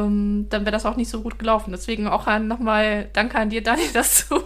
[0.01, 1.71] ähm, dann wäre das auch nicht so gut gelaufen.
[1.71, 4.41] Deswegen auch nochmal Danke an dir, Daniel, dass du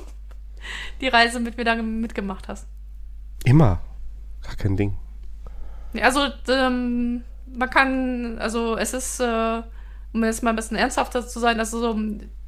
[1.01, 2.67] die Reise mit mir da mitgemacht hast.
[3.45, 3.81] Immer.
[4.43, 4.97] Gar kein Ding.
[6.01, 9.63] Also, ähm, man kann, also es ist, äh,
[10.13, 11.99] um jetzt mal ein bisschen ernsthafter zu sein, also so,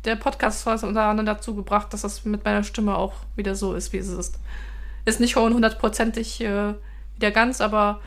[0.05, 3.55] der Podcast hat es unter anderem dazu gebracht, dass das mit meiner Stimme auch wieder
[3.55, 4.39] so ist, wie es ist.
[5.05, 6.74] Ist nicht hundertprozentig äh,
[7.16, 8.00] wieder ganz, aber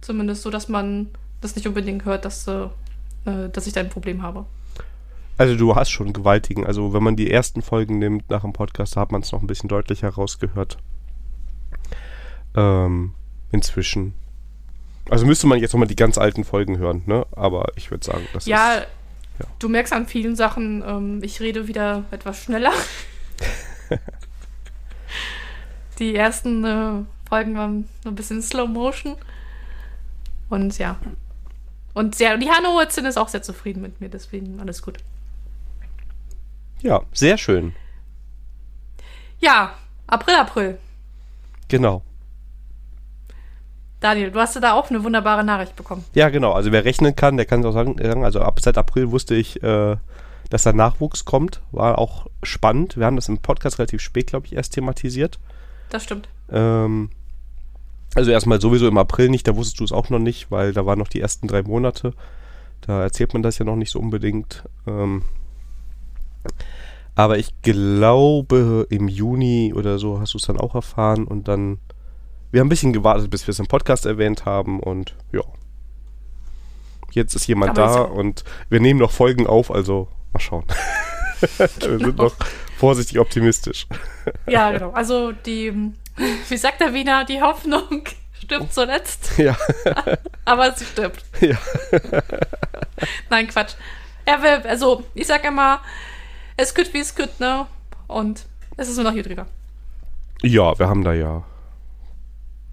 [0.00, 1.08] zumindest so, dass man
[1.40, 2.64] das nicht unbedingt hört, dass, äh,
[3.26, 4.46] äh, dass ich da ein Problem habe.
[5.36, 8.96] Also du hast schon gewaltigen, also wenn man die ersten Folgen nimmt nach dem Podcast,
[8.96, 10.78] da hat man es noch ein bisschen deutlicher rausgehört.
[12.56, 13.14] Ähm,
[13.52, 14.14] inzwischen
[15.10, 17.24] Also müsste man jetzt nochmal die ganz alten Folgen hören, ne?
[17.32, 18.86] Aber ich würde sagen, das Ja, ist.
[19.38, 19.46] ja.
[19.60, 22.72] du merkst an vielen Sachen, ähm, ich rede wieder etwas schneller.
[25.98, 29.16] Die ersten äh, Folgen waren so ein bisschen Slow Motion.
[30.48, 30.96] Und ja.
[31.94, 34.98] Und ja, die Hannoverzin ist auch sehr zufrieden mit mir, deswegen alles gut.
[36.80, 37.74] Ja, sehr schön.
[39.40, 39.74] Ja,
[40.06, 40.78] April, April.
[41.66, 42.02] Genau.
[44.00, 46.04] Daniel, du hast da auch eine wunderbare Nachricht bekommen.
[46.14, 46.52] Ja, genau.
[46.52, 48.24] Also wer rechnen kann, der kann es auch sagen.
[48.24, 49.96] Also ab seit April wusste ich, äh,
[50.50, 51.60] dass da Nachwuchs kommt.
[51.72, 52.96] War auch spannend.
[52.96, 55.40] Wir haben das im Podcast relativ spät, glaube ich, erst thematisiert.
[55.90, 56.28] Das stimmt.
[56.50, 57.10] Ähm,
[58.14, 60.86] also erstmal sowieso im April nicht, da wusstest du es auch noch nicht, weil da
[60.86, 62.14] waren noch die ersten drei Monate.
[62.80, 64.64] Da erzählt man das ja noch nicht so unbedingt.
[64.86, 65.22] Ähm,
[67.14, 71.78] aber ich glaube, im Juni oder so hast du es dann auch erfahren und dann.
[72.50, 75.42] Wir haben ein bisschen gewartet, bis wir es im Podcast erwähnt haben und ja.
[77.12, 80.64] Jetzt ist jemand Aber da ist- und wir nehmen noch Folgen auf, also mal schauen.
[81.58, 81.68] wir
[81.98, 82.34] sind noch
[82.78, 83.86] vorsichtig optimistisch.
[84.46, 84.90] Ja, genau.
[84.92, 85.72] Also die,
[86.48, 89.56] wie sagt der Wiener, die Hoffnung stirbt zuletzt, ja,
[90.44, 91.24] aber sie stirbt.
[91.40, 91.56] ja.
[93.30, 93.74] Nein, Quatsch.
[94.24, 95.80] Er will, also ich sag immer,
[96.56, 97.66] es gut wie es gut, ne?
[98.06, 99.46] Und es ist nur noch Jüdriger.
[100.42, 101.44] Ja, wir haben da ja.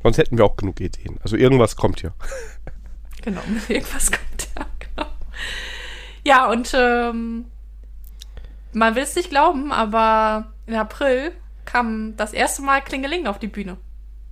[0.04, 1.18] Sonst hätten wir auch genug Ideen.
[1.24, 2.14] Also irgendwas kommt hier.
[3.22, 5.10] Genau, irgendwas kommt ja, genau.
[6.24, 7.46] Ja, und ähm,
[8.76, 11.32] man will es nicht glauben, aber im April
[11.64, 13.78] kam das erste Mal Klingeling auf die Bühne.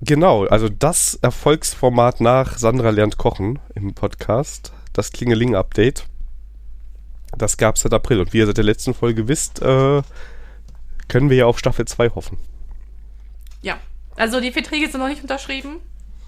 [0.01, 6.05] Genau, also das Erfolgsformat nach Sandra lernt kochen im Podcast, das Klingeling-Update.
[7.37, 8.19] Das gab es seit April.
[8.19, 10.01] Und wie ihr seit der letzten Folge wisst, äh,
[11.07, 12.37] können wir ja auf Staffel 2 hoffen.
[13.61, 13.77] Ja,
[14.17, 15.77] also die Verträge sind noch nicht unterschrieben.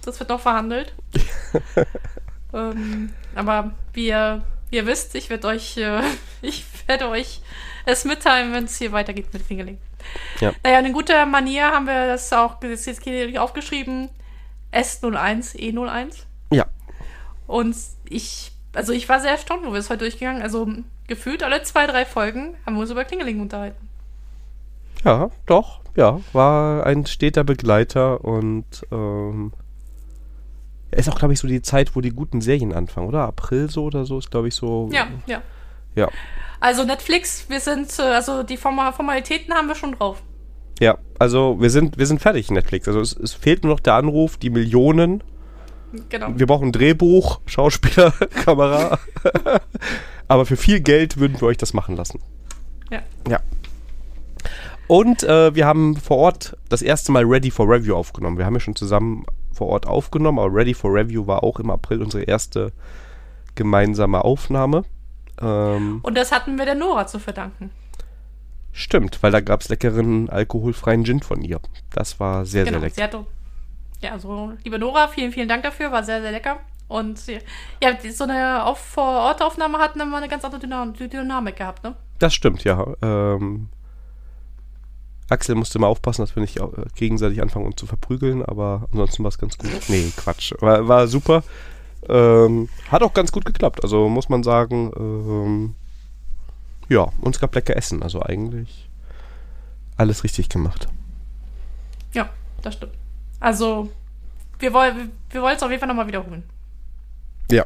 [0.03, 0.95] Das wird noch verhandelt.
[2.53, 6.01] ähm, aber wie ihr, wie ihr wisst, ich werde euch, äh,
[6.41, 7.41] ich werde euch
[7.85, 9.77] es mitteilen, wenn es hier weitergeht mit Klingeling.
[10.39, 10.53] Ja.
[10.63, 14.09] Naja, in guter Manier haben wir das auch das ist jetzt hier aufgeschrieben.
[14.71, 16.23] S01, E01.
[16.51, 16.65] Ja.
[17.47, 17.75] Und
[18.09, 20.41] ich, also ich war sehr erstaunt, wo wir es heute durchgegangen.
[20.41, 20.67] Also
[21.07, 23.89] gefühlt alle zwei, drei Folgen haben wir uns über Klingeling unterhalten.
[25.03, 26.19] Ja, doch, ja.
[26.33, 29.53] War ein steter Begleiter und ähm,
[30.91, 33.21] ist auch, glaube ich, so die Zeit, wo die guten Serien anfangen, oder?
[33.21, 34.89] April so oder so ist, glaube ich, so.
[34.91, 35.41] Ja, ja.
[35.95, 36.09] Ja.
[36.59, 40.21] Also Netflix, wir sind, äh, also die Forma Formalitäten haben wir schon drauf.
[40.79, 42.87] Ja, also wir sind, wir sind fertig, Netflix.
[42.87, 45.23] Also es, es fehlt nur noch der Anruf, die Millionen.
[46.09, 46.27] Genau.
[46.35, 48.11] Wir brauchen ein Drehbuch, Schauspieler,
[48.43, 48.99] Kamera.
[50.27, 52.19] Aber für viel Geld würden wir euch das machen lassen.
[52.91, 53.01] Ja.
[53.29, 53.39] Ja.
[54.87, 58.37] Und äh, wir haben vor Ort das erste Mal Ready for Review aufgenommen.
[58.37, 61.69] Wir haben ja schon zusammen vor Ort aufgenommen, aber Ready for Review war auch im
[61.69, 62.71] April unsere erste
[63.55, 64.83] gemeinsame Aufnahme.
[65.41, 67.71] Ähm, Und das hatten wir der Nora zu verdanken.
[68.71, 71.59] stimmt, weil da gab es leckeren alkoholfreien Gin von ihr.
[71.93, 72.79] Das war sehr, genau.
[72.79, 73.17] sehr Sie lecker.
[73.19, 73.27] hatte,
[74.01, 76.59] ja, also liebe Nora, vielen, vielen Dank dafür, war sehr, sehr lecker.
[76.87, 77.39] Und sie-
[77.81, 81.95] ja, so eine auf Vor-Ort-Aufnahme hat immer eine ganz andere Dynam Dynamik gehabt, ne?
[82.19, 82.85] Das stimmt, ja.
[83.01, 83.69] Ähm,
[85.29, 89.23] Axel musste mal aufpassen, dass wir nicht äh, gegenseitig anfangen, uns zu verprügeln, aber ansonsten
[89.23, 89.71] war es ganz gut.
[89.87, 90.53] Nee, Quatsch.
[90.59, 91.43] War, war super.
[92.07, 93.83] Ähm, hat auch ganz gut geklappt.
[93.83, 95.75] Also muss man sagen, ähm,
[96.89, 98.03] ja, uns gab lecker Essen.
[98.03, 98.89] Also eigentlich
[99.97, 100.87] alles richtig gemacht.
[102.13, 102.29] Ja,
[102.61, 102.93] das stimmt.
[103.39, 103.89] Also,
[104.59, 106.43] wir wollen wir wollen es auf jeden Fall nochmal wiederholen.
[107.51, 107.65] Ja.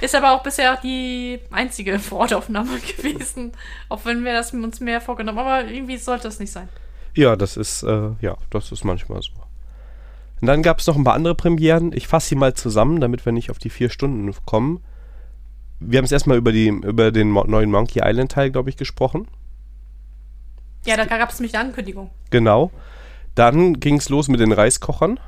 [0.00, 3.52] Ist aber auch bisher die einzige Vorortaufnahme gewesen.
[3.88, 5.46] Auch wenn wir das uns mehr vorgenommen haben.
[5.46, 6.68] Aber irgendwie sollte es nicht sein.
[7.14, 9.32] Ja, das ist, äh, ja, das ist manchmal so.
[10.40, 11.92] Und dann gab es noch ein paar andere Premieren.
[11.92, 14.80] Ich fasse sie mal zusammen, damit wir nicht auf die vier Stunden kommen.
[15.80, 19.28] Wir haben es erstmal über, die, über den neuen Monkey Island Teil, glaube ich, gesprochen.
[20.84, 22.10] Ja, da gab es nämlich eine Ankündigung.
[22.30, 22.70] Genau.
[23.34, 25.20] Dann ging es los mit den Reiskochern.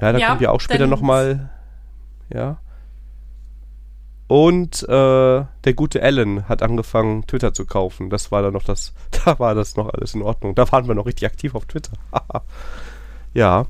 [0.00, 1.50] Ja, da Ja, kommt ja auch später nochmal.
[2.32, 2.58] Ja.
[4.26, 8.10] Und äh, der gute Alan hat angefangen, Twitter zu kaufen.
[8.10, 8.94] Das war dann noch das.
[9.24, 10.56] Da war das noch alles in Ordnung.
[10.56, 11.92] Da waren wir noch richtig aktiv auf Twitter.
[13.34, 13.66] ja.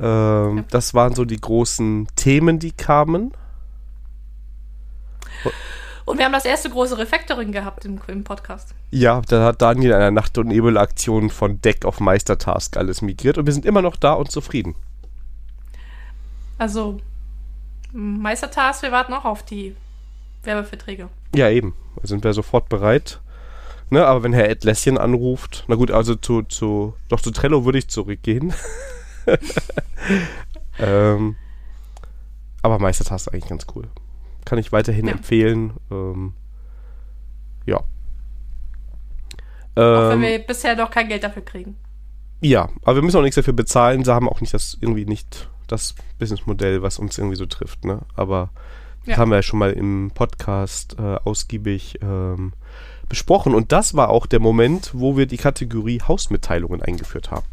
[0.00, 0.64] Ähm, Ja.
[0.70, 3.32] Das waren so die großen Themen, die kamen.
[6.04, 8.74] Und wir haben das erste große Refactoring gehabt im, im Podcast.
[8.90, 13.36] Ja, da hat Daniel in einer Nacht- und Nebel-Aktion von Deck auf Meistertask alles migriert
[13.36, 14.74] und wir sind immer noch da und zufrieden.
[16.56, 16.98] Also,
[17.92, 19.76] Meistertask, wir warten auch auf die
[20.44, 21.08] Werbeverträge.
[21.34, 21.74] Ja, eben.
[22.00, 23.20] Da sind wir sofort bereit.
[23.90, 27.78] Ne, aber wenn Herr Edlässchen anruft, na gut, also zu, zu, doch zu Trello würde
[27.78, 28.52] ich zurückgehen.
[30.78, 31.36] ähm,
[32.62, 33.88] aber Meistertaste eigentlich ganz cool.
[34.44, 35.12] Kann ich weiterhin Ja.
[35.12, 35.72] empfehlen.
[35.90, 36.34] Ähm,
[37.66, 37.76] ja.
[37.76, 37.84] Auch
[39.74, 41.76] wenn Ähm, wir bisher noch kein Geld dafür kriegen.
[42.40, 44.04] ja, aber wir müssen auch nichts dafür bezahlen.
[44.04, 48.00] Sie haben auch nicht das irgendwie nicht das Businessmodell, was uns irgendwie so trifft, ne?
[48.16, 48.50] Aber
[49.00, 49.16] das Ja.
[49.18, 52.52] haben wir ja schon mal im Podcast äh, ausgiebig ähm,
[53.08, 53.54] besprochen.
[53.54, 57.46] Und das war auch der Moment, wo wir die Kategorie Hausmitteilungen eingeführt haben.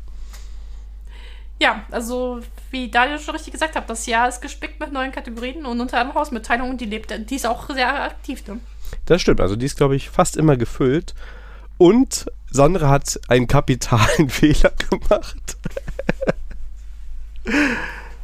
[1.60, 2.42] Ja, also
[2.72, 6.00] wie Daniel schon richtig gesagt hat, das Jahr ist gespickt mit neuen Kategorien und unter
[6.00, 8.46] anderem Hausmitteilungen, die lebt, die ist auch sehr aktiv.
[8.48, 8.60] Ne?
[9.06, 11.14] Das stimmt, also die ist, glaube ich, fast immer gefüllt.
[11.78, 15.58] Und Sandra hat einen kapitalen Fehler gemacht.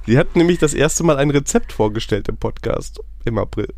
[0.05, 3.73] Sie hat nämlich das erste Mal ein Rezept vorgestellt im Podcast im April.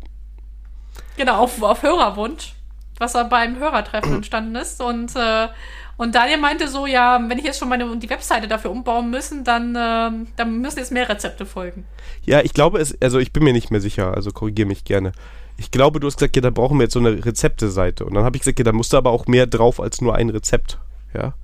[1.16, 2.54] Genau, auf, auf Hörerwunsch,
[2.98, 4.80] was da beim Hörertreffen entstanden ist.
[4.80, 5.48] Und, äh,
[5.96, 9.44] und Daniel meinte so, ja, wenn ich jetzt schon meine die Webseite dafür umbauen müssen,
[9.44, 11.86] dann, ähm, dann müssen jetzt mehr Rezepte folgen.
[12.24, 15.12] Ja, ich glaube es, also ich bin mir nicht mehr sicher, also korrigiere mich gerne.
[15.56, 18.04] Ich glaube, du hast gesagt, ja, da brauchen wir jetzt so eine Rezepteseite.
[18.04, 20.16] Und dann habe ich gesagt, ja, da musst du aber auch mehr drauf als nur
[20.16, 20.78] ein Rezept.
[21.12, 21.34] Ja.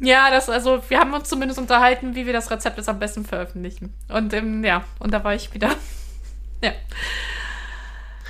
[0.00, 3.24] Ja, das, also wir haben uns zumindest unterhalten, wie wir das Rezept jetzt am besten
[3.24, 3.92] veröffentlichen.
[4.08, 5.70] Und ähm, ja, und da war ich wieder.
[6.62, 6.72] ja.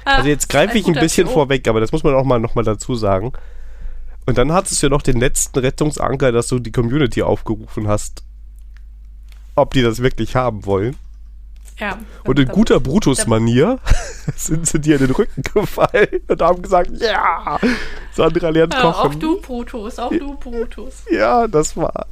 [0.05, 1.35] Also jetzt greife ich ein bisschen vor.
[1.47, 3.33] vorweg, aber das muss man auch mal nochmal dazu sagen.
[4.27, 8.23] Und dann hattest du ja noch den letzten Rettungsanker, dass du die Community aufgerufen hast,
[9.55, 10.97] ob die das wirklich haben wollen.
[11.79, 11.99] Ja.
[12.25, 13.79] Und in guter Brutus-Manier
[14.37, 17.59] sind sie dir in den Rücken gefallen und haben gesagt, ja,
[18.13, 19.11] Sandra lernt Ja, kochen.
[19.11, 21.03] auch du, Brutus, auch du, Brutus.
[21.11, 22.07] Ja, das war.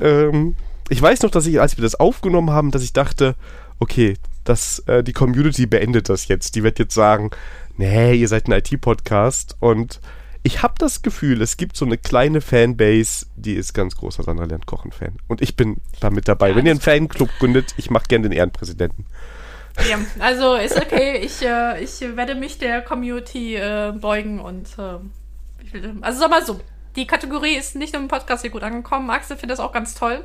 [0.00, 0.56] Ähm,
[0.88, 3.34] ich weiß noch, dass ich, als wir das aufgenommen haben, dass ich dachte,
[3.78, 4.14] okay,
[4.48, 6.54] das, äh, die Community beendet das jetzt.
[6.54, 7.30] Die wird jetzt sagen,
[7.76, 9.56] nee, ihr seid ein IT-Podcast.
[9.60, 10.00] Und
[10.42, 14.44] ich habe das Gefühl, es gibt so eine kleine Fanbase, die ist ganz großer Sandra
[14.44, 15.16] lernt kochen-Fan.
[15.26, 16.50] Und ich bin da mit dabei.
[16.50, 19.06] Ja, Wenn ihr einen Fanclub gründet, ich mache gerne den Ehrenpräsidenten.
[19.88, 21.18] Ja, also ist okay.
[21.18, 24.98] Ich, äh, ich werde mich der Community äh, beugen und äh,
[25.62, 26.60] ich will, also sag mal so,
[26.96, 29.10] die Kategorie ist nicht nur im Podcast hier gut angekommen.
[29.10, 30.24] Axel findet das auch ganz toll.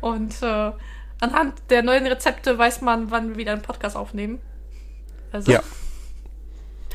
[0.00, 0.72] Und äh,
[1.20, 4.40] anhand der neuen Rezepte weiß man, wann wir wieder einen Podcast aufnehmen.
[5.32, 5.62] Also, Ja.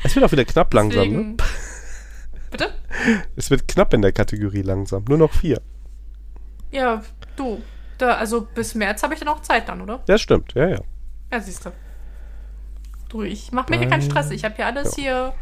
[0.02, 1.08] Es wird auch wieder knapp langsam, ne?
[1.08, 1.36] deswegen-
[2.50, 2.74] Bitte?
[3.36, 5.04] Es wird knapp in der Kategorie langsam.
[5.08, 5.60] Nur noch vier.
[6.72, 7.02] Ja,
[7.36, 7.62] du.
[7.98, 10.00] Da, also bis März habe ich dann auch Zeit dann, oder?
[10.06, 10.80] Das stimmt, ja, ja.
[11.30, 11.72] Ja, siehst du.
[13.08, 14.30] Du, ich mach mir hier keinen Stress.
[14.30, 15.32] Ich habe hier alles hier.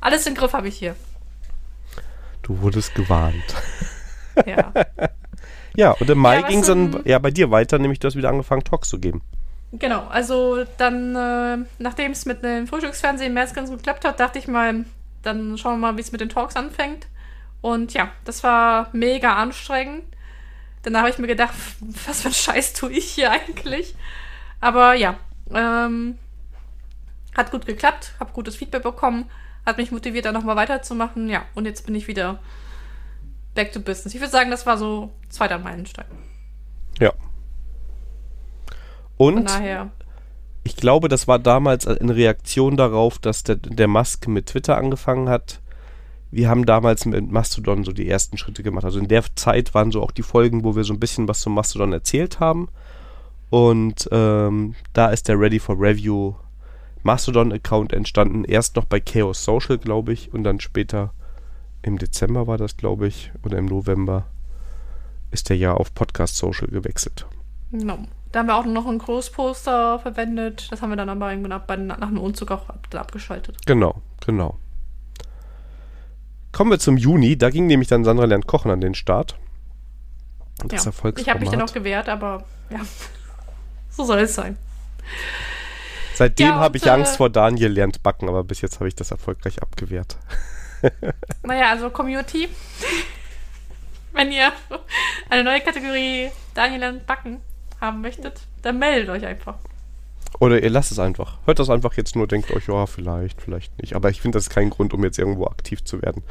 [0.00, 0.94] Alles im Griff habe ich hier.
[2.42, 3.54] Du wurdest gewarnt.
[4.46, 4.72] Ja.
[5.76, 8.16] Ja, und im Mai was, ging es dann ja bei dir weiter, nämlich du hast
[8.16, 9.22] wieder angefangen, Talks zu geben.
[9.72, 14.20] Genau, also dann, äh, nachdem es mit dem Frühstücksfernsehen im März ganz gut geklappt hat,
[14.20, 14.84] dachte ich mal,
[15.22, 17.08] dann schauen wir mal, wie es mit den Talks anfängt.
[17.60, 20.04] Und ja, das war mega anstrengend.
[20.82, 21.54] Danach habe ich mir gedacht,
[22.06, 23.96] was für ein Scheiß tue ich hier eigentlich?
[24.60, 25.16] Aber ja,
[25.52, 26.18] ähm,
[27.36, 29.28] hat gut geklappt, habe gutes Feedback bekommen,
[29.66, 31.28] hat mich motiviert, da nochmal weiterzumachen.
[31.28, 32.38] Ja, und jetzt bin ich wieder
[33.54, 34.14] back to business.
[34.14, 36.06] Ich würde sagen, das war so zweiter Meilenstein.
[37.00, 37.12] Ja.
[39.16, 39.50] Und
[40.64, 45.28] ich glaube, das war damals eine Reaktion darauf, dass der, der Musk mit Twitter angefangen
[45.28, 45.60] hat.
[46.30, 48.84] Wir haben damals mit Mastodon so die ersten Schritte gemacht.
[48.84, 51.40] Also in der Zeit waren so auch die Folgen, wo wir so ein bisschen was
[51.40, 52.68] zum Mastodon erzählt haben.
[53.50, 56.34] Und ähm, da ist der Ready for Review
[57.04, 58.44] Mastodon-Account entstanden.
[58.44, 61.12] Erst noch bei Chaos Social, glaube ich, und dann später
[61.84, 64.24] im Dezember war das, glaube ich, oder im November
[65.30, 67.26] ist der ja auf Podcast Social gewechselt.
[67.72, 67.98] Genau.
[68.32, 70.68] Da haben wir auch noch einen Großposter verwendet.
[70.70, 73.58] Das haben wir dann aber bei, nach dem Umzug auch ab, abgeschaltet.
[73.66, 74.58] Genau, genau.
[76.52, 77.36] Kommen wir zum Juni.
[77.36, 79.36] Da ging nämlich dann Sandra lernt kochen an den Start.
[80.62, 80.88] Und Das ja.
[80.88, 81.20] Erfolgsformat.
[81.20, 82.80] Ich habe mich dann auch gewehrt, aber ja,
[83.90, 84.56] so soll es sein.
[86.14, 88.94] Seitdem Ja, habe ich Angst äh, vor Daniel lernt backen, aber bis jetzt habe ich
[88.94, 90.16] das erfolgreich abgewehrt.
[91.42, 92.48] Naja, also Community.
[94.12, 94.52] Wenn ihr
[95.28, 97.40] eine neue Kategorie Daniel backen
[97.80, 99.56] haben möchtet, dann meldet euch einfach.
[100.40, 101.38] Oder ihr lasst es einfach.
[101.44, 103.94] Hört das einfach jetzt nur, denkt euch, ja, vielleicht, vielleicht nicht.
[103.94, 106.22] Aber ich finde, das ist kein Grund, um jetzt irgendwo aktiv zu werden.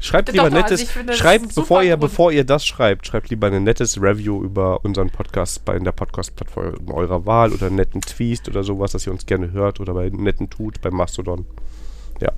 [0.00, 2.00] Schreibt Doch, lieber doch, also nettes, ich finde, schreibt, ein bevor ihr, Grund.
[2.02, 5.92] bevor ihr das schreibt, schreibt lieber ein nettes Review über unseren Podcast bei in der
[5.92, 9.94] Podcast-Plattform eurer Wahl oder einen netten Tweet oder sowas, dass ihr uns gerne hört oder
[9.94, 11.46] bei netten Tut bei Mastodon.
[12.20, 12.32] Ja.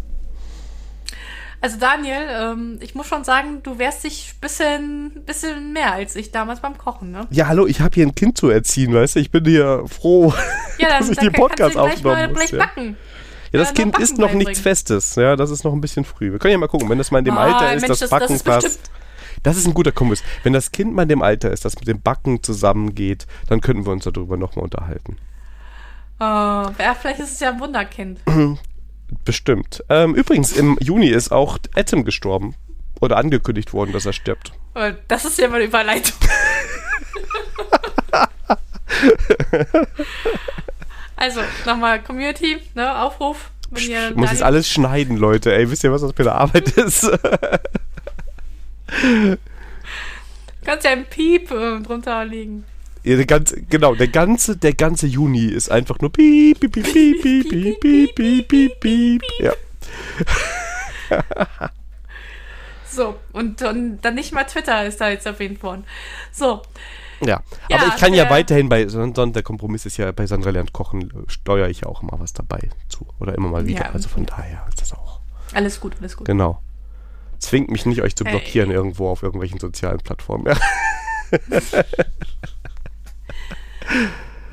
[1.63, 6.17] Also Daniel, ähm, ich muss schon sagen, du wärst dich ein bisschen, bisschen mehr als
[6.17, 7.27] ich damals beim Kochen, ne?
[7.31, 9.21] Ja, hallo, ich habe hier ein Kind zu erziehen, weißt du?
[9.21, 10.33] Ich bin hier froh.
[10.79, 12.59] Ja, dann, Dass ich den Podcast aufgenommen muss, gleich ja.
[12.59, 12.97] backen.
[13.53, 14.59] Ja, das Ja, Kind nur ist noch nichts.
[14.61, 15.17] Festes.
[15.17, 16.33] Ja, das ist noch ein bisschen früh.
[16.33, 17.99] Wir können ja mal gucken, wenn das mal in dem Ah, Alter ist, Mensch, das
[17.99, 18.63] das- das Backen ist passt.
[18.67, 18.91] bestimmt-
[19.43, 20.23] Das ist ein guter Kompromiss.
[20.45, 23.85] Wenn das Kind mal in dem Alter ist, das mit dem Backen zusammengeht, dann könnten
[23.87, 25.17] wir uns darüber nochmal unterhalten.
[26.21, 28.21] Oh, vielleicht ist es ja ein Wunderkind.
[29.25, 29.85] Bestimmt.
[29.89, 32.55] Ähm, übrigens, im Juni ist auch Atom gestorben.
[33.01, 34.53] Oder angekündigt worden, dass er stirbt.
[35.09, 36.17] Das ist ja mal eine Überleitung.
[41.17, 43.51] also, nochmal Community, ne, Aufruf.
[43.71, 45.55] Wenn ihr Ich muss jetzt alles schneiden, Leute.
[45.55, 47.11] Ey, wisst ihr, was das für eine Arbeit ist?
[50.71, 52.65] kannst ja ein Piep äh, drunter legen.
[53.03, 56.85] Ja, der ganze, genau, der ganze, der ganze Juni ist einfach nur piep, piep, piep,
[56.93, 59.23] piep, piep, piep, piep, piep, piep, piep.
[59.41, 59.53] Ja.
[62.89, 65.85] So, und dann, dann nicht mal Twitter ist da jetzt erwähnt worden.
[66.33, 66.63] So,
[67.21, 67.43] ja.
[67.69, 70.73] Ja, Aber ich kann ja weiterhin bei, sondern der Kompromiss ist ja bei Sandra lernt
[70.73, 73.07] kochen, äh, steuere ich ja auch immer was dabei zu.
[73.19, 73.85] Oder immer mal wieder.
[73.85, 73.91] Ja.
[73.93, 75.21] Also von daher ist das auch.
[75.55, 76.27] alles gut, alles gut.
[76.27, 76.63] Genau.
[77.39, 78.33] Zwingt mich nicht, euch zu Hey.
[78.33, 80.53] blockieren irgendwo auf irgendwelchen sozialen Plattformen.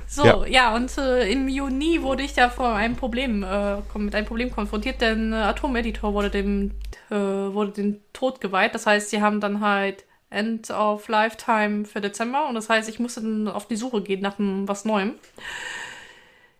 [0.09, 0.45] So, Ja.
[0.45, 4.51] ja, und äh, im Juni wurde ich da vor einem Problem, äh, mit einem Problem
[4.51, 6.71] konfrontiert, denn äh, Atom-Editor wurde dem,
[7.09, 8.73] äh, wurde dem Tod geweiht.
[8.73, 12.99] Das heißt, sie haben dann halt End of Lifetime für Dezember und das heißt, ich
[12.99, 15.15] musste dann auf die Suche gehen nach einem, was Neuem.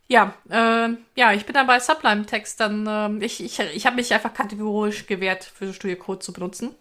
[0.09, 3.97] Ja, äh, ja, ich bin dann bei Sublime Text dann, ähm, ich, ich, ich habe
[3.97, 6.75] mich einfach kategorisch gewehrt, für Studio Code zu benutzen.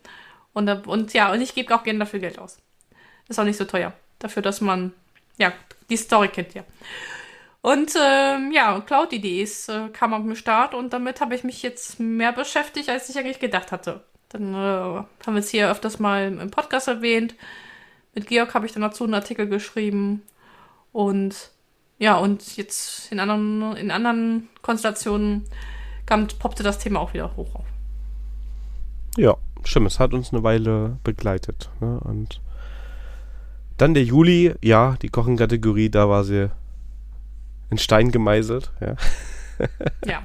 [0.52, 2.58] Und, äh, und ja, und ich gebe auch gerne dafür Geld aus.
[3.28, 3.92] Ist auch nicht so teuer.
[4.20, 4.92] Dafür, dass man,
[5.38, 5.52] ja,
[5.90, 6.64] die Story kennt ja.
[7.62, 12.32] Und ähm, ja, Cloud-IDs äh, kam am Start und damit habe ich mich jetzt mehr
[12.32, 14.04] beschäftigt, als ich eigentlich gedacht hatte.
[14.28, 17.34] Dann äh, haben wir es hier öfters mal im Podcast erwähnt.
[18.14, 20.22] Mit Georg habe ich dann dazu einen Artikel geschrieben.
[20.92, 21.50] Und
[21.98, 25.44] ja, und jetzt in anderen, in anderen Konstellationen
[26.06, 27.66] kam, poppte das Thema auch wieder hoch auf.
[29.16, 31.70] Ja, stimmt, es hat uns eine Weile begleitet.
[31.80, 31.98] Ne?
[32.00, 32.40] Und
[33.76, 36.50] dann der Juli, ja, die Kochenkategorie, da war sie
[37.70, 38.72] in Stein gemeißelt.
[38.80, 38.96] Ja.
[40.04, 40.18] Ja.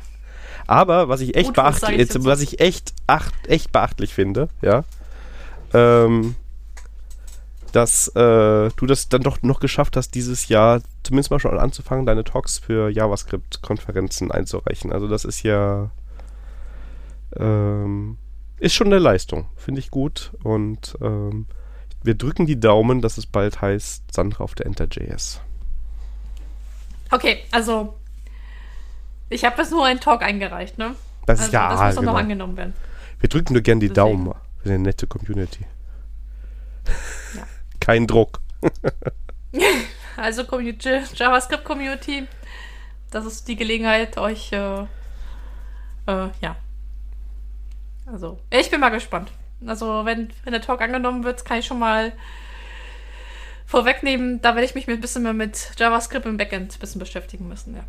[0.68, 4.50] Aber was ich echt Gut, beacht, ich jetzt, was ich echt, acht, echt beachtlich finde,
[4.62, 4.84] ja,
[5.74, 6.36] ähm,
[7.72, 12.06] dass äh, du das dann doch noch geschafft hast, dieses Jahr zumindest mal schon anzufangen,
[12.06, 14.92] deine Talks für JavaScript-Konferenzen einzureichen.
[14.92, 15.92] Also das ist ja
[17.38, 18.18] ähm,
[18.58, 20.32] ist schon eine Leistung, finde ich gut.
[20.44, 21.48] Und ähm,
[22.04, 25.42] wir drücken die Daumen, dass es bald heißt Sandra auf der Enter.js.
[27.12, 27.96] Okay, also
[29.30, 30.96] ich habe jetzt nur einen Talk eingereicht, ne?
[31.26, 32.14] Das Also ist ja das muss auch genau.
[32.14, 32.74] noch angenommen werden.
[33.20, 34.26] Wir drücken nur gern die Deswegen.
[34.26, 34.26] Daumen.
[34.26, 34.34] Wir
[34.64, 35.66] sind eine nette Community.
[37.36, 37.44] Ja.
[37.80, 38.42] Kein Druck.
[40.18, 42.28] Also Community, JavaScript Community,
[43.10, 46.56] das ist die Gelegenheit, euch, äh, äh, ja.
[48.06, 49.32] Also, ich bin mal gespannt.
[49.66, 52.14] Also, wenn, wenn der Talk angenommen wird, kann ich schon mal
[53.66, 57.48] vorwegnehmen, da werde ich mich ein bisschen mehr mit JavaScript im Backend ein bisschen beschäftigen
[57.48, 57.84] müssen, ja.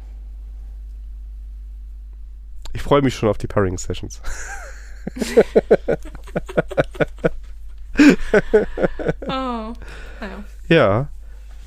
[2.72, 4.20] Ich freue mich schon auf die Pairing Sessions.
[9.26, 9.72] Oh,
[10.20, 10.44] naja.
[10.68, 11.08] Ja.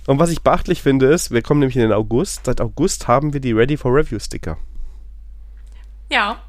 [0.08, 2.46] Und was ich beachtlich finde ist, wir kommen nämlich in den August.
[2.46, 4.58] Seit August haben wir die Ready for Review Sticker.
[6.10, 6.42] Ja.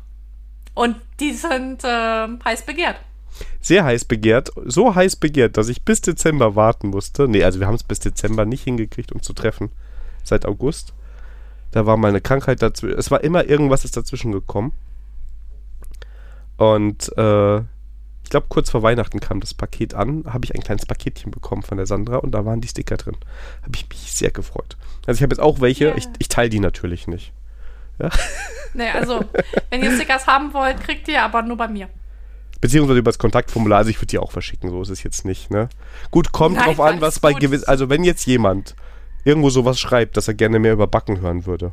[0.74, 2.96] Und die sind äh, heiß begehrt.
[3.60, 4.50] Sehr heiß begehrt.
[4.64, 7.28] So heiß begehrt, dass ich bis Dezember warten musste.
[7.28, 9.70] Nee, also wir haben es bis Dezember nicht hingekriegt, uns zu treffen.
[10.24, 10.92] Seit August.
[11.72, 12.98] Da war mal eine Krankheit dazwischen.
[12.98, 14.72] Es war immer irgendwas ist dazwischen gekommen.
[16.56, 20.86] Und äh, ich glaube, kurz vor Weihnachten kam das Paket an, habe ich ein kleines
[20.86, 23.16] Paketchen bekommen von der Sandra und da waren die Sticker drin.
[23.62, 24.76] Habe ich mich sehr gefreut.
[25.06, 25.96] Also ich habe jetzt auch welche, Ja.
[25.96, 27.32] ich, ich teile die natürlich nicht.
[28.74, 29.24] Nee, also,
[29.70, 31.88] wenn ihr Stickers haben wollt, kriegt ihr aber nur bei mir.
[32.60, 35.50] Beziehungsweise über das Kontaktformular, also ich würde die auch verschicken, so ist es jetzt nicht,
[35.50, 35.68] ne?
[36.10, 38.74] Gut, kommt Nein, drauf an, was bei gewiss, also wenn jetzt jemand
[39.24, 41.72] irgendwo sowas schreibt, dass er gerne mehr über Backen hören würde,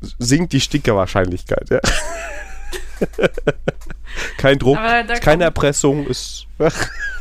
[0.00, 1.80] sinkt die Stickerwahrscheinlichkeit, ja.
[4.36, 4.78] Kein Druck,
[5.20, 6.46] keine Erpressung, ist,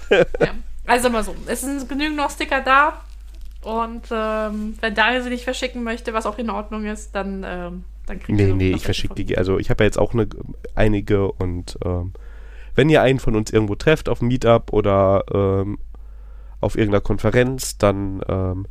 [0.09, 0.53] Ja.
[0.85, 3.01] Also mal so, es sind genügend noch Sticker da.
[3.61, 7.83] Und ähm, wenn Daniel sie nicht verschicken möchte, was auch in Ordnung ist, dann, ähm,
[8.05, 10.13] dann kriegt ihr nee, noch nee, ich verschicke die, also ich habe ja jetzt auch
[10.13, 10.27] eine,
[10.75, 12.13] einige und ähm,
[12.75, 15.77] wenn ihr einen von uns irgendwo trefft auf einem Meetup oder ähm,
[16.59, 18.67] auf irgendeiner Konferenz, dann ähm,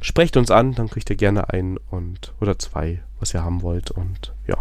[0.00, 3.90] sprecht uns an, dann kriegt ihr gerne einen und oder zwei, was ihr haben wollt
[3.90, 4.56] und ja.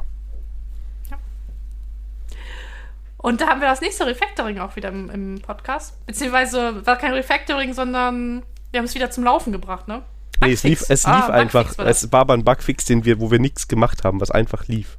[3.17, 6.05] Und da haben wir das nächste Refactoring auch wieder im, im Podcast.
[6.05, 10.03] Beziehungsweise war kein Refactoring, sondern wir haben es wieder zum Laufen gebracht, ne?
[10.41, 13.31] Nee, es lief, es lief Ah, einfach, es war aber ein Bugfix, den wir, wo
[13.31, 14.97] wir nichts gemacht haben, was einfach lief.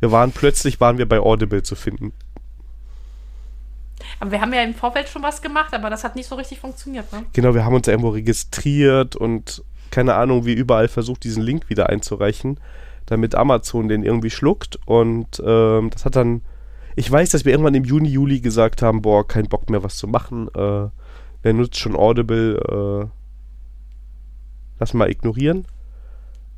[0.00, 2.12] Wir waren plötzlich waren wir bei Audible zu finden.
[4.20, 6.60] Aber wir haben ja im Vorfeld schon was gemacht, aber das hat nicht so richtig
[6.60, 7.24] funktioniert, ne?
[7.32, 11.88] Genau, wir haben uns irgendwo registriert und keine Ahnung, wie überall versucht, diesen Link wieder
[11.88, 12.60] einzureichen,
[13.06, 14.78] damit Amazon den irgendwie schluckt.
[14.86, 16.42] Und ähm, das hat dann.
[16.96, 19.96] Ich weiß, dass wir irgendwann im Juni, Juli gesagt haben, boah, kein Bock mehr was
[19.96, 20.48] zu machen.
[20.48, 20.88] Äh,
[21.42, 23.08] wer nutzt schon Audible?
[23.08, 23.17] Äh,
[24.78, 25.66] lass mal ignorieren.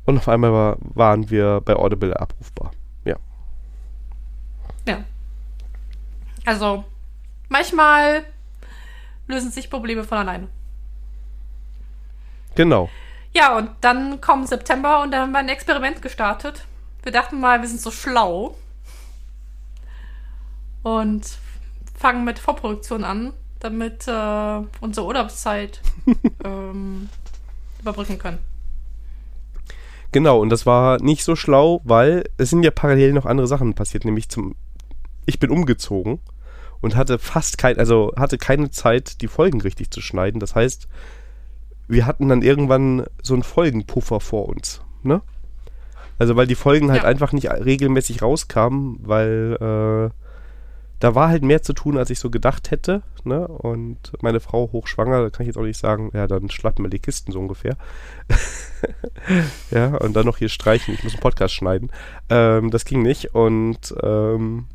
[0.05, 2.71] Und auf einmal war, waren wir bei Audible abrufbar.
[3.05, 3.17] Ja.
[4.87, 5.03] Ja.
[6.45, 6.83] Also,
[7.49, 8.23] manchmal
[9.27, 10.47] lösen sich Probleme von alleine.
[12.55, 12.89] Genau.
[13.33, 16.65] Ja, und dann kommt September und dann haben wir ein Experiment gestartet.
[17.03, 18.55] Wir dachten mal, wir sind so schlau
[20.83, 21.37] und
[21.97, 25.81] fangen mit Vorproduktion an, damit äh, unsere Urlaubszeit
[26.43, 27.09] ähm,
[27.81, 28.37] überbrücken können.
[30.11, 33.73] Genau, und das war nicht so schlau, weil es sind ja parallel noch andere Sachen
[33.73, 34.55] passiert, nämlich zum
[35.25, 36.19] ich bin umgezogen
[36.81, 40.39] und hatte fast kein, also hatte keine Zeit, die Folgen richtig zu schneiden.
[40.39, 40.87] Das heißt,
[41.87, 45.21] wir hatten dann irgendwann so einen Folgenpuffer vor uns, ne?
[46.17, 47.07] Also weil die Folgen halt Ja.
[47.09, 49.57] einfach nicht regelmäßig rauskamen, weil
[50.11, 50.20] äh,
[51.01, 53.47] da war halt mehr zu tun, als ich so gedacht hätte, ne?
[53.47, 56.89] Und meine Frau hochschwanger, da kann ich jetzt auch nicht sagen, ja, dann schlappen wir
[56.89, 57.75] die Kisten so ungefähr.
[59.71, 61.91] ja, und dann noch hier streichen, ich muss einen Podcast schneiden.
[62.29, 64.67] Ähm, das ging nicht und ähm,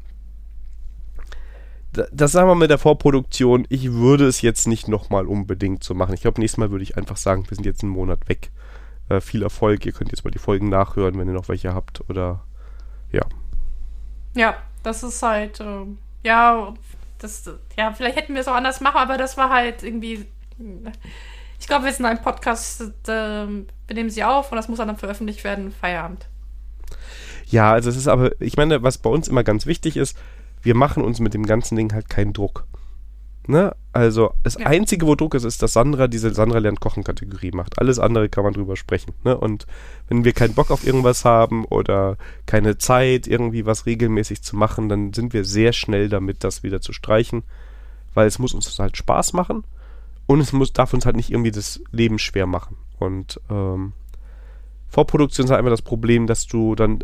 [1.93, 5.95] da- das sagen wir mit der Vorproduktion, ich würde es jetzt nicht nochmal unbedingt so
[5.95, 6.15] machen.
[6.15, 8.51] Ich glaube, nächstes Mal würde ich einfach sagen, wir sind jetzt einen Monat weg.
[9.09, 12.03] Äh, viel Erfolg, ihr könnt jetzt mal die Folgen nachhören, wenn ihr noch welche habt.
[12.11, 12.41] Oder
[13.13, 13.23] ja.
[14.35, 16.75] Ja, das ist halt, ähm, ja,
[17.19, 17.49] das,
[17.79, 20.27] ja, vielleicht hätten wir es auch anders machen, aber das war halt irgendwie.
[21.59, 24.97] Ich glaube, wir sind ein Podcast, äh, wir nehmen sie auf und das muss dann
[24.97, 26.27] veröffentlicht werden, Feierabend.
[27.47, 30.19] Ja, also es ist aber, ich meine, was bei uns immer ganz wichtig ist,
[30.63, 32.67] wir machen uns mit dem ganzen Ding halt keinen Druck.
[33.49, 33.75] Ne?
[33.93, 34.67] Also das Ja.
[34.67, 37.79] Einzige, wo Druck ist, ist, dass Sandra diese Sandra lernt kochen Kategorie macht.
[37.79, 39.13] Alles andere kann man drüber sprechen.
[39.25, 39.37] Ne?
[39.37, 39.67] Und
[40.09, 42.17] wenn wir keinen Bock auf irgendwas haben oder
[42.47, 46.81] keine Zeit, irgendwie was regelmäßig zu machen, dann sind wir sehr schnell damit, das wieder
[46.81, 47.45] zu streichen.
[48.15, 49.65] Weil es muss uns halt Spaß machen
[50.27, 52.77] und es muss, darf uns halt nicht irgendwie das Leben schwer machen.
[52.99, 53.93] Und ähm,
[54.89, 57.01] Vorproduktion ist halt einfach das Problem, dass du dann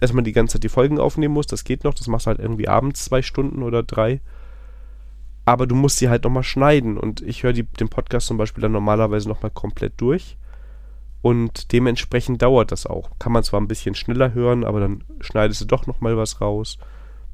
[0.00, 1.52] erstmal die ganze Zeit die Folgen aufnehmen musst.
[1.52, 4.20] Das geht noch, das machst du halt irgendwie abends zwei Stunden oder drei.
[5.44, 6.96] Aber du musst sie halt nochmal schneiden.
[6.98, 10.36] Und ich höre den Podcast zum Beispiel dann normalerweise nochmal komplett durch.
[11.20, 13.10] Und dementsprechend dauert das auch.
[13.18, 16.78] Kann man zwar ein bisschen schneller hören, aber dann schneidest du doch nochmal was raus,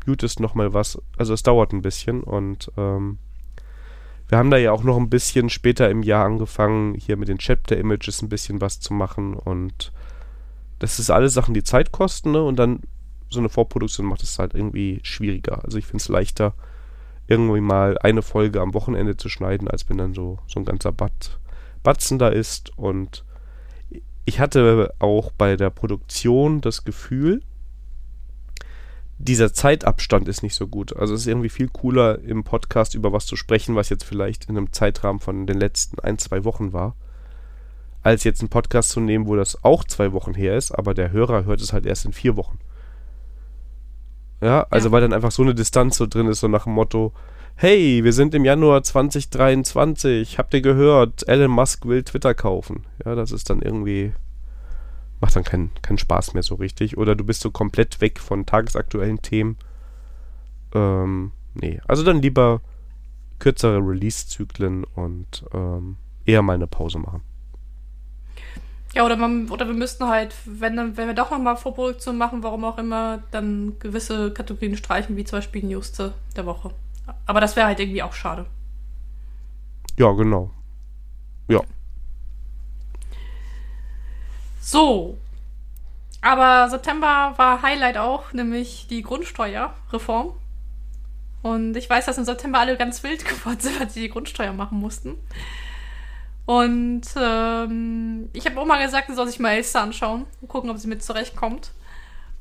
[0.06, 1.00] mutest nochmal was.
[1.16, 2.22] Also es dauert ein bisschen.
[2.22, 3.18] Und ähm,
[4.28, 7.38] wir haben da ja auch noch ein bisschen später im Jahr angefangen, hier mit den
[7.38, 9.34] Chapter-Images ein bisschen was zu machen.
[9.34, 9.90] Und
[10.78, 12.42] das ist alles Sachen, die Zeit kosten, ne?
[12.42, 12.80] Und dann
[13.30, 15.64] so eine Vorproduktion macht es halt irgendwie schwieriger.
[15.64, 16.54] Also ich finde es leichter,
[17.28, 20.92] irgendwie mal eine Folge am Wochenende zu schneiden, als wenn dann so, so ein ganzer
[20.92, 21.38] Bat,
[21.82, 22.76] Batzen da ist.
[22.76, 23.24] Und
[24.24, 27.42] ich hatte auch bei der Produktion das Gefühl,
[29.18, 30.96] dieser Zeitabstand ist nicht so gut.
[30.96, 34.48] Also es ist irgendwie viel cooler, im Podcast über was zu sprechen, was jetzt vielleicht
[34.48, 36.94] in einem Zeitrahmen von den letzten ein, zwei Wochen war,
[38.02, 41.10] als jetzt einen Podcast zu nehmen, wo das auch zwei Wochen her ist, aber der
[41.10, 42.58] Hörer hört es halt erst in vier Wochen.
[44.40, 44.92] Ja, also Ja.
[44.92, 47.12] weil dann einfach so eine Distanz so drin ist, so nach dem Motto,
[47.56, 52.84] hey, wir sind im Januar 2023, habt ihr gehört, Elon Musk will Twitter kaufen.
[53.04, 54.12] Ja, das ist dann irgendwie,
[55.20, 56.96] macht dann keinen keinen Spaß mehr so richtig.
[56.96, 59.56] Oder du bist so komplett weg von tagesaktuellen Themen.
[60.72, 62.60] Ähm, nee, also dann lieber
[63.40, 67.22] kürzere Release-Zyklen und ähm, eher mal eine Pause machen.
[68.98, 72.42] Ja, oder, man, oder wir müssten halt, wenn, dann- wenn wir doch nochmal Vorproduktion machen,
[72.42, 76.72] warum auch immer, dann gewisse Kategorien streichen, wie zum Beispiel News der der Woche.
[77.24, 78.44] Aber das wäre halt irgendwie auch schade.
[79.98, 80.50] Ja, genau.
[81.46, 81.60] Ja.
[84.60, 85.16] So.
[86.20, 90.32] Aber September war Highlight auch, nämlich die Grundsteuerreform.
[91.42, 94.52] Und ich weiß, dass im September alle ganz wild geworden sind, weil sie die Grundsteuer
[94.52, 95.14] machen mussten.
[96.48, 100.78] Und ähm, ich habe Oma gesagt, sie soll sich mal Elster anschauen und gucken, ob
[100.78, 101.72] sie mit zurechtkommt.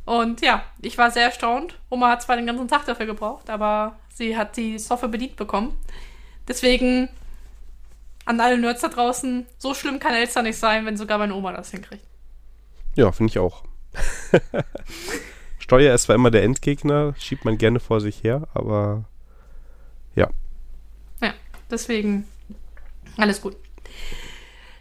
[0.06, 1.78] Und ja, ich war sehr erstaunt.
[1.90, 5.74] Oma hat zwar den ganzen Tag dafür gebraucht, aber sie hat die Software bedient bekommen.
[6.48, 7.10] Deswegen
[8.24, 11.52] an alle Nerds da draußen, so schlimm kann Elster nicht sein, wenn sogar meine Oma
[11.52, 12.06] das hinkriegt.
[12.96, 13.66] Ja, finde ich auch.
[15.60, 19.04] Steuer ist zwar immer der Endgegner, schiebt man gerne vor sich her, aber
[21.22, 21.34] Ja,
[21.70, 22.26] deswegen
[23.18, 23.58] alles gut.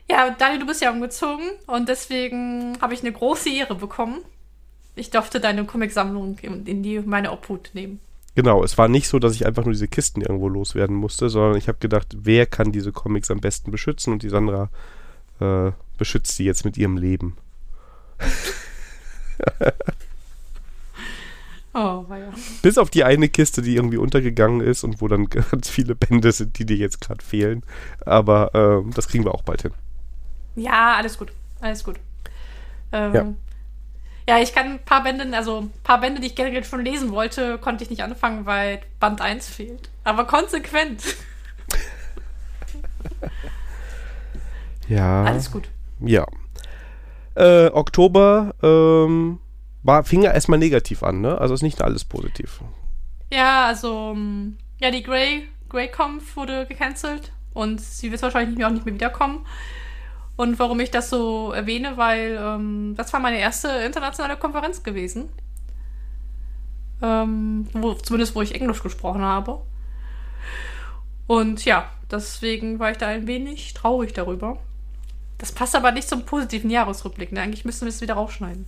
[0.08, 4.18] Ja, Dani, du bist ja umgezogen und deswegen habe ich eine große Ehre bekommen.
[4.94, 8.00] Ich durfte deine Comicsammlung in in die meine Obhut nehmen.
[8.36, 11.56] Genau, es war nicht so, dass ich einfach nur diese Kisten irgendwo loswerden musste, sondern
[11.56, 14.68] ich habe gedacht, wer kann diese Comics am besten beschützen und die Sandra
[15.40, 17.36] äh, beschützt sie jetzt mit ihrem Leben.
[21.79, 22.33] Oh, ja.
[22.62, 26.33] Bis auf die eine Kiste, die irgendwie untergegangen ist und wo dann ganz viele Bände
[26.33, 27.62] sind, die dir jetzt gerade fehlen.
[28.07, 29.72] Aber ähm, das kriegen wir auch bald hin.
[30.55, 31.33] Ja, alles gut.
[31.61, 31.97] Alles gut.
[32.93, 33.27] Ähm, Ja.
[34.27, 34.43] ja.
[34.43, 37.59] ich kann ein paar Bände, also ein paar Bände, die ich gerne schon lesen wollte,
[37.59, 39.91] konnte ich nicht anfangen, weil Band 1 fehlt.
[40.03, 41.03] Aber konsequent.
[44.89, 45.24] Ja.
[45.24, 45.68] Alles gut.
[46.01, 46.27] Ja.
[47.35, 49.41] Äh, Oktober ähm,
[49.87, 51.39] war, fing ja erstmal negativ an, ne?
[51.39, 52.61] Also ist nicht alles positiv.
[53.32, 58.84] Ja, also, ähm, ja, die Grey, Grey-Conf wurde gecancelt und sie wird wahrscheinlich auch nicht
[58.84, 59.47] mehr wiederkommen.
[60.37, 65.30] Und warum ich das so erwähne, weil ähm, das war meine erste internationale Konferenz gewesen.
[67.03, 69.62] Ähm, wo, zumindest wo ich Englisch gesprochen habe.
[71.26, 74.59] Und ja, deswegen war ich da ein wenig traurig darüber.
[75.39, 77.32] Das passt aber nicht zum positiven Jahresrückblick.
[77.32, 77.41] Ne?
[77.41, 78.66] Eigentlich müssen wir es wieder rausschneiden.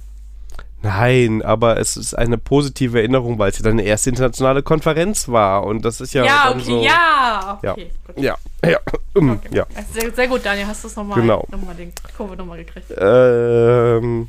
[0.83, 5.65] Nein, aber es ist eine positive Erinnerung, weil es ja deine erste internationale Konferenz war.
[5.65, 6.25] Und das ist ja.
[6.25, 7.59] Ja, okay, so, ja.
[7.63, 7.73] Ja.
[7.73, 7.91] Okay.
[8.17, 8.79] Ja, ja,
[9.17, 9.49] ähm, Okay.
[9.53, 9.67] ja.
[9.93, 11.47] Sehr, sehr gut, Daniel, hast du es nochmal Genau.
[11.51, 12.93] noch mal den Kurve nochmal gekriegt.
[12.97, 14.29] Ähm,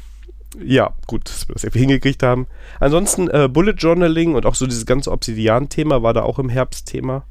[0.64, 2.48] ja, gut, dass wir das irgendwie hingekriegt haben.
[2.80, 6.88] Ansonsten äh, Bullet Journaling und auch so dieses ganze Obsidian-Thema war da auch im Herbst
[6.88, 7.26] Thema.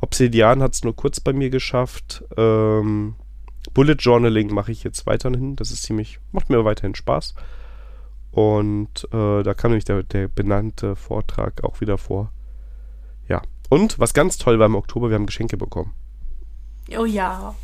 [0.00, 2.24] Obsidian hat es nur kurz bei mir geschafft.
[2.36, 3.14] Ähm,
[3.74, 5.54] Bullet Journaling mache ich jetzt weiterhin.
[5.56, 7.34] Das ist ziemlich, macht mir weiterhin Spaß.
[8.30, 12.32] Und äh, da kam nämlich der, der benannte Vortrag auch wieder vor.
[13.28, 13.42] Ja.
[13.70, 15.94] Und was ganz toll war im Oktober, wir haben Geschenke bekommen.
[16.96, 17.54] Oh ja.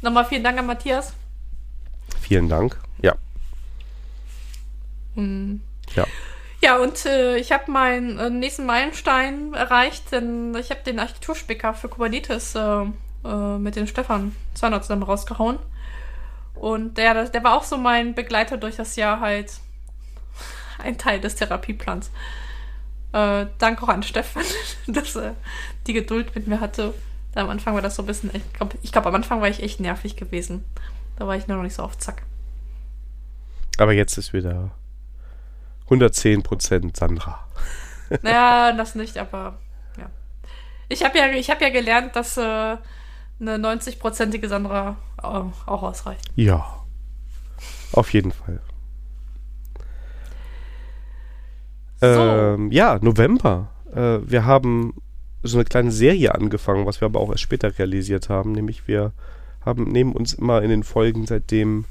[0.00, 1.14] Nochmal vielen Dank an Matthias.
[2.20, 2.80] Vielen Dank.
[3.02, 3.14] Ja.
[5.14, 5.60] Hm.
[5.94, 6.06] Ja.
[6.62, 11.74] Ja, und äh, ich habe meinen äh, nächsten Meilenstein erreicht, denn ich habe den Architekturspicker
[11.74, 12.84] für Kubernetes äh,
[13.24, 15.58] äh, mit dem Stefan Zörner zusammen rausgehauen.
[16.54, 19.52] Und der, der war auch so mein Begleiter durch das Jahr halt
[20.82, 22.10] ein Teil des Therapieplans.
[23.12, 24.44] Äh, danke auch an Stefan,
[24.86, 25.36] dass er
[25.86, 26.94] die Geduld mit mir hatte.
[27.34, 29.80] Am Anfang war das so ein bisschen, ich glaube, glaub, am Anfang war ich echt
[29.80, 30.64] nervig gewesen.
[31.16, 32.22] Da war ich nur noch nicht so auf Zack.
[33.78, 34.70] Aber jetzt ist wieder
[35.88, 37.46] 110% Sandra.
[38.22, 39.58] Naja, das nicht, aber
[39.98, 40.10] ja.
[40.90, 42.78] Ich habe ja, ich hab ja gelernt, dass äh, eine
[43.40, 46.30] 90-prozentige Sandra äh, auch ausreicht.
[46.36, 46.84] Ja.
[47.92, 48.60] Auf jeden Fall.
[52.04, 52.20] So.
[52.20, 53.68] Ähm, ja, November.
[53.94, 54.94] Äh, wir haben
[55.42, 58.52] so eine kleine Serie angefangen, was wir aber auch erst später realisiert haben.
[58.52, 59.12] Nämlich wir
[59.64, 61.84] haben nehmen uns immer in den Folgen seitdem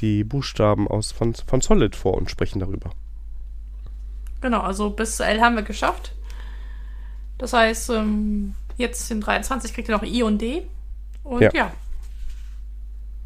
[0.00, 2.90] die Buchstaben aus von, von Solid vor und sprechen darüber.
[4.40, 6.14] Genau, also bis L haben wir geschafft.
[7.38, 10.62] Das heißt, ähm, jetzt in 23 kriegt ihr noch I und D.
[11.22, 11.50] Und Ja.
[11.54, 11.72] ja.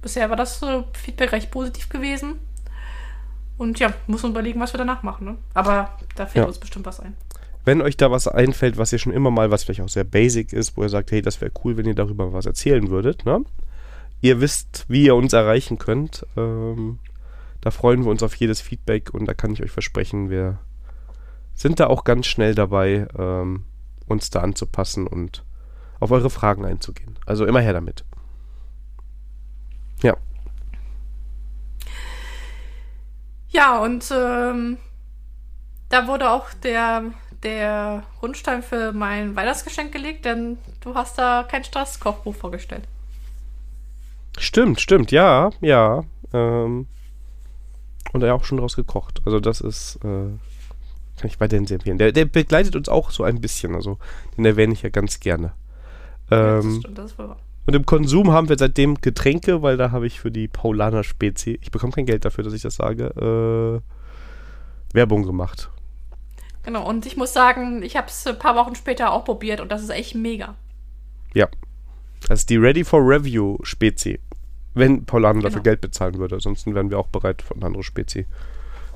[0.00, 0.60] Bisher war das
[0.92, 2.36] Feedback recht positiv gewesen.
[3.58, 5.26] Und ja, muss man überlegen, was wir danach machen.
[5.26, 5.36] Ne?
[5.52, 6.48] Aber da fällt Ja.
[6.48, 7.14] uns bestimmt was ein.
[7.64, 10.52] Wenn euch da was einfällt, was ihr schon immer mal, was vielleicht auch sehr basic
[10.52, 13.40] ist, wo ihr sagt, hey, das wäre cool, wenn ihr darüber was erzählen würdet, ne?
[14.20, 16.24] Ihr wisst, wie ihr uns erreichen könnt.
[16.36, 16.98] Ähm,
[17.60, 20.58] da freuen wir uns auf jedes Feedback und da kann ich euch versprechen, wir
[21.54, 23.64] sind da auch ganz schnell dabei, ähm,
[24.06, 25.44] uns da anzupassen und
[26.00, 27.18] auf eure Fragen einzugehen.
[27.26, 28.04] Also immer her damit.
[30.02, 30.16] Ja,
[33.58, 34.78] Ja, und ähm,
[35.88, 37.12] da wurde auch der,
[37.42, 42.86] der Grundstein für mein Weihnachtsgeschenk gelegt, denn du hast da kein Straßkochbuch vorgestellt.
[44.38, 46.04] stimmt, stimmt, ja, ja.
[46.32, 46.86] Ähm,
[48.12, 49.20] und er hat auch schon draus gekocht.
[49.26, 50.38] Also das ist, äh,
[51.18, 51.98] kann ich weiterhin sehr empfehlen.
[51.98, 53.98] Der, der begleitet uns auch so ein bisschen, also
[54.36, 55.54] den erwähne ich ja ganz gerne.
[56.30, 57.40] Ja, das Ähm, stimmt, das ist wohl wahr.
[57.68, 61.58] Und im Konsum haben wir seitdem Getränke, weil da habe ich für die Paulaner Spezi,
[61.60, 65.68] ich bekomme kein Geld dafür, dass ich das sage, äh, Werbung gemacht.
[66.62, 69.70] Genau, und ich muss sagen, ich habe es ein paar Wochen später auch probiert und
[69.70, 70.54] das ist echt mega.
[71.34, 71.46] Ja.
[72.26, 74.18] Das ist die Ready for Review Spezi.
[74.72, 75.64] Wenn Paulaner dafür Genau.
[75.64, 76.36] Geld bezahlen würde.
[76.36, 78.24] Ansonsten wären wir auch bereit, von anderen Spezi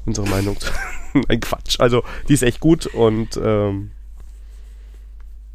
[0.07, 0.73] unsere Meinung zu.
[1.29, 1.79] Ein Quatsch.
[1.79, 3.91] Also, die ist echt gut und ähm,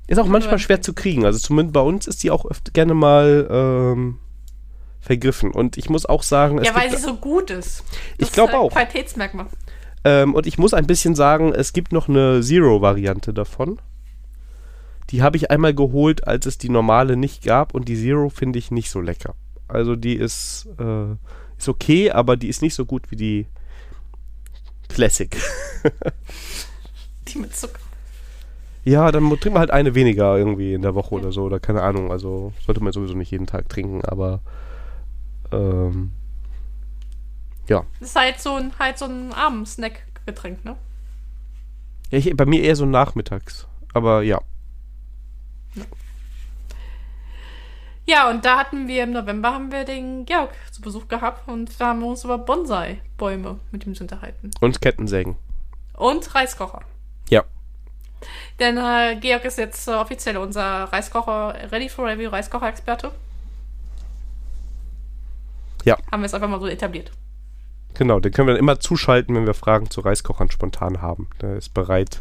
[0.07, 1.25] ist auch manchmal man schwer zu kriegen.
[1.25, 4.19] Also, zumindest bei uns ist die auch öfter gerne mal ähm,
[4.99, 5.51] vergriffen.
[5.51, 7.83] Und ich muss auch sagen, es ja, weil sie so gut ist.
[8.17, 8.71] Ich Das glaub ist ein auch.
[8.71, 9.47] Qualitätsmerkmal.
[10.03, 13.79] ähm, und ich muss ein bisschen sagen, es gibt noch eine Zero-Variante davon.
[15.09, 18.59] Die habe ich einmal geholt, als es die normale nicht gab und die Zero finde
[18.59, 19.35] ich nicht so lecker.
[19.69, 21.11] Also die ist, äh,
[21.57, 23.47] ist okay, aber die ist nicht so gut wie die
[24.89, 25.35] Classic.
[27.27, 27.79] Die mit Zucker.
[28.87, 31.81] Ja, dann trinken wir halt eine weniger irgendwie in der Woche oder so, oder keine
[31.81, 32.09] Ahnung.
[32.09, 34.39] Also sollte man sowieso nicht jeden Tag trinken, aber
[35.51, 36.13] ähm,
[37.67, 37.83] ja.
[37.99, 40.77] Das ist halt so ein, halt so ein Abendsnack-Getränk, ne?
[42.11, 43.67] ja ich, bei mir eher so nachmittags.
[43.93, 44.39] Aber ja.
[48.05, 51.77] Ja, und da hatten wir im November haben wir den Georg zu Besuch gehabt und
[51.77, 54.51] da haben wir uns über Bonsai-Bäume mit ihm unterhalten.
[54.61, 55.35] Und Kettensägen.
[55.93, 56.83] Und Reiskocher.
[57.29, 57.43] Ja.
[58.59, 63.11] Denn äh, Georg ist jetzt äh, offiziell unser Reiskocher, Ready for Review Reiskocher-Experte.
[65.83, 65.97] Ja.
[66.11, 67.11] Haben wir es einfach mal so etabliert.
[67.93, 71.29] Genau, den können wir dann immer zuschalten, wenn wir Fragen zu Reiskochern spontan haben.
[71.41, 72.19] Der ist bereit.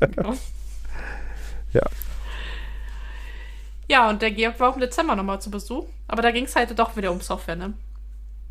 [0.00, 0.34] Genau.
[1.72, 1.82] Ja.
[3.88, 5.86] Ja, und der Georg war auch im Dezember nochmal zu Besuch.
[6.06, 7.74] Aber da ging es halt doch wieder um Software, ne?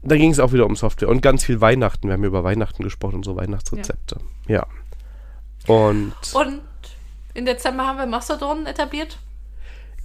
[0.01, 2.10] Da ging es auch wieder um Software und ganz viel Weihnachten.
[2.10, 4.19] Wir haben über Weihnachten gesprochen, unsere Weihnachtsrezepte.
[4.47, 4.68] Ja.
[5.68, 6.61] Und Und
[7.34, 9.18] im Dezember haben wir Mastodon etabliert.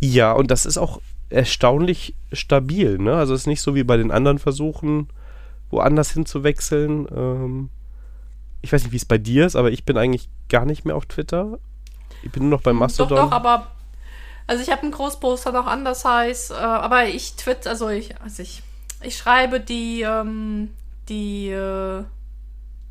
[0.00, 1.00] ja, und das ist auch
[1.30, 3.14] erstaunlich stabil, ne?
[3.14, 5.08] Also es ist nicht so wie bei den anderen Versuchen,
[5.70, 7.06] woanders hinzuwechseln.
[7.14, 7.70] Ähm,
[8.62, 10.96] ich weiß nicht, wie es bei dir ist, aber ich bin eigentlich gar nicht mehr
[10.96, 11.58] auf Twitter.
[12.22, 13.16] Ich bin nur noch bei Mastodon.
[13.16, 13.66] Doch, doch, aber.
[14.46, 18.42] Also ich habe einen Großposter noch anders heißt, äh, aber ich twit, also ich, also
[18.42, 18.62] ich,
[19.02, 20.70] ich schreibe die, ähm,
[21.10, 22.02] die äh,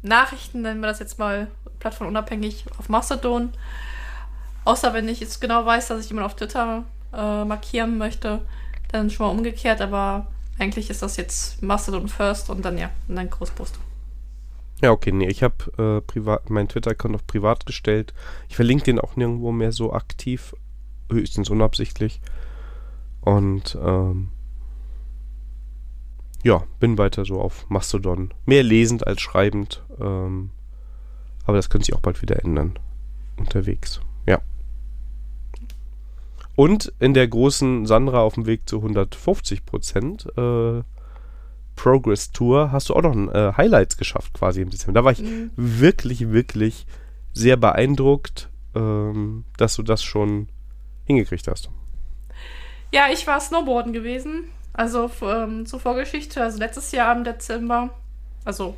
[0.04, 1.48] Nachrichten, nennen wir das jetzt mal
[1.80, 3.54] plattformunabhängig, auf Mastodon.
[4.68, 6.84] Außer wenn ich jetzt genau weiß, dass ich jemanden auf Twitter
[7.14, 8.42] äh, markieren möchte,
[8.92, 10.28] dann schon mal umgekehrt, aber
[10.60, 13.80] eigentlich ist das jetzt Mastodon first und dann ja, und dann Großposter.
[14.82, 16.20] Ja, okay, nee, ich habe äh,
[16.50, 18.14] meinen Twitter-Account auf privat gestellt.
[18.50, 20.54] Ich verlinke den auch nirgendwo mehr so aktiv,
[21.10, 22.20] höchstens unabsichtlich.
[23.22, 24.34] Und ähm,
[26.44, 28.34] ja, bin weiter so auf Mastodon.
[28.46, 29.82] Mehr lesend als schreibend.
[29.98, 30.50] Ähm,
[31.46, 32.78] aber das könnte sich auch bald wieder ändern.
[33.38, 34.02] Unterwegs.
[36.58, 40.82] Und in der großen Sandra auf dem Weg zu 150 Prozent äh,
[41.76, 45.00] Progress Tour hast du auch noch ein äh, Highlights geschafft quasi im Dezember.
[45.00, 45.52] Da war ich Mhm.
[45.56, 46.88] wirklich, wirklich
[47.32, 50.50] sehr beeindruckt, ähm, dass du das schon
[51.06, 51.70] hingekriegt hast.
[52.92, 54.46] Ja, ich war Snowboarden gewesen.
[54.74, 57.92] Also ähm, zur Vorgeschichte, also letztes Jahr im Dezember,
[58.46, 58.76] also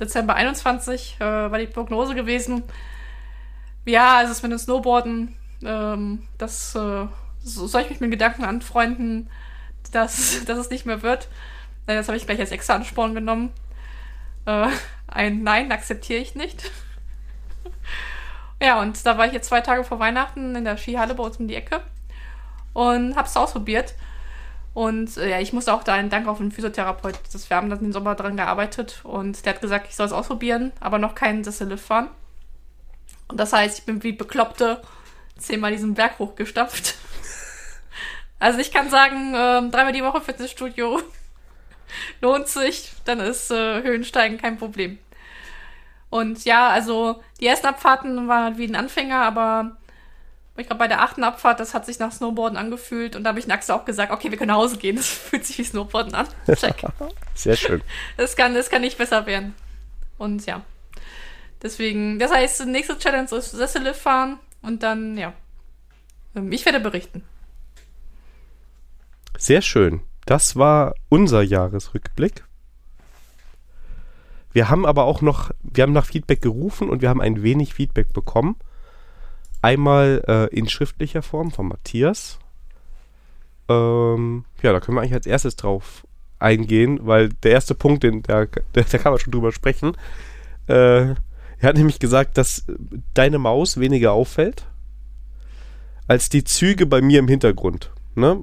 [0.00, 2.64] Dezember 21 äh, war die Prognose gewesen.
[3.84, 7.06] Ja, also es mit dem Snowboarden, ähm, das äh,
[7.42, 9.30] so, soll ich mich mit Gedanken anfreunden,
[9.90, 11.28] dass, dass es nicht mehr wird.
[11.86, 13.52] Das habe ich gleich als extra Ansporn genommen.
[14.46, 14.68] Äh,
[15.08, 16.70] ein Nein akzeptiere ich nicht.
[18.62, 21.38] ja, und da war ich jetzt zwei Tage vor Weihnachten in der Skihalle bei uns
[21.38, 21.80] um die Ecke
[22.72, 23.94] und hab's ausprobiert.
[24.74, 27.18] Und äh, ja, ich musste auch da einen Dank auf den Physiotherapeut.
[27.32, 30.12] Das, wir haben dann den Sommer dran gearbeitet und der hat gesagt, ich soll es
[30.12, 32.08] ausprobieren, aber noch keinen Sessellift fahren.
[33.28, 34.82] Und das heißt, ich bin wie Bekloppte
[35.42, 36.94] zehnmal diesen Berg hochgestapft.
[38.38, 41.00] Also ich kann sagen, ähm, dreimal die Woche Fitnessstudio
[42.20, 44.98] lohnt sich, dann ist äh, Höhensteigen kein Problem.
[46.10, 49.76] Und ja, also die ersten Abfahrten waren wie ein Anfänger, aber
[50.56, 53.16] ich glaube, bei der achten Abfahrt, das hat sich nach Snowboarden angefühlt.
[53.16, 54.96] Und da habe ich Axel auch gesagt, okay, wir können nach Hause gehen.
[54.96, 56.28] Das fühlt sich wie Snowboarden an.
[56.46, 56.84] Check.
[57.34, 57.80] Sehr schön.
[58.16, 59.54] Das kann, das kann nicht besser werden.
[60.18, 60.60] Und ja.
[61.62, 64.38] Deswegen, das heißt, nächste Challenge ist Sessellift fahren.
[64.62, 65.32] Und dann, ja.
[66.34, 67.22] Ähm, Ich werde berichten.
[69.36, 70.00] Sehr schön.
[70.24, 72.44] Das war unser Jahresrückblick.
[74.52, 77.74] Wir haben aber auch noch, wir haben nach Feedback gerufen und wir haben ein wenig
[77.74, 78.56] Feedback bekommen.
[79.62, 82.38] Einmal äh, in schriftlicher Form von Matthias.
[83.68, 86.06] Ähm, ja, da können wir eigentlich als erstes drauf
[86.38, 89.96] eingehen, weil der erste Punkt, den, da, da, da kann man schon drüber sprechen.
[90.66, 91.14] Äh,
[91.62, 92.64] er hat nämlich gesagt, dass
[93.14, 94.66] deine Maus weniger auffällt
[96.08, 97.92] als die Züge bei mir im Hintergrund.
[98.16, 98.42] Ne?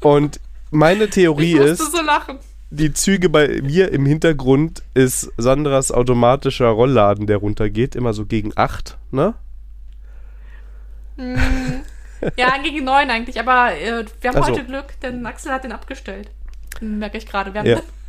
[0.00, 0.40] Und
[0.70, 2.38] meine Theorie ist, so lachen.
[2.70, 8.52] die Züge bei mir im Hintergrund ist Sandras automatischer Rollladen, der runtergeht, immer so gegen
[8.56, 9.34] 8, ne?
[11.16, 11.36] Hm.
[12.36, 13.38] Ja, gegen neun eigentlich.
[13.38, 14.52] Aber äh, wir haben Ach so.
[14.52, 16.30] heute Glück, denn Axel hat den abgestellt.
[16.80, 17.52] Merke ich gerade.
[17.52, 17.82] Wir haben Ja.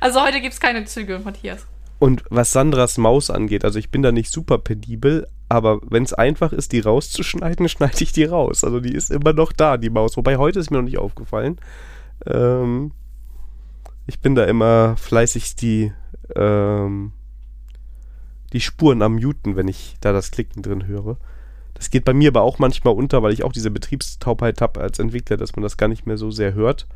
[0.00, 1.66] Also heute gibt es keine Züge, Matthias.
[1.98, 6.12] Und was Sandras Maus angeht, also ich bin da nicht super penibel, aber wenn es
[6.12, 8.64] einfach ist, die rauszuschneiden, schneide ich die raus.
[8.64, 10.16] Also die ist immer noch da, die Maus.
[10.16, 11.58] Wobei heute ist mir noch nicht aufgefallen.
[12.26, 12.92] Ähm,
[14.06, 15.92] ich bin da immer fleißig die,
[16.34, 17.12] ähm,
[18.52, 21.16] die Spuren am Muten, wenn ich da das Klicken drin höre.
[21.74, 24.98] Das geht bei mir aber auch manchmal unter, weil ich auch diese Betriebstaubheit habe als
[24.98, 26.86] Entwickler, dass man das gar nicht mehr so sehr hört.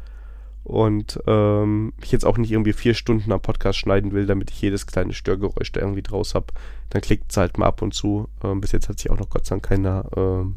[0.65, 4.61] Und ähm, ich jetzt auch nicht irgendwie vier Stunden am Podcast schneiden will, damit ich
[4.61, 6.47] jedes kleine Störgeräusch da irgendwie draus habe,
[6.91, 8.29] dann klickt es halt mal ab und zu.
[8.45, 10.57] Ähm, bis jetzt hat sich auch noch Gott sei Dank keiner ähm,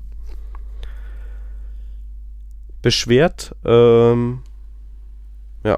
[2.82, 3.56] beschwert.
[3.64, 4.42] Ähm,
[5.64, 5.78] ja.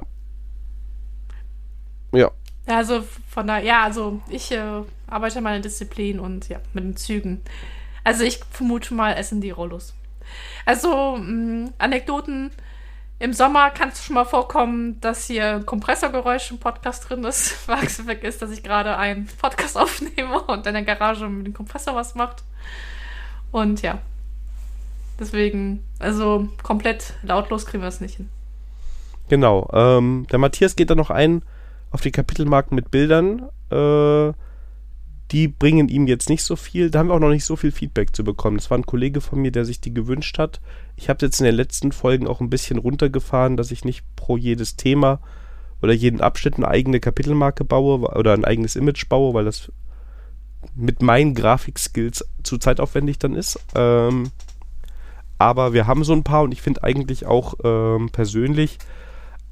[2.11, 2.31] Ja.
[2.65, 7.41] Also von da, ja, also ich äh, arbeite meine Disziplin und ja, mit den Zügen.
[8.03, 9.93] Also ich vermute mal, es sind die Rollos.
[10.65, 12.51] Also mh, Anekdoten.
[13.17, 17.67] Im Sommer kann es schon mal vorkommen, dass hier ein Kompressorgeräusch im Podcast drin ist,
[17.67, 21.53] weil es vergisst, dass ich gerade einen Podcast aufnehme und in der Garage mit dem
[21.53, 22.43] Kompressor was macht.
[23.51, 23.99] Und ja.
[25.17, 28.29] Deswegen, also komplett lautlos kriegen wir es nicht hin.
[29.29, 29.69] Genau.
[29.71, 31.41] Ähm, der Matthias geht da noch ein
[31.91, 33.47] auf die Kapitelmarken mit Bildern.
[33.71, 34.33] Äh,
[35.31, 36.89] die bringen ihm jetzt nicht so viel.
[36.91, 38.57] Da haben wir auch noch nicht so viel Feedback zu bekommen.
[38.57, 40.61] Das war ein Kollege von mir, der sich die gewünscht hat.
[40.95, 44.37] Ich habe jetzt in den letzten Folgen auch ein bisschen runtergefahren, dass ich nicht pro
[44.37, 45.19] jedes Thema
[45.81, 49.71] oder jeden Abschnitt eine eigene Kapitelmarke baue oder ein eigenes Image baue, weil das
[50.75, 53.59] mit meinen Grafikskills zu zeitaufwendig dann ist.
[53.75, 54.31] Ähm,
[55.37, 58.77] aber wir haben so ein paar und ich finde eigentlich auch ähm, persönlich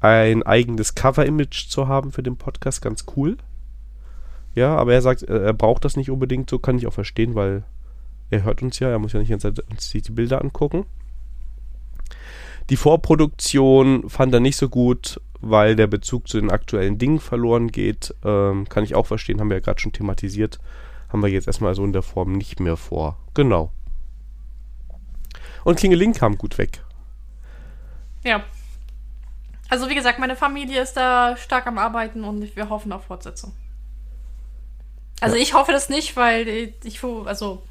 [0.00, 3.36] ein eigenes Cover-Image zu haben für den Podcast ganz cool.
[4.54, 7.34] Ja, aber er sagt, äh, er braucht das nicht unbedingt, so kann ich auch verstehen,
[7.34, 7.64] weil
[8.30, 10.86] er hört uns ja, er muss ja nicht die die Bilder angucken.
[12.70, 17.68] Die Vorproduktion fand er nicht so gut, weil der Bezug zu den aktuellen Dingen verloren
[17.68, 18.14] geht.
[18.24, 20.58] Ähm, kann ich auch verstehen, haben wir ja gerade schon thematisiert.
[21.10, 23.18] Haben wir jetzt erstmal so in der Form nicht mehr vor.
[23.34, 23.70] Genau.
[25.64, 26.82] Und Klingeling kam gut weg.
[28.24, 28.42] Ja.
[29.68, 33.52] Also wie gesagt, meine Familie ist da stark am Arbeiten und wir hoffen auf Fortsetzung.
[35.20, 35.42] Also ja.
[35.42, 37.62] ich hoffe das nicht, weil ich, also,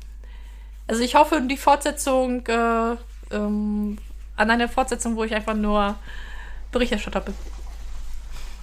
[0.87, 2.95] also ich hoffe die Fortsetzung äh,
[3.31, 3.97] ähm,
[4.35, 5.95] an eine Fortsetzung, wo ich einfach nur
[6.71, 7.35] Berichterstatter bin.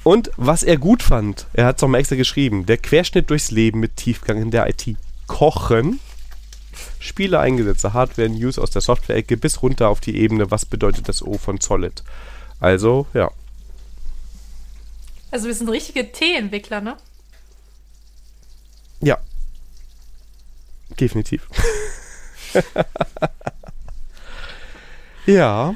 [0.02, 3.80] Und was er gut fand, er hat es nochmal extra geschrieben, der Querschnitt durchs Leben
[3.80, 4.96] mit Tiefgang in der IT.
[5.26, 6.00] Kochen,
[6.98, 11.22] Spiele eingesetzte Hardware, News aus der Software-Ecke bis runter auf die Ebene, was bedeutet das
[11.22, 12.02] O von Solid.
[12.58, 13.30] Also, ja.
[15.30, 16.96] Also wir sind richtige T-Entwickler, ne?
[19.00, 19.18] Ja.
[20.98, 21.48] Definitiv.
[25.26, 25.74] ja.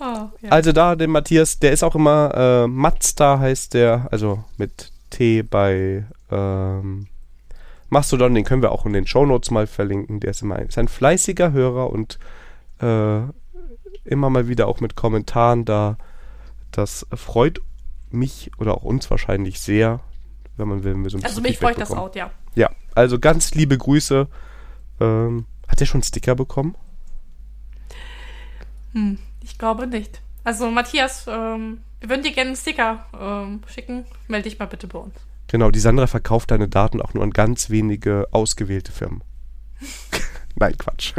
[0.00, 0.04] Oh,
[0.40, 0.48] ja.
[0.50, 5.42] Also da, den Matthias, der ist auch immer, äh, Mazda heißt der, also mit T
[5.42, 7.06] bei ähm,
[7.90, 10.20] Mastodon, den können wir auch in den Shownotes mal verlinken.
[10.20, 12.18] Der ist immer ein, ist ein fleißiger Hörer und
[12.80, 13.20] äh,
[14.04, 15.96] immer mal wieder auch mit Kommentaren da.
[16.72, 17.60] Das freut
[18.10, 20.00] mich oder auch uns wahrscheinlich sehr,
[20.56, 22.30] wenn man will, so ein Also mich freut das auch, ja.
[22.54, 24.28] Ja, also ganz liebe Grüße.
[25.00, 26.76] Ähm, hat er schon Sticker bekommen?
[28.92, 30.20] Hm, ich glaube nicht.
[30.44, 34.04] Also Matthias, ähm, wir würden dir gerne einen Sticker ähm, schicken.
[34.28, 35.14] Melde dich mal bitte bei uns.
[35.48, 39.22] Genau, die Sandra verkauft deine Daten auch nur an ganz wenige ausgewählte Firmen.
[40.56, 41.14] Nein, Quatsch.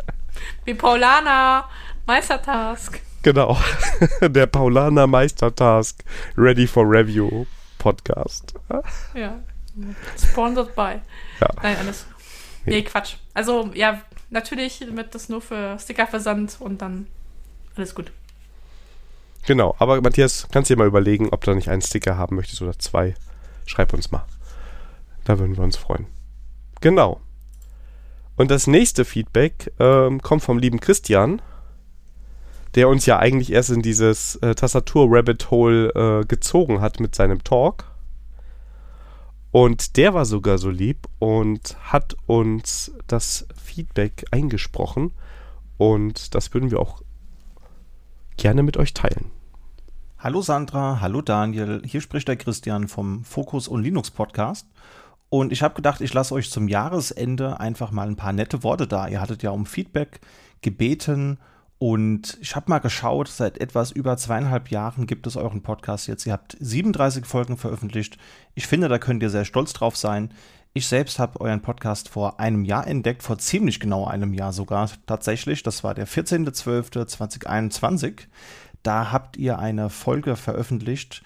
[0.64, 1.68] Wie Paulana
[2.06, 3.00] Meistertask.
[3.22, 3.58] Genau.
[4.22, 6.04] Der Paulana Meistertask
[6.36, 7.46] Ready for Review
[7.78, 8.54] Podcast.
[9.14, 9.40] Ja.
[10.18, 11.00] Sponsored by.
[11.40, 11.48] Ja.
[11.62, 12.06] Nein, alles.
[12.64, 13.16] Nee, Quatsch.
[13.34, 17.06] Also, ja, natürlich wird das nur für Stickerversand und dann
[17.76, 18.10] alles gut.
[19.46, 22.60] Genau, aber Matthias, kannst du dir mal überlegen, ob du nicht einen Sticker haben möchtest
[22.60, 23.14] oder zwei.
[23.66, 24.26] Schreib uns mal.
[25.24, 26.06] Da würden wir uns freuen.
[26.80, 27.20] Genau.
[28.36, 31.40] Und das nächste Feedback ähm, kommt vom lieben Christian,
[32.74, 37.84] der uns ja eigentlich erst in dieses äh, Tastatur-Rabbit-Hole äh, gezogen hat mit seinem Talk.
[39.50, 45.12] Und der war sogar so lieb und hat uns das Feedback eingesprochen.
[45.78, 47.02] Und das würden wir auch
[48.36, 49.30] gerne mit euch teilen.
[50.18, 54.66] Hallo Sandra, hallo Daniel, hier spricht der Christian vom Fokus und Linux Podcast.
[55.30, 58.86] Und ich habe gedacht, ich lasse euch zum Jahresende einfach mal ein paar nette Worte
[58.86, 59.06] da.
[59.08, 60.20] Ihr hattet ja um Feedback
[60.60, 61.38] gebeten
[61.78, 66.26] und ich habe mal geschaut, seit etwas über zweieinhalb Jahren gibt es euren Podcast jetzt.
[66.26, 68.18] Ihr habt 37 Folgen veröffentlicht.
[68.56, 70.34] Ich finde, da könnt ihr sehr stolz drauf sein.
[70.74, 74.90] Ich selbst habe euren Podcast vor einem Jahr entdeckt, vor ziemlich genau einem Jahr sogar
[75.06, 75.62] tatsächlich.
[75.62, 78.22] Das war der 14.12.2021.
[78.82, 81.22] Da habt ihr eine Folge veröffentlicht,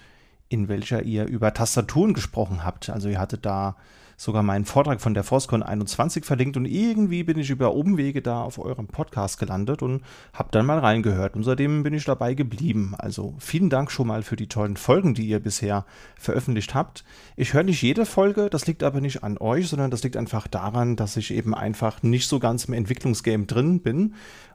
[0.49, 2.91] in welcher ihr über Tastaturen gesprochen habt.
[2.91, 3.75] Also ihr hattet da
[4.23, 8.41] sogar meinen Vortrag von der Forcecon 21 verlinkt und irgendwie bin ich über Umwege da
[8.41, 10.01] auf eurem Podcast gelandet und
[10.33, 12.95] habe dann mal reingehört und seitdem bin ich dabei geblieben.
[12.97, 15.85] Also vielen Dank schon mal für die tollen Folgen, die ihr bisher
[16.17, 17.03] veröffentlicht habt.
[17.35, 20.47] Ich höre nicht jede Folge, das liegt aber nicht an euch, sondern das liegt einfach
[20.47, 24.13] daran, dass ich eben einfach nicht so ganz im Entwicklungsgame drin bin.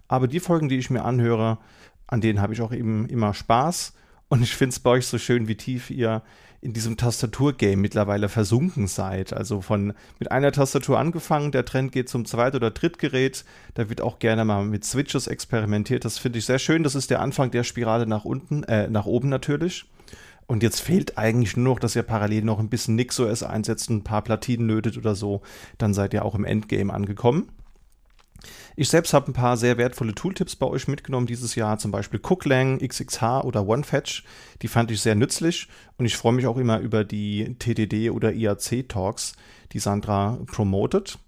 [0.08, 1.58] Aber die Folgen, die ich mir anhöre,
[2.06, 3.92] an denen habe ich auch eben immer Spaß.
[4.28, 6.22] Und ich finde es bei euch so schön, wie tief ihr
[6.60, 9.32] in diesem Tastaturgame mittlerweile versunken seid.
[9.32, 13.44] Also von mit einer Tastatur angefangen, der Trend geht zum Zweit- oder Drittgerät.
[13.74, 16.04] Da wird auch gerne mal mit Switches experimentiert.
[16.04, 16.82] Das finde ich sehr schön.
[16.82, 19.84] Das ist der Anfang der Spirale nach unten, äh, nach oben natürlich.
[20.46, 24.02] Und jetzt fehlt eigentlich nur noch, dass ihr parallel noch ein bisschen NixOS einsetzt, ein
[24.02, 25.42] paar Platinen lötet oder so.
[25.76, 27.50] Dann seid ihr auch im Endgame angekommen.
[28.80, 32.20] Ich selbst habe ein paar sehr wertvolle Tooltips bei euch mitgenommen dieses Jahr, zum Beispiel
[32.22, 34.22] Cooklang, XXH oder OneFetch.
[34.62, 38.32] Die fand ich sehr nützlich und ich freue mich auch immer über die TDD oder
[38.32, 39.32] IAC-Talks,
[39.72, 41.18] die Sandra promotet.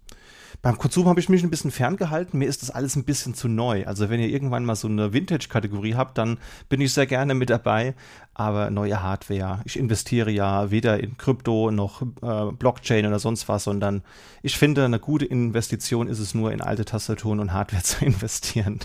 [0.63, 2.39] Beim Konsum habe ich mich ein bisschen ferngehalten.
[2.39, 3.85] Mir ist das alles ein bisschen zu neu.
[3.85, 7.51] Also wenn ihr irgendwann mal so eine Vintage-Kategorie habt, dann bin ich sehr gerne mit
[7.51, 7.95] dabei.
[8.41, 9.61] Aber neue Hardware.
[9.67, 14.03] Ich investiere ja weder in Krypto noch äh, Blockchain oder sonst was, sondern
[14.41, 18.81] ich finde, eine gute Investition ist es nur, in alte Tastaturen und Hardware zu investieren.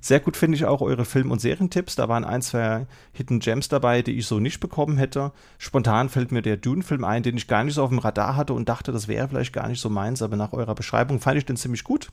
[0.00, 1.94] Sehr gut finde ich auch eure Film- und Serientipps.
[1.94, 5.32] Da waren ein, zwei Hidden Gems dabei, die ich so nicht bekommen hätte.
[5.58, 8.54] Spontan fällt mir der Dune-Film ein, den ich gar nicht so auf dem Radar hatte
[8.54, 11.44] und dachte, das wäre vielleicht gar nicht so meins, aber nach eurer Beschreibung fand ich
[11.44, 12.08] den ziemlich gut.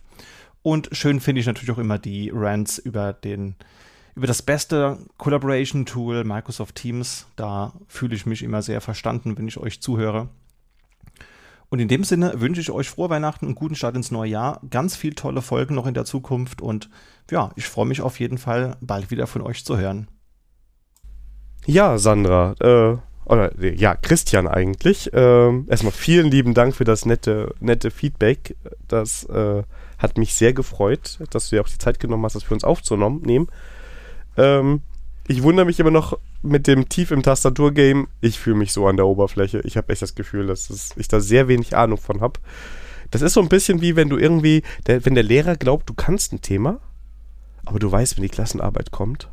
[0.63, 3.55] Und schön finde ich natürlich auch immer die Rants über den
[4.19, 7.25] über das beste Collaboration-Tool Microsoft Teams.
[7.37, 10.27] Da fühle ich mich immer sehr verstanden, wenn ich euch zuhöre.
[11.69, 14.59] Und in dem Sinne wünsche ich euch frohe Weihnachten und guten Start ins neue Jahr.
[14.69, 16.89] Ganz viel tolle Folgen noch in der Zukunft und
[17.31, 20.09] ja, ich freue mich auf jeden Fall, bald wieder von euch zu hören.
[21.65, 25.11] Ja, Sandra, äh, oder ja, Christian eigentlich.
[25.13, 28.57] Ähm, erstmal vielen lieben Dank für das nette, nette Feedback.
[28.89, 29.63] Das äh,
[29.97, 32.65] hat mich sehr gefreut, dass du dir auch die Zeit genommen hast, das für uns
[32.65, 33.47] aufzunehmen.
[34.39, 34.81] Ähm,
[35.27, 38.07] ich wundere mich immer noch mit dem Tief im Tastaturgame.
[38.21, 39.61] Ich fühle mich so an der Oberfläche.
[39.65, 42.39] Ich habe echt das Gefühl, dass es, ich da sehr wenig Ahnung von habe.
[43.11, 45.93] Das ist so ein bisschen wie wenn du irgendwie, der, wenn der Lehrer glaubt, du
[45.93, 46.79] kannst ein Thema,
[47.65, 49.29] aber du weißt, wenn die Klassenarbeit kommt,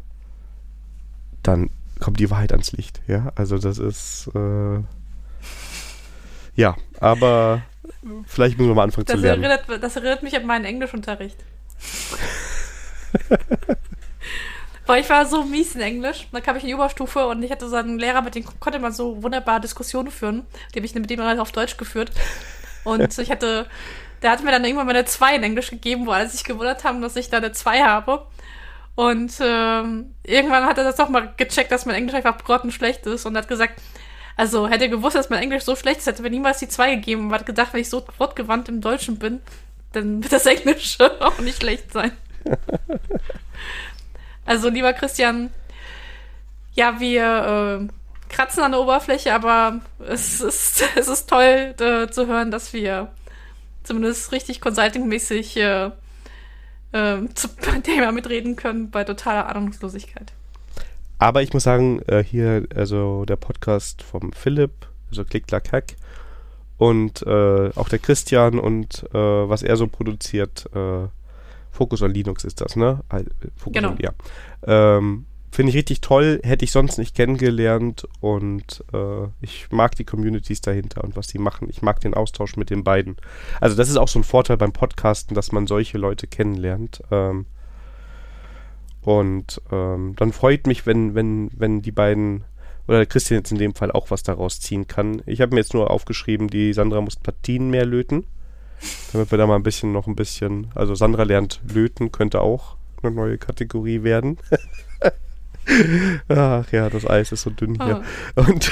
[1.43, 1.71] dann
[2.01, 3.01] kommt die Wahrheit ans Licht.
[3.07, 4.81] Ja, also das ist äh,
[6.57, 7.63] ja, aber
[8.27, 9.45] vielleicht müssen wir mal anfangen das zu lernen.
[9.45, 11.37] Erinnert, das erinnert mich an meinen Englischunterricht.
[14.87, 16.29] Weil ich war so mies in Englisch.
[16.33, 18.79] Dann kam ich in die Oberstufe und ich hatte so einen Lehrer, mit dem konnte
[18.79, 20.47] man so wunderbar Diskussionen führen.
[20.73, 22.13] Die habe ich mit dem halt auf Deutsch geführt.
[22.85, 23.67] Und ich hatte,
[24.23, 27.03] der hat mir dann irgendwann meine 2 in Englisch gegeben, wo alle sich gewundert haben,
[27.03, 28.27] dass ich da eine 2 habe.
[28.95, 33.27] Und ähm, irgendwann hat er das doch mal gecheckt, dass mein Englisch einfach grottenschlecht ist
[33.27, 33.81] und hat gesagt,
[34.37, 36.95] also hätte er gewusst, dass mein Englisch so schlecht ist, hätte mir niemals die 2
[36.95, 39.41] gegeben und hat gedacht, wenn ich so wortgewandt im Deutschen bin,
[39.93, 42.13] dann wird das Englisch auch nicht schlecht sein.
[44.47, 45.51] Also, lieber Christian,
[46.75, 52.27] ja, wir äh, kratzen an der Oberfläche, aber es ist, es ist toll äh, zu
[52.27, 53.09] hören, dass wir
[53.83, 55.91] zumindest richtig consulting-mäßig äh,
[56.93, 57.51] äh, zum
[57.83, 60.33] Thema mitreden können bei totaler Ahnungslosigkeit.
[61.19, 64.73] Aber ich muss sagen, äh, hier, also der Podcast vom Philipp,
[65.09, 65.97] also Klick, Klack, Hack,
[66.79, 71.09] und äh, auch der Christian und äh, was er so produziert, äh,
[71.77, 73.01] Focus on Linux ist das, ne?
[73.57, 73.91] Focus Genau.
[73.91, 74.13] On, ja.
[74.67, 80.05] Ähm, Finde ich richtig toll, hätte ich sonst nicht kennengelernt und äh, ich mag die
[80.05, 81.69] Communities dahinter und was die machen.
[81.71, 83.17] Ich mag den Austausch mit den beiden.
[83.59, 87.03] Also das ist auch so ein Vorteil beim Podcasten, dass man solche Leute kennenlernt.
[87.11, 87.47] Ähm,
[89.01, 92.45] und ähm, dann freut mich, wenn, wenn, wenn die beiden
[92.89, 95.23] oder der Christian jetzt in dem Fall auch was daraus ziehen kann.
[95.27, 98.27] Ich habe mir jetzt nur aufgeschrieben, die Sandra muss Partien mehr löten.
[99.13, 100.69] Damit wir da mal ein bisschen noch ein bisschen.
[100.75, 104.39] Also Sandra lernt löten, könnte auch eine neue Kategorie werden.
[106.29, 108.03] Ach ja, das Eis ist so dünn hier.
[108.37, 108.71] Und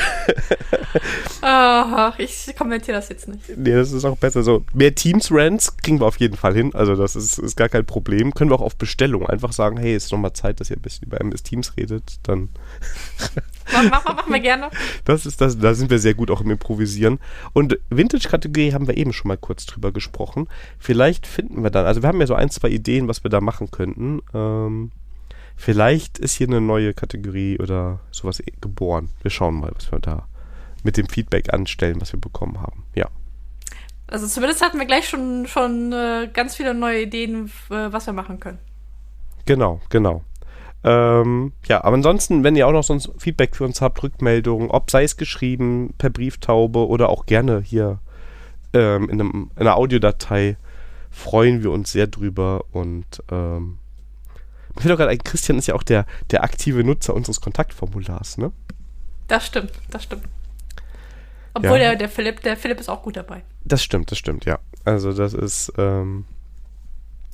[1.43, 3.57] Ach, ich kommentiere das jetzt nicht.
[3.57, 4.43] nee, das ist auch besser.
[4.45, 6.73] So, mehr Teams-Rants kriegen wir auf jeden Fall hin.
[6.75, 8.33] Also das ist, ist gar kein Problem.
[8.33, 10.83] Können wir auch auf Bestellung einfach sagen, hey, es ist nochmal Zeit, dass ihr ein
[10.83, 12.21] bisschen über MS Teams redet.
[12.23, 12.51] Dann
[13.73, 14.71] Machen, machen, machen wir gerne.
[15.05, 17.19] Das ist das, da sind wir sehr gut auch im Improvisieren.
[17.53, 20.49] Und Vintage-Kategorie haben wir eben schon mal kurz drüber gesprochen.
[20.79, 23.41] Vielleicht finden wir dann, also wir haben ja so ein, zwei Ideen, was wir da
[23.41, 24.21] machen könnten.
[24.35, 24.91] Ähm,
[25.57, 29.09] vielleicht ist hier eine neue Kategorie oder sowas geboren.
[29.23, 30.27] Wir schauen mal, was wir da
[30.83, 32.85] mit dem Feedback anstellen, was wir bekommen haben.
[32.95, 33.09] Ja.
[34.07, 38.13] Also zumindest hatten wir gleich schon, schon äh, ganz viele neue Ideen, äh, was wir
[38.13, 38.59] machen können.
[39.47, 40.23] Genau, genau.
[40.85, 44.91] Ähm, ja, aber ansonsten, wenn ihr auch noch sonst Feedback für uns habt, Rückmeldungen, ob
[44.91, 48.01] sei es geschrieben, per Brieftaube oder auch gerne hier
[48.75, 50.57] ähm, in, einem, in einer Audiodatei,
[51.11, 52.65] freuen wir uns sehr drüber.
[52.73, 53.79] Und ähm,
[54.75, 58.37] mir fällt auch gerade ein, Christian ist ja auch der, der aktive Nutzer unseres Kontaktformulars,
[58.37, 58.53] ne?
[59.29, 60.25] Das stimmt, das stimmt.
[61.55, 61.91] Obwohl Ja.
[61.91, 63.43] der, der Philipp, der Philipp ist auch gut dabei.
[63.65, 64.59] Das stimmt, das stimmt, ja.
[64.85, 66.27] Also das ist, ähm,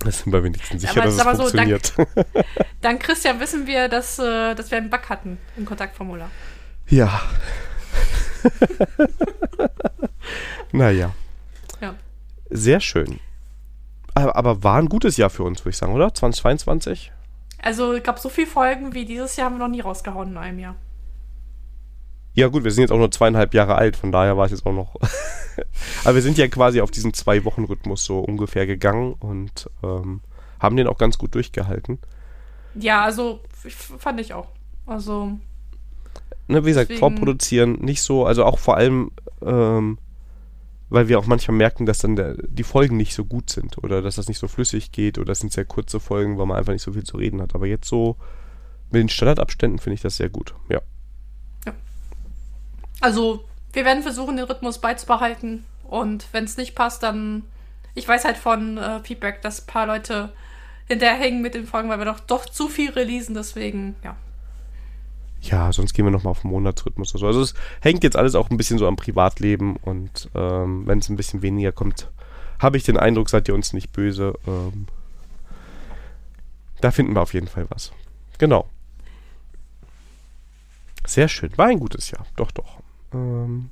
[0.05, 1.93] Das sind wir wenigstens sicher, Aber dass es so, funktioniert.
[2.81, 6.31] Dank Christian wissen wir, dass, äh, dass wir einen Bug hatten im Kontaktformular.
[6.89, 7.21] ja.
[10.73, 11.13] naja.
[11.81, 11.95] Ja.
[12.49, 13.21] Sehr schön.
[14.15, 16.13] Aber, aber war ein gutes Jahr für uns, würde ich sagen, oder?
[16.15, 17.13] 2022?
[17.63, 20.37] Also, ich glaube, so viele Folgen wie dieses Jahr haben wir noch nie rausgehauen in
[20.39, 20.77] einem Jahr.
[22.35, 24.65] Ja, gut, wir sind jetzt auch nur zweieinhalb Jahre alt, von daher war es jetzt
[24.65, 24.95] auch noch.
[26.05, 30.21] aber wir sind ja quasi auf diesen Zwei-Wochen-Rhythmus so ungefähr gegangen und ähm,
[30.61, 31.99] haben den auch ganz gut durchgehalten.
[32.75, 33.41] Ja, also,
[33.99, 34.49] fand ich auch.
[34.87, 35.33] Also,
[36.49, 39.99] Ne, wie gesagt, Deswegen- vorproduzieren nicht so, also auch vor allem, ähm,
[40.89, 44.03] weil wir auch manchmal merken, dass dann der, die Folgen nicht so gut sind oder
[44.03, 46.73] dass das nicht so flüssig geht oder das sind sehr kurze Folgen, weil man einfach
[46.73, 47.55] nicht so viel zu reden hat.
[47.55, 48.17] Aber jetzt so
[48.91, 50.55] mit den Standardabständen finde ich das sehr gut.
[50.69, 50.81] Ja.
[53.01, 55.65] Also, wir werden versuchen, den Rhythmus beizubehalten.
[55.85, 57.45] Und wenn es nicht passt, dann.
[57.95, 60.33] Ich weiß halt von äh, Feedback, dass ein paar Leute
[60.87, 63.35] hinterhängen mit den Folgen, weil wir doch, doch zu viel releasen.
[63.35, 64.17] Deswegen, ja.
[65.43, 67.27] Ja, sonst gehen wir nochmal auf Monatsrhythmus oder so.
[67.27, 71.09] Also es hängt jetzt alles auch ein bisschen so am Privatleben und ähm, wenn es
[71.09, 72.09] ein bisschen weniger kommt,
[72.59, 74.35] habe ich den Eindruck, seid ihr uns nicht böse.
[74.47, 74.87] Ähm,
[76.81, 77.93] da finden wir auf jeden Fall was.
[78.39, 78.69] Genau.
[81.07, 81.57] Sehr schön.
[81.57, 82.27] War ein gutes Jahr.
[82.37, 82.81] Doch, doch.
[83.13, 83.71] Ähm,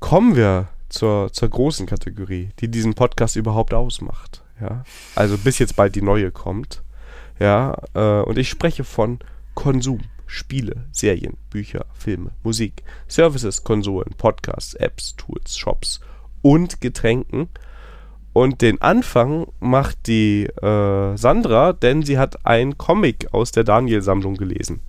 [0.00, 4.42] kommen wir zur, zur großen Kategorie, die diesen Podcast überhaupt ausmacht.
[4.60, 4.84] Ja?
[5.14, 6.82] Also bis jetzt bald die neue kommt.
[7.38, 9.18] Ja, äh, und ich spreche von
[9.54, 16.00] Konsum, Spiele, Serien, Bücher, Filme, Musik, Services, Konsolen, Podcasts, Apps, Tools, Shops
[16.40, 17.48] und Getränken.
[18.32, 24.36] Und den Anfang macht die äh, Sandra, denn sie hat ein Comic aus der Daniel-Sammlung
[24.36, 24.80] gelesen.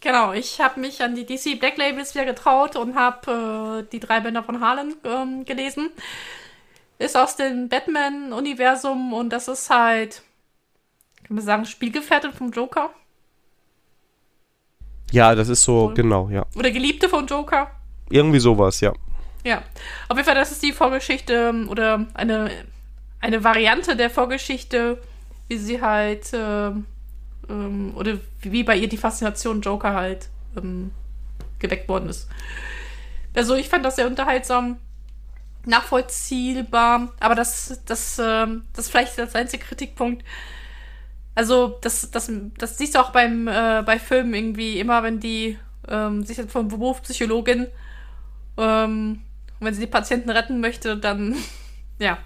[0.00, 3.98] Genau, ich habe mich an die DC Black Labels wieder getraut und habe äh, die
[3.98, 5.90] drei Bänder von Harlan ähm, gelesen.
[6.98, 10.22] Ist aus dem Batman-Universum und das ist halt,
[11.26, 12.90] kann man sagen, Spielgefährtin vom Joker.
[15.10, 15.94] Ja, das ist so, Cool.
[15.94, 16.44] genau, ja.
[16.54, 17.70] Oder Geliebte vom Joker.
[18.10, 18.92] Irgendwie sowas, ja.
[19.44, 19.62] Ja,
[20.08, 22.50] auf jeden Fall, das ist die Vorgeschichte ähm, oder eine,
[23.20, 25.00] eine Variante der Vorgeschichte,
[25.48, 26.86] wie sie halt, ähm,
[27.48, 30.90] ähm, oder wie bei ihr die Faszination Joker halt ähm,
[31.58, 32.28] geweckt worden ist.
[33.34, 34.78] Also ich fand das sehr unterhaltsam,
[35.64, 40.24] nachvollziehbar, aber das, das, ähm, das ist vielleicht das einzige Kritikpunkt.
[41.34, 45.58] Also das, das, das siehst du auch beim, äh, bei Filmen irgendwie immer, wenn die
[45.88, 47.68] ähm, sich vom Beruf Psychologin
[48.58, 49.20] ähm,
[49.60, 51.36] wenn sie die Patienten retten möchte, dann,
[51.98, 52.18] ja.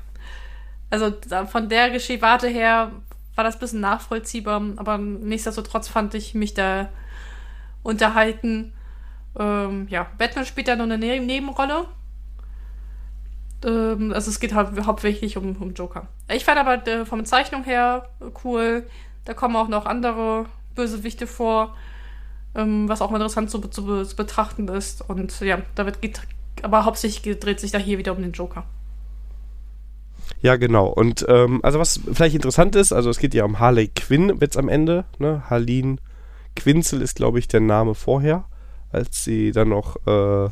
[0.91, 1.15] Also
[1.47, 2.91] von der Geschichte her
[3.35, 6.89] war das ein bisschen nachvollziehbar, aber nichtsdestotrotz fand ich mich da
[7.83, 8.73] unterhalten.
[9.39, 11.87] Ähm, ja, Batman spielt da nur eine ne Nebenrolle.
[13.65, 16.09] Ähm, also es geht hau hauptsächlich um, um Joker.
[16.29, 18.09] Ich fand aber äh, der Zeichnung her
[18.45, 18.87] cool.
[19.25, 21.77] Da kommen auch noch andere Bösewichte vor,
[22.55, 25.09] ähm, was auch interessant zu, zu, zu betrachten ist.
[25.09, 25.99] Und ja, da wird
[26.63, 28.65] aber hauptsächlich dreht sich da hier wieder um den Joker.
[30.41, 30.87] Ja, genau.
[30.89, 34.57] Und ähm, also was vielleicht interessant ist, also es geht ja um Harley Quinn jetzt
[34.57, 35.05] am Ende.
[35.19, 35.43] Ne?
[35.49, 36.01] Harleen
[36.57, 38.45] Quinzel ist, glaube ich, der Name vorher,
[38.91, 40.51] als sie dann noch äh,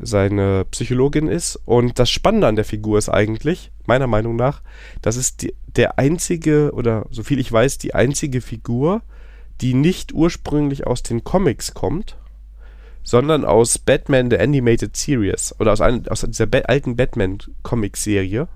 [0.00, 1.60] seine Psychologin ist.
[1.64, 4.62] Und das Spannende an der Figur ist eigentlich, meiner Meinung nach,
[5.02, 9.02] das ist die, der einzige, oder so viel ich weiß, die einzige Figur,
[9.60, 12.16] die nicht ursprünglich aus den Comics kommt,
[13.08, 18.48] sondern aus Batman The Animated Series oder aus, ein, aus dieser ba alten Batman-Comic-Serie.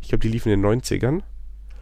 [0.00, 1.22] Ich glaube, die liefen in den 90ern.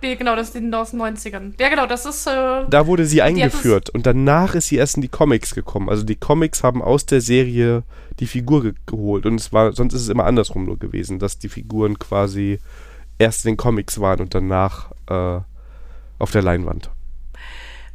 [0.03, 1.53] Ja, genau, das ist aus den 90ern.
[1.61, 2.27] Ja, genau, das ist.
[2.27, 5.91] Äh, Da wurde sie eingeführt und danach ist sie erst in die Comics gekommen.
[5.91, 7.83] Also die Comics haben aus der Serie
[8.21, 11.39] die Figur ge geholt und es war sonst ist es immer andersrum nur gewesen, dass
[11.39, 12.59] die Figuren quasi
[13.19, 15.41] erst in den Comics waren und danach äh,
[16.19, 16.89] auf der Leinwand.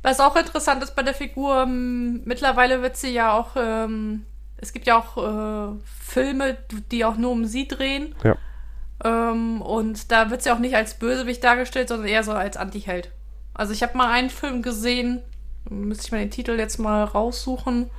[0.01, 4.25] Was auch interessant ist bei der Figur, ähm, mittlerweile wird sie ja auch, ähm,
[4.57, 6.57] es gibt ja auch äh, Filme,
[6.91, 8.15] die auch nur um sie drehen.
[8.23, 8.37] Ja.
[9.03, 13.11] Ähm, und da wird sie auch nicht als Bösewicht dargestellt, sondern eher so als Antiheld.
[13.53, 15.21] Also ich habe mal einen Film gesehen,
[15.69, 17.91] müsste ich mal den Titel jetzt mal raussuchen, bin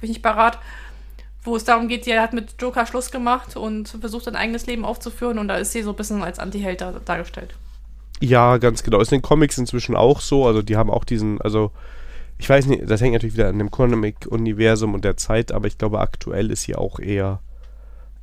[0.00, 0.58] ich nicht parat,
[1.42, 4.84] wo es darum geht, sie hat mit Joker Schluss gemacht und versucht ein eigenes Leben
[4.84, 7.54] aufzuführen und da ist sie so ein bisschen als Antiheld da, dargestellt.
[8.20, 9.00] Ja, ganz genau.
[9.00, 10.46] Ist in den Comics inzwischen auch so.
[10.46, 11.72] Also die haben auch diesen, also
[12.38, 15.78] ich weiß nicht, das hängt natürlich wieder an dem Comic-Universum und der Zeit, aber ich
[15.78, 17.40] glaube aktuell ist sie auch eher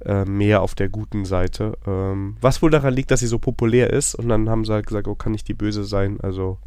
[0.06, 1.78] äh, mehr auf der guten Seite.
[1.86, 4.88] Ähm, was wohl daran liegt, dass sie so populär ist und dann haben sie halt
[4.88, 6.58] gesagt, oh, kann nicht die Böse sein, also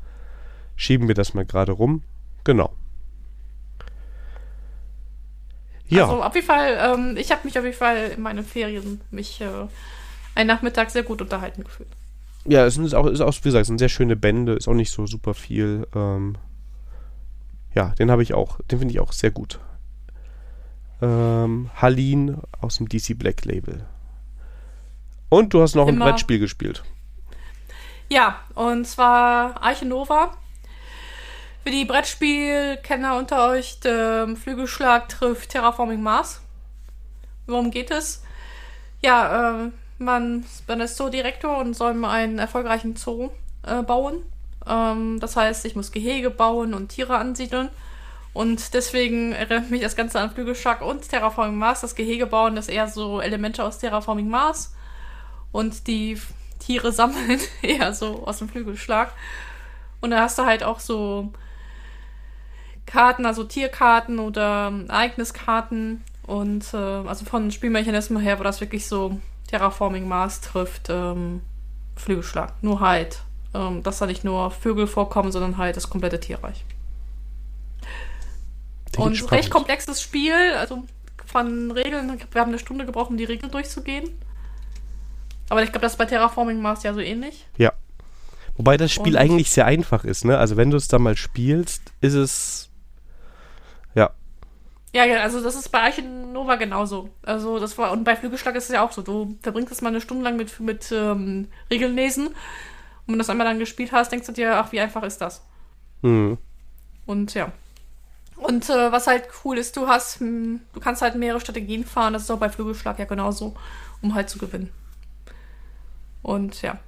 [0.76, 2.02] schieben wir das mal gerade rum.
[2.44, 2.72] Genau.
[5.88, 9.00] Ja, Also auf jeden Fall, ähm, ich habe mich auf jeden Fall in meinen Ferien
[9.10, 9.46] mich äh,
[10.34, 11.90] einen Nachmittag sehr gut unterhalten gefühlt.
[12.44, 14.74] Ja, es ist auch, ist auch, wie gesagt, es sind sehr schöne Bände, ist auch
[14.74, 15.86] nicht so super viel.
[15.94, 16.36] Ähm,
[17.74, 19.60] ja, den habe ich auch, den finde ich auch sehr gut.
[21.00, 23.86] Ähm, Halin aus dem DC Black Label.
[25.28, 26.04] Und du hast noch Immer.
[26.04, 26.82] ein Brettspiel gespielt.
[28.08, 30.36] Ja, und zwar Arche Nova.
[31.64, 36.42] Für die Brettspielkenner unter euch, der Flügelschlag trifft Terraforming Mars.
[37.46, 38.22] Worum geht es?
[39.00, 39.70] Ja, äh,
[40.04, 43.30] man, man ist Zoodirektor und soll einen erfolgreichen Zoo
[43.62, 44.22] äh, bauen.
[44.66, 47.68] Ähm, das heißt, ich muss Gehege bauen und Tiere ansiedeln.
[48.34, 51.82] Und deswegen erinnert mich das Ganze an Flügelschlag und Terraforming Mars.
[51.82, 54.74] Das Gehege bauen ist eher so Elemente aus Terraforming Mars.
[55.52, 56.18] Und die
[56.58, 59.12] Tiere sammeln eher so aus dem Flügelschlag.
[60.00, 61.32] Und da hast du halt auch so
[62.86, 66.02] Karten, also Tierkarten oder Ereigniskarten.
[66.26, 69.20] Und äh, also von Spielmechanismen her war das wirklich so
[69.52, 71.42] Terraforming Mars trifft ähm,
[71.94, 72.54] Flügelschlag.
[72.62, 73.20] Nur halt,
[73.54, 76.64] ähm, dass da nicht nur Vögel vorkommen, sondern halt das komplette Tierreich.
[78.92, 79.32] Klingt Und spannend.
[79.32, 80.84] recht komplexes Spiel, also
[81.26, 84.08] von Regeln, wir haben eine Stunde gebraucht, um die Regeln durchzugehen.
[85.48, 87.46] Aber ich glaube, das ist bei Terraforming Mars ja so ähnlich.
[87.58, 87.72] Ja.
[88.56, 90.38] Wobei das Spiel Und- eigentlich sehr einfach ist, ne?
[90.38, 92.68] Also wenn du es dann mal spielst, ist es.
[94.92, 95.04] Ja.
[95.04, 97.08] Ja, also das ist bei Archinova genauso.
[97.22, 99.02] Also das war, und bei Flügelschlag ist es ja auch so.
[99.02, 102.28] Du verbringst es mal eine Stunde lang mit, mit ähm, Regeln lesen.
[102.28, 102.34] Und
[103.06, 105.42] wenn du das einmal dann gespielt hast, denkst du dir, ach, wie einfach ist das?
[106.02, 106.36] Hm.
[107.06, 107.52] Und ja.
[108.36, 112.12] Und äh, was halt cool ist, du hast, hm, du kannst halt mehrere Strategien fahren,
[112.12, 113.54] das ist auch bei Flügelschlag ja genauso,
[114.02, 114.70] um halt zu gewinnen.
[116.22, 116.78] Und ja.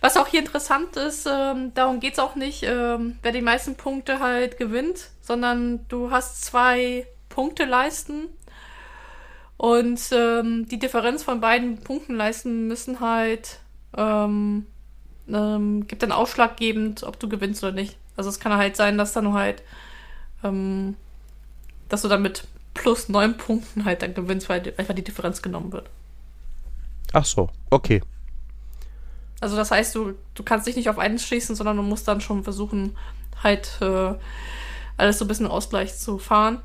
[0.00, 3.74] Was auch hier interessant ist, ähm, darum geht es auch nicht, ähm, wer die meisten
[3.74, 8.28] Punkte halt gewinnt, sondern du hast zwei Punkteleisten
[9.56, 13.58] und ähm, die Differenz von beiden Punktenleisten müssen halt
[13.96, 14.66] ähm,
[15.28, 17.96] ähm, gibt dann ausschlaggebend, ob du gewinnst oder nicht.
[18.16, 19.62] Also es kann halt sein, dass dann halt
[20.44, 20.96] ähm,
[21.88, 25.72] dass du dann mit plus neun Punkten halt dann gewinnst, weil einfach die Differenz genommen
[25.72, 25.88] wird.
[27.12, 28.02] Ach so, okay.
[29.40, 32.20] Also das heißt, du, du kannst dich nicht auf einen schießen, sondern du musst dann
[32.20, 32.96] schon versuchen,
[33.42, 34.14] halt äh,
[34.96, 36.60] alles so ein bisschen Ausgleich zu fahren.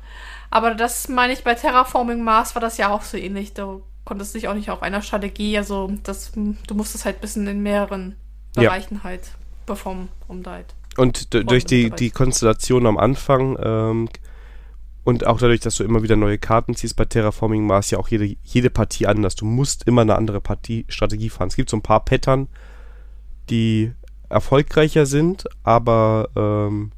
[0.50, 3.54] Aber das meine ich, bei Terraforming Mars war das ja auch so ähnlich.
[3.54, 7.46] Du konntest dich auch nicht auf einer Strategie, also das, du musstest halt ein bisschen
[7.46, 8.16] in mehreren
[8.56, 8.62] Ja.
[8.62, 9.32] Bereichen halt
[9.66, 10.74] performen, um da halt.
[10.96, 14.08] Und durch die, die Konstellation am Anfang ähm,
[15.04, 18.08] und auch dadurch, dass du immer wieder neue Karten ziehst bei Terraforming Mars, ja auch
[18.08, 19.36] jede, jede Partie anders.
[19.36, 21.48] Du musst immer eine andere Partie, Strategie fahren.
[21.48, 22.48] Es gibt so ein paar Pattern,
[23.48, 23.92] die
[24.28, 26.92] erfolgreicher sind, aber ähm,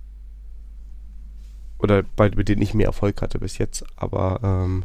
[1.83, 4.85] oder bei, mit denen ich mehr Erfolg hatte bis jetzt, aber ähm,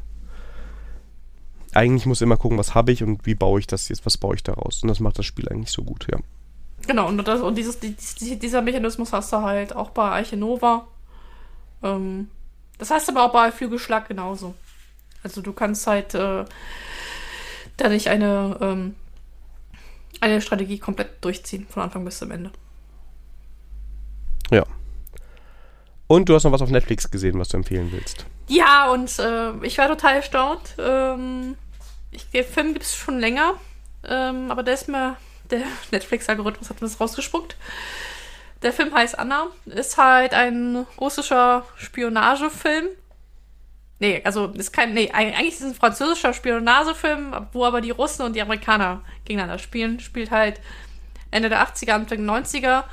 [1.73, 4.35] eigentlich muss immer gucken, was habe ich und wie baue ich das jetzt, was baue
[4.35, 4.81] ich daraus.
[4.81, 6.19] Und das macht das Spiel eigentlich so gut, ja.
[6.87, 10.37] Genau, und, das, und dieses, die- die- dieser Mechanismus hast du halt auch bei Arche
[10.37, 10.87] Nova.
[11.83, 12.29] Ähm,
[12.77, 14.53] das heißt aber auch bei Flügelschlag genauso.
[15.23, 16.45] Also du kannst halt äh,
[17.77, 18.95] da nicht eine, ähm,
[20.21, 22.51] eine Strategie komplett durchziehen, von Anfang bis zum Ende.
[26.07, 28.25] Und du hast noch was auf Netflix gesehen, was du empfehlen willst.
[28.47, 30.75] Ja, und äh, ich war total erstaunt.
[30.77, 31.55] Ähm,
[32.11, 33.55] ich, der Film gibt es schon länger,
[34.07, 35.17] ähm, aber der ist mir,
[35.49, 37.55] der Netflix-Algorithmus hat mir das rausgespuckt.
[38.61, 42.85] Der Film heißt Anna, ist halt ein russischer Spionagefilm.
[43.99, 47.91] Nee, also ist kein, nee, eig- eigentlich ist es ein französischer Spionagefilm, wo aber die
[47.91, 49.99] Russen und die Amerikaner gegeneinander spielen.
[49.99, 50.59] Spielt halt
[51.31, 52.83] Ende der 80er, Anfang der 90er.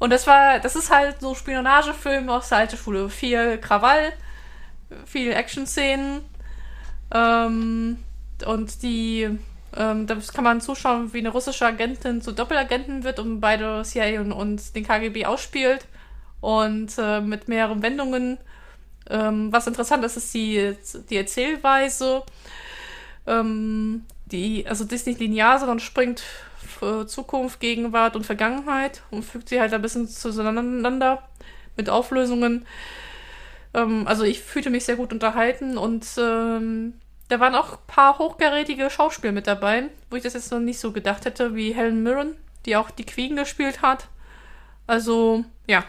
[0.00, 3.10] Und das war, das ist halt so Spionagefilm aus der alten Schule.
[3.10, 4.14] Viel Krawall,
[5.04, 6.22] viel Action-Szenen.
[7.12, 7.98] Ähm,
[8.46, 9.28] und die,
[9.76, 14.22] ähm, da kann man zuschauen, wie eine russische Agentin zu Doppelagentin wird und beide CIA
[14.22, 15.86] und, und den KGB ausspielt.
[16.40, 18.38] Und äh, mit mehreren Wendungen.
[19.10, 20.76] Ähm, was interessant ist, ist die,
[21.10, 22.22] die Erzählweise.
[23.26, 26.22] Ähm, die, also die ist nicht linear, sondern springt
[27.06, 31.22] Zukunft, Gegenwart und Vergangenheit und fügt sie halt ein bisschen zueinander
[31.76, 32.66] mit Auflösungen.
[33.74, 36.94] Ähm, also ich fühlte mich sehr gut unterhalten und ähm,
[37.28, 40.80] da waren auch ein paar hochkarätige Schauspieler mit dabei, wo ich das jetzt noch nicht
[40.80, 42.36] so gedacht hätte, wie Helen Mirren,
[42.66, 44.08] die auch die Queen gespielt hat.
[44.86, 45.84] Also, ja.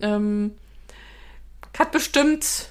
[0.00, 0.54] Ähm,
[1.78, 2.68] hat bestimmt,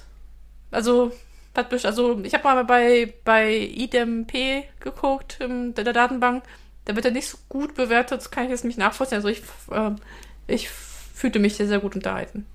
[0.70, 1.10] also,
[1.56, 6.44] hat best also ich habe mal bei, bei IDMP geguckt, in der Datenbank.
[6.84, 9.16] Da wird er nicht so gut bewertet, das kann ich jetzt nicht nachvollziehen.
[9.16, 9.90] Also ich, äh,
[10.46, 12.46] ich fühlte mich sehr, sehr gut unterhalten.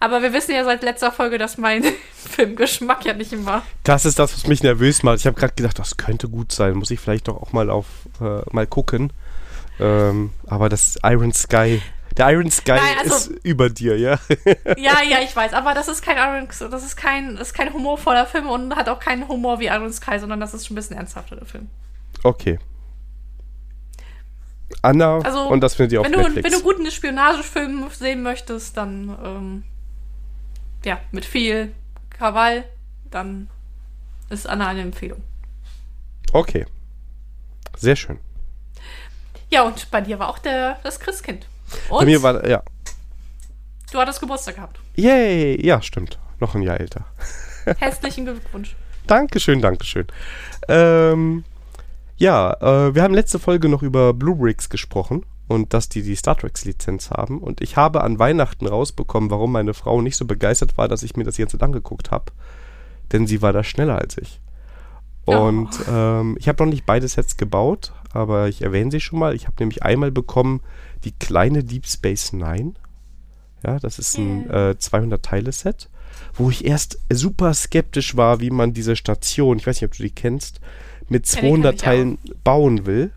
[0.00, 1.84] Aber wir wissen ja seit letzter Folge, dass mein
[2.14, 3.62] Filmgeschmack ja nicht immer.
[3.82, 5.18] Das ist das, was mich nervös macht.
[5.18, 6.74] Ich habe gerade gedacht, das könnte gut sein.
[6.74, 7.86] Muss ich vielleicht doch auch mal auf
[8.20, 9.12] äh, mal gucken.
[9.80, 11.82] Ähm, aber das Iron Sky,
[12.16, 14.18] der Iron Sky Nein, also- ist über dir, ja?
[14.76, 17.72] Ja, ja, ich weiß, aber das ist kein Iron, das ist kein, das ist kein
[17.72, 20.76] humorvoller Film und hat auch keinen Humor wie Iron Sky, sondern das ist schon ein
[20.76, 21.68] bisschen ernsthafter, der Film.
[22.24, 22.58] Okay.
[24.82, 26.44] Anna, Also, und das findet ihr auf Wenn du, Netflix.
[26.44, 29.64] wenn du guten Spionagefilm sehen möchtest, dann, ähm,
[30.84, 31.72] ja, mit viel
[32.10, 32.64] Krawall,
[33.10, 33.48] dann
[34.30, 35.22] ist Anna eine Empfehlung.
[36.32, 36.66] okay.
[37.76, 38.18] Sehr schön.
[39.50, 41.46] Ja, und bei dir war auch der, das Christkind.
[41.88, 42.62] Und Bei mir war, ja.
[43.92, 44.80] du hattest Geburtstag gehabt.
[44.96, 45.64] Yay!
[45.64, 46.18] Ja, stimmt.
[46.40, 47.04] Noch ein Jahr älter.
[47.78, 48.74] Herzlichen Glückwunsch.
[49.06, 50.06] Dankeschön, Dankeschön.
[50.68, 51.44] Ähm,
[52.18, 56.16] ja, äh, wir haben letzte Folge noch über Blue Bricks gesprochen und dass die die
[56.16, 57.38] Star Trek Lizenz haben.
[57.38, 61.16] Und ich habe an Weihnachten rausbekommen, warum meine Frau nicht so begeistert war, dass ich
[61.16, 62.26] mir das jetzt angeguckt habe.
[63.12, 64.40] Denn sie war da schneller als ich.
[65.24, 69.34] Und ähm, ich habe noch nicht beide Sets gebaut, aber ich erwähne sie schon mal.
[69.34, 70.60] Ich habe nämlich einmal bekommen
[71.04, 72.72] die kleine Deep Space Nine.
[73.64, 75.90] Ja, das ist ein äh, 200-Teile-Set,
[76.34, 80.02] wo ich erst super skeptisch war, wie man diese Station, ich weiß nicht, ob du
[80.02, 80.60] die kennst,
[81.08, 83.12] mit Kenn ich, kenn 200 ich Teilen bauen will.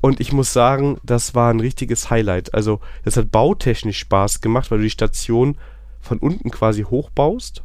[0.00, 2.54] Und ich muss sagen, das war ein richtiges Highlight.
[2.54, 5.56] Also, das hat bautechnisch Spaß gemacht, weil du die Station
[6.00, 7.64] von unten quasi hochbaust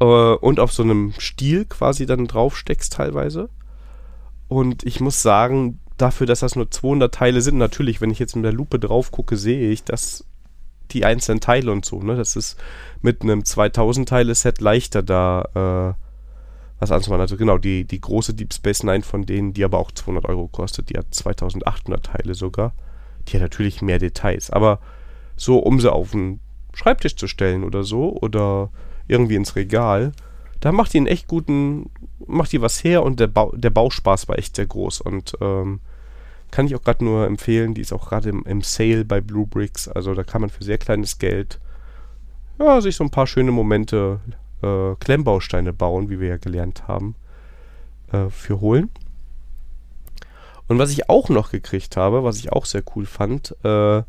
[0.00, 3.48] äh, und auf so einem Stiel quasi dann draufsteckst teilweise.
[4.48, 8.36] Und ich muss sagen, dafür, dass das nur 200 Teile sind, natürlich, wenn ich jetzt
[8.36, 10.24] mit der Lupe drauf gucke, sehe ich, dass
[10.90, 12.58] die einzelnen Teile und so, ne, das ist
[13.00, 16.09] mit einem 2000 Teile Set leichter da äh,
[16.80, 17.20] was anzumachen.
[17.20, 20.48] Also genau, die, die große Deep Space Nine von denen, die aber auch 200 Euro
[20.48, 22.72] kostet, die hat 2800 Teile sogar.
[23.28, 24.80] Die hat natürlich mehr Details, aber
[25.36, 26.40] so, um sie auf den
[26.72, 28.70] Schreibtisch zu stellen oder so oder
[29.08, 30.12] irgendwie ins Regal,
[30.60, 31.90] da macht die einen echt guten,
[32.26, 35.80] macht die was her und der, Bau, der Bauspaß war echt sehr groß und ähm,
[36.50, 39.46] kann ich auch gerade nur empfehlen, die ist auch gerade im, im Sale bei Blue
[39.46, 41.60] Bricks, also da kann man für sehr kleines Geld
[42.58, 44.20] ja, sich so ein paar schöne Momente
[44.62, 47.14] äh, Klemmbausteine bauen, wie wir ja gelernt haben,
[48.12, 48.90] äh, für holen.
[50.68, 54.02] Und was ich auch noch gekriegt habe, was ich auch sehr cool fand, äh,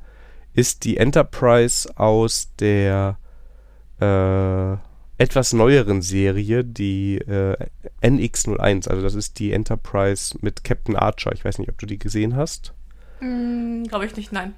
[0.53, 3.17] ist die Enterprise aus der
[3.99, 4.73] äh,
[5.21, 7.55] etwas neueren Serie, die äh,
[8.01, 8.89] NX01.
[8.89, 11.31] Also das ist die Enterprise mit Captain Archer.
[11.33, 12.73] Ich weiß nicht, ob du die gesehen hast.
[13.19, 14.55] Hm, Glaube ich nicht, nein.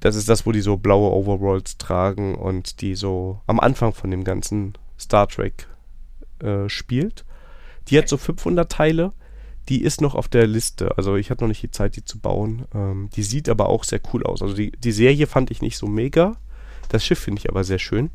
[0.00, 4.10] Das ist das, wo die so blaue Overalls tragen und die so am Anfang von
[4.10, 5.66] dem ganzen Star Trek
[6.40, 7.24] äh, spielt.
[7.88, 9.12] Die hat so 500 Teile.
[9.68, 10.96] Die ist noch auf der Liste.
[10.96, 12.66] Also ich hatte noch nicht die Zeit, die zu bauen.
[12.74, 14.42] Ähm, die sieht aber auch sehr cool aus.
[14.42, 16.36] Also die, die Serie fand ich nicht so mega.
[16.88, 18.10] Das Schiff finde ich aber sehr schön.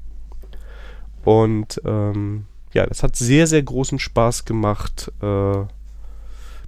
[1.24, 5.60] Und ähm, ja, das hat sehr, sehr großen Spaß gemacht äh,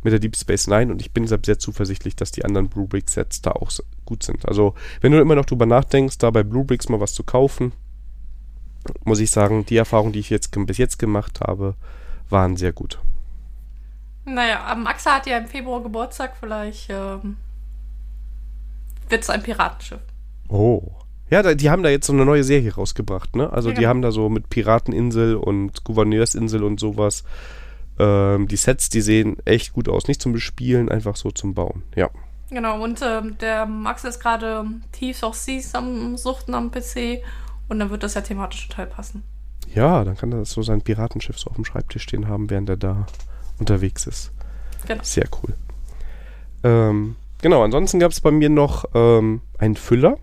[0.04, 0.92] mit der Deep Space Nine.
[0.92, 3.72] Und ich bin deshalb sehr zuversichtlich, dass die anderen Blue Brick Sets da auch
[4.06, 4.48] gut sind.
[4.48, 7.72] Also wenn du immer noch drüber nachdenkst, da bei Blue Bricks mal was zu kaufen,
[9.04, 11.76] muss ich sagen, die Erfahrungen, die ich jetzt bis jetzt gemacht habe,
[12.30, 13.00] waren sehr gut.
[14.26, 17.38] Naja, am Axel hat ja im Februar Geburtstag, vielleicht ähm,
[19.10, 20.00] wird es ein Piratenschiff.
[20.48, 20.92] Oh.
[21.30, 23.52] Ja, die haben da jetzt so eine neue Serie rausgebracht, ne?
[23.52, 23.90] Also Ja, die genau.
[23.90, 27.24] haben da so mit Pirateninsel und Gouverneursinsel und sowas.
[28.00, 30.08] Ähm, die Sets, die sehen echt gut aus.
[30.08, 31.84] Nicht zum Bespielen, einfach so zum Bauen.
[31.96, 32.10] Ja.
[32.50, 37.24] Genau, und ähm, der Axel ist gerade Thieves of Seas am Suchten am PC
[37.74, 39.24] und dann wird das ja thematisch total passen.
[39.74, 42.78] Ja, dann kann er so sein Piratenschiff so auf dem Schreibtisch stehen haben, während er
[42.78, 43.08] da
[43.58, 44.32] unterwegs ist.
[44.88, 45.04] Genau.
[45.04, 45.56] Sehr cool.
[46.64, 50.18] Ähm, genau, ansonsten gab es bei mir noch ähm, einen Füller.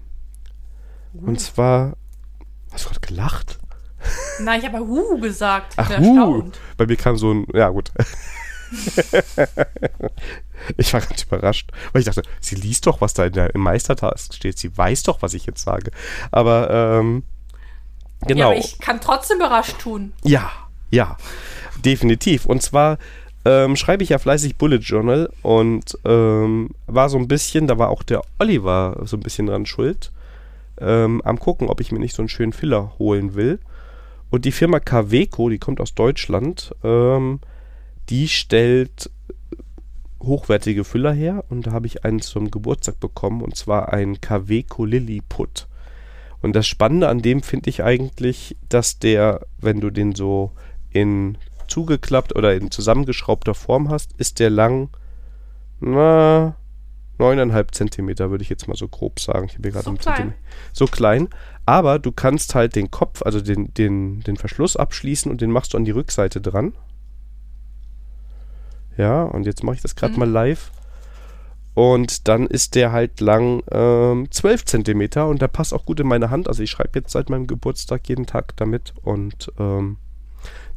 [1.12, 1.96] Und zwar.
[2.72, 3.58] Hast du gerade gelacht?
[4.40, 5.74] Nein, ich habe Hu gesagt.
[5.76, 6.60] Ach, uh, erstaunt.
[6.76, 7.90] bei mir kam so ein, ja gut.
[10.76, 13.62] ich war ganz überrascht, weil ich dachte, sie liest doch, was da in der, im
[13.62, 14.56] Meistertask steht.
[14.58, 15.90] Sie weiß doch, was ich jetzt sage.
[16.30, 17.24] Aber, ähm,
[18.22, 18.46] Ja, genau.
[18.50, 20.12] aber ich kann trotzdem überrascht tun.
[20.22, 20.50] Ja,
[20.90, 21.16] ja,
[21.84, 22.46] definitiv.
[22.46, 22.98] Und zwar
[23.44, 27.88] ähm, schreibe ich ja fleißig Bullet Journal und ähm, war so ein bisschen, da war
[27.88, 30.12] auch der Oliver so ein bisschen dran schuld,
[30.78, 33.58] ähm, am gucken, ob ich mir nicht so einen schönen Filler holen will.
[34.30, 37.40] Und die Firma Kaweco, die kommt aus Deutschland, ähm,
[38.10, 39.10] die stellt
[40.22, 44.84] hochwertige Füller her und da habe ich einen zum Geburtstag bekommen und zwar einen Kaweco
[44.84, 45.66] Lilliput.
[46.42, 50.52] Und das Spannende an dem finde ich eigentlich, dass der, wenn du den so
[50.90, 51.36] in
[51.68, 54.88] zugeklappt oder in zusammengeschraubter Form hast, ist der lang,
[55.80, 56.56] na,
[57.18, 59.46] neuneinhalb Zentimeter, würde ich jetzt mal so grob sagen.
[59.46, 60.34] Ich habe hier gerade So einen klein.
[60.72, 61.28] So klein.
[61.66, 65.74] Aber du kannst halt den Kopf, also den, den, den Verschluss abschließen und den machst
[65.74, 66.72] du an die Rückseite dran.
[68.96, 70.18] Ja, und jetzt mache ich das gerade Mhm.
[70.18, 70.72] mal live.
[71.74, 76.08] Und dann ist der halt lang ähm, 12 Zentimeter und der passt auch gut in
[76.08, 76.48] meine Hand.
[76.48, 79.96] Also ich schreibe jetzt seit meinem Geburtstag jeden Tag damit und ähm,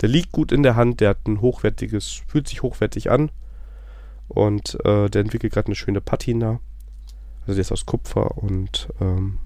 [0.01, 3.31] der liegt gut in der Hand, der hat ein hochwertiges, fühlt sich hochwertig an
[4.27, 6.59] und äh, der entwickelt gerade eine schöne Patina.
[7.41, 9.39] Also der ist aus Kupfer und ähm,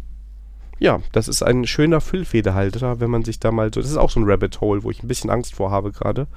[0.79, 3.81] ja, das ist ein schöner Füllfederhalter, wenn man sich da mal so.
[3.81, 6.27] Das ist auch so ein Rabbit Hole, wo ich ein bisschen Angst vor habe gerade.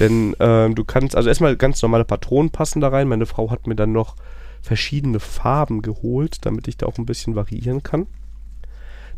[0.00, 3.08] Denn ähm, du kannst, also erstmal ganz normale Patronen passen da rein.
[3.08, 4.16] Meine Frau hat mir dann noch
[4.62, 8.06] verschiedene Farben geholt, damit ich da auch ein bisschen variieren kann.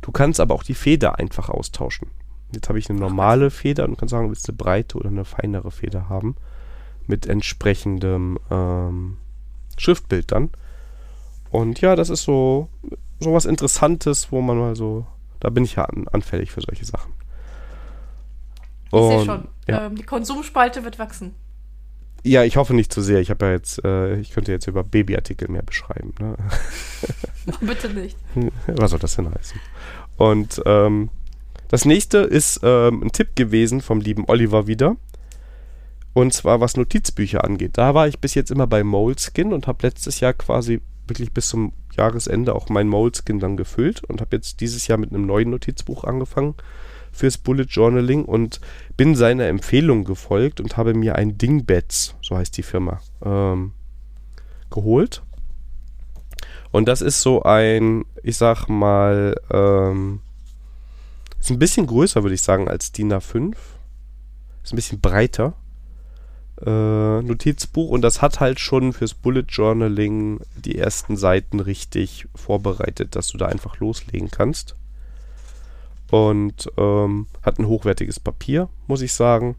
[0.01, 2.09] Du kannst aber auch die Feder einfach austauschen.
[2.53, 5.25] Jetzt habe ich eine normale Feder und kann sagen, willst du eine breite oder eine
[5.25, 6.37] feinere Feder haben.
[7.07, 9.19] Mit entsprechendem ähm,
[9.77, 10.51] Schriftbild dann.
[11.51, 12.69] Und ja, das ist so,
[13.21, 15.07] so was Interessantes, wo man mal so,
[15.41, 17.13] da bin ich ja an, anfällig für solche Sachen.
[18.86, 19.86] Ich sehe schon, ja.
[19.86, 21.35] ähm, die Konsumspalte wird wachsen.
[22.27, 23.20] Ja, ich hoffe nicht zu sehr.
[23.20, 26.15] Ich habe ja jetzt, äh, ich könnte jetzt über Babyartikel mehr beschreiben.
[26.19, 26.36] Ne?
[27.61, 28.16] Bitte nicht.
[28.66, 29.61] Was soll das denn heißen?
[30.16, 31.11] Und ähm,
[31.69, 34.97] das nächste ist ähm, ein Tipp gewesen vom lieben Oliver wieder.
[36.15, 37.73] Und zwar was Notizbücher angeht.
[37.74, 41.48] Da war ich bis jetzt immer bei Moleskin und habe letztes Jahr quasi wirklich bis
[41.48, 45.51] zum Jahresende auch mein Moleskin dann gefüllt und habe jetzt dieses Jahr mit einem neuen
[45.51, 46.55] Notizbuch angefangen
[47.15, 48.61] fürs Bullet Journaling und
[48.97, 53.73] bin seiner Empfehlung gefolgt und habe mir ein Dingbeds, so heißt die Firma, ähm,
[54.70, 55.23] geholt.
[56.73, 60.20] Und das ist so ein, ich sag mal, ähm,
[61.39, 63.55] ist ein bisschen größer, würde ich sagen, als DIN A5.
[64.65, 65.55] Ist ein bisschen breiter.
[66.61, 73.15] Äh, Notizbuch und das hat halt schon fürs Bullet Journaling die ersten Seiten richtig vorbereitet,
[73.16, 74.77] dass du da einfach loslegen kannst
[76.15, 79.57] und ähm, hat ein hochwertiges Papier, muss ich sagen.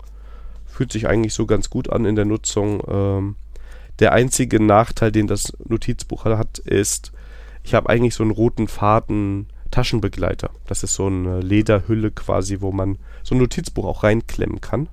[0.65, 2.81] Fühlt sich eigentlich so ganz gut an in der Nutzung.
[2.87, 3.35] Ähm,
[3.99, 7.11] der einzige Nachteil, den das Notizbuch hat, ist,
[7.63, 10.49] ich habe eigentlich so einen roten Faden Taschenbegleiter.
[10.65, 14.87] Das ist so eine Lederhülle quasi, wo man so ein Notizbuch auch reinklemmen kann.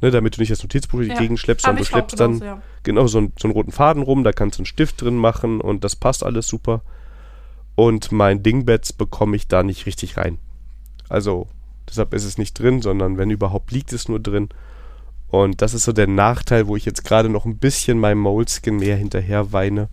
[0.00, 2.62] Ne, damit du nicht das Notizbuch ja, Gegend schleppst, sondern du schleppst dann ja.
[2.82, 5.60] genau so, ein, so einen roten Faden rum, da kannst du einen Stift drin machen
[5.60, 6.80] und das passt alles super.
[7.74, 10.38] Und mein Dingbeds bekomme ich da nicht richtig rein.
[11.08, 11.48] Also
[11.88, 14.48] deshalb ist es nicht drin, sondern wenn überhaupt liegt es nur drin.
[15.28, 18.76] Und das ist so der Nachteil, wo ich jetzt gerade noch ein bisschen meinem Moleskin
[18.76, 19.88] mehr hinterher weine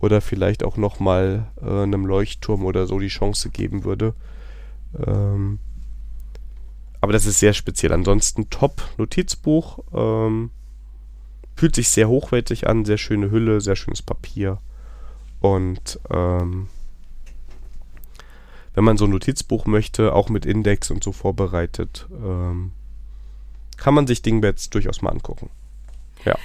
[0.00, 4.14] oder vielleicht auch nochmal äh, einem Leuchtturm oder so die Chance geben würde.
[5.06, 5.58] Ähm,
[7.00, 7.92] aber das ist sehr speziell.
[7.92, 9.80] Ansonsten top Notizbuch.
[9.92, 10.50] Ähm,
[11.54, 14.58] fühlt sich sehr hochwertig an, sehr schöne Hülle, sehr schönes Papier.
[15.40, 16.68] Und ähm,
[18.74, 22.72] wenn man so ein Notizbuch möchte, auch mit Index und so vorbereitet, ähm,
[23.76, 25.50] kann man sich Dingbeds durchaus mal angucken.
[26.24, 26.36] Ja.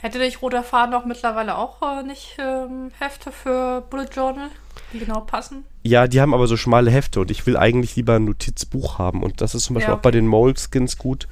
[0.00, 4.50] Hätte dich Roter Faden auch mittlerweile auch äh, nicht ähm, Hefte für Bullet Journal,
[4.92, 5.64] die genau passen?
[5.82, 9.22] Ja, die haben aber so schmale Hefte und ich will eigentlich lieber ein Notizbuch haben.
[9.22, 9.98] Und das ist zum Beispiel ja, okay.
[9.98, 11.28] auch bei den Moleskins gut.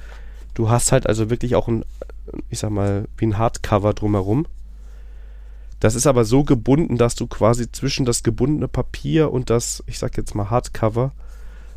[0.55, 1.85] Du hast halt also wirklich auch ein,
[2.49, 4.47] ich sag mal, wie ein Hardcover drumherum.
[5.85, 9.99] Das ist aber so gebunden, dass du quasi zwischen das gebundene Papier und das, ich
[9.99, 11.11] sag jetzt mal Hardcover,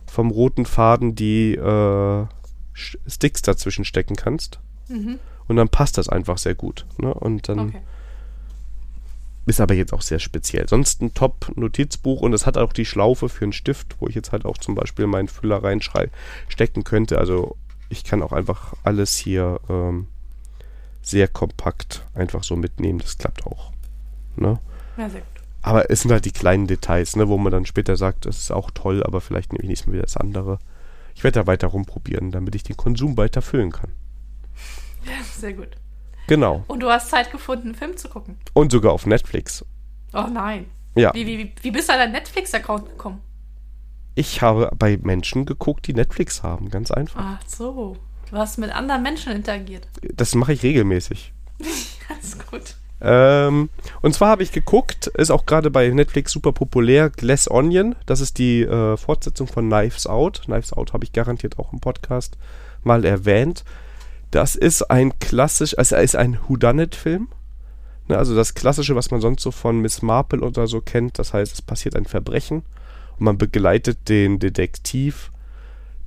[0.07, 2.25] vom roten Faden die äh,
[2.73, 4.61] Sticks dazwischen stecken kannst.
[4.89, 5.19] Mhm.
[5.47, 6.87] Und dann passt das einfach sehr gut.
[6.97, 7.13] Ne?
[7.13, 7.83] Und dann okay.
[9.45, 10.67] ist aber jetzt auch sehr speziell.
[10.71, 14.33] Sonst ein Top-Notizbuch und es hat auch die Schlaufe für einen Stift, wo ich jetzt
[14.33, 17.19] halt auch zum Beispiel meinen Füller reinstecken könnte.
[17.19, 17.59] Also
[17.91, 20.07] ich kann auch einfach alles hier ähm,
[21.03, 23.01] sehr kompakt einfach so mitnehmen.
[23.01, 23.73] Das klappt auch.
[24.41, 24.59] Ne?
[24.97, 25.29] Ja, sehr gut.
[25.63, 28.51] Aber es sind halt die kleinen Details, ne, wo man dann später sagt, das ist
[28.51, 30.59] auch toll, aber vielleicht nehme ich nächstes Mal wieder das andere.
[31.15, 33.91] Ich werde da weiter rumprobieren, damit ich den Konsum weiter füllen kann.
[35.05, 35.71] Ja, sehr gut.
[36.29, 36.65] Genau.
[36.69, 38.37] Und du hast Zeit gefunden, einen Film zu gucken.
[38.53, 39.65] Und sogar auf Netflix.
[40.13, 40.67] Oh nein.
[40.95, 41.13] Ja.
[41.15, 43.21] Wie, wie, wie bist du an deinen Netflix-Account gekommen?
[44.15, 47.39] Ich habe bei Menschen geguckt, die Netflix haben, ganz einfach.
[47.41, 47.97] Ach so.
[48.31, 49.89] Du hast mit anderen Menschen interagiert.
[50.15, 51.33] Das mache ich regelmäßig.
[52.09, 52.77] Ganz gut.
[53.01, 53.69] Ähm,
[54.03, 57.95] und zwar habe ich geguckt, ist auch gerade bei Netflix super populär, Glass Onion.
[58.07, 60.43] Das ist die äh, Fortsetzung von Knives Out.
[60.45, 62.37] Knives Out habe ich garantiert auch im Podcast
[62.83, 63.65] mal erwähnt.
[64.31, 67.29] Das ist ein klassisch, also ist ein Whodunit-Film.
[68.09, 71.19] Ne, also das Klassische, was man sonst so von Miss Marple oder so kennt.
[71.19, 72.63] Das heißt, es passiert ein Verbrechen
[73.19, 75.31] und man begleitet den Detektiv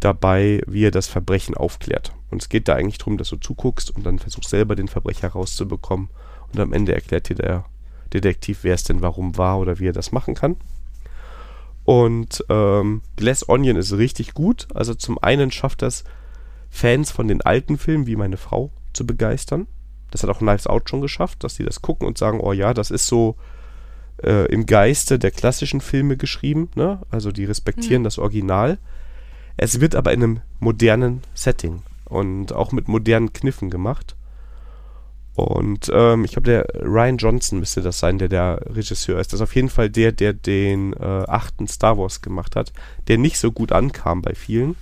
[0.02, 2.14] dabei, wie er das Verbrechen aufklärt.
[2.32, 5.30] Und es geht da eigentlich darum, dass du zuguckst und dann versuchst selber den Verbrecher
[5.30, 6.10] rauszubekommen
[6.54, 7.66] und am Ende erklärt dir der
[8.14, 10.58] Detektiv, wer es denn warum war oder wie er das machen kann.
[11.84, 14.68] Und ähm, Glass Onion ist richtig gut.
[14.74, 16.04] Also zum einen schafft das
[16.70, 19.68] Fans von den alten Filmen wie meine Frau zu begeistern.
[20.12, 22.74] Das hat auch Knives Out schon geschafft, dass die das gucken und sagen, oh ja,
[22.74, 23.38] das ist so
[24.24, 27.00] äh, im Geiste der klassischen Filme geschrieben, ne?
[27.10, 28.06] Also die respektieren mhm.
[28.06, 28.78] das Original.
[29.58, 34.16] Es wird aber in einem modernen Setting und auch mit modernen Kniffen gemacht.
[35.36, 39.32] Und ähm, ich glaube, der Ryan Johnson müsste das sein, der der Regisseur ist.
[39.32, 42.74] Das ist auf jeden Fall der, der den äh, achten Star Wars gemacht hat,
[43.08, 44.76] der nicht so gut ankam bei vielen.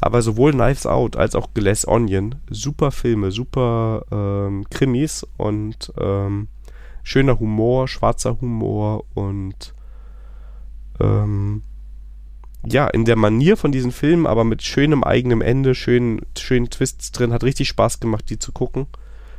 [0.00, 6.48] Aber sowohl Knives Out als auch Glass Onion, super Filme, super ähm, Krimis und ähm,
[7.04, 9.74] schöner Humor, schwarzer Humor und
[10.98, 11.62] ähm,
[12.64, 17.12] ja, in der Manier von diesen Filmen, aber mit schönem eigenem Ende, schönen, schönen Twists
[17.12, 18.86] drin, hat richtig Spaß gemacht, die zu gucken.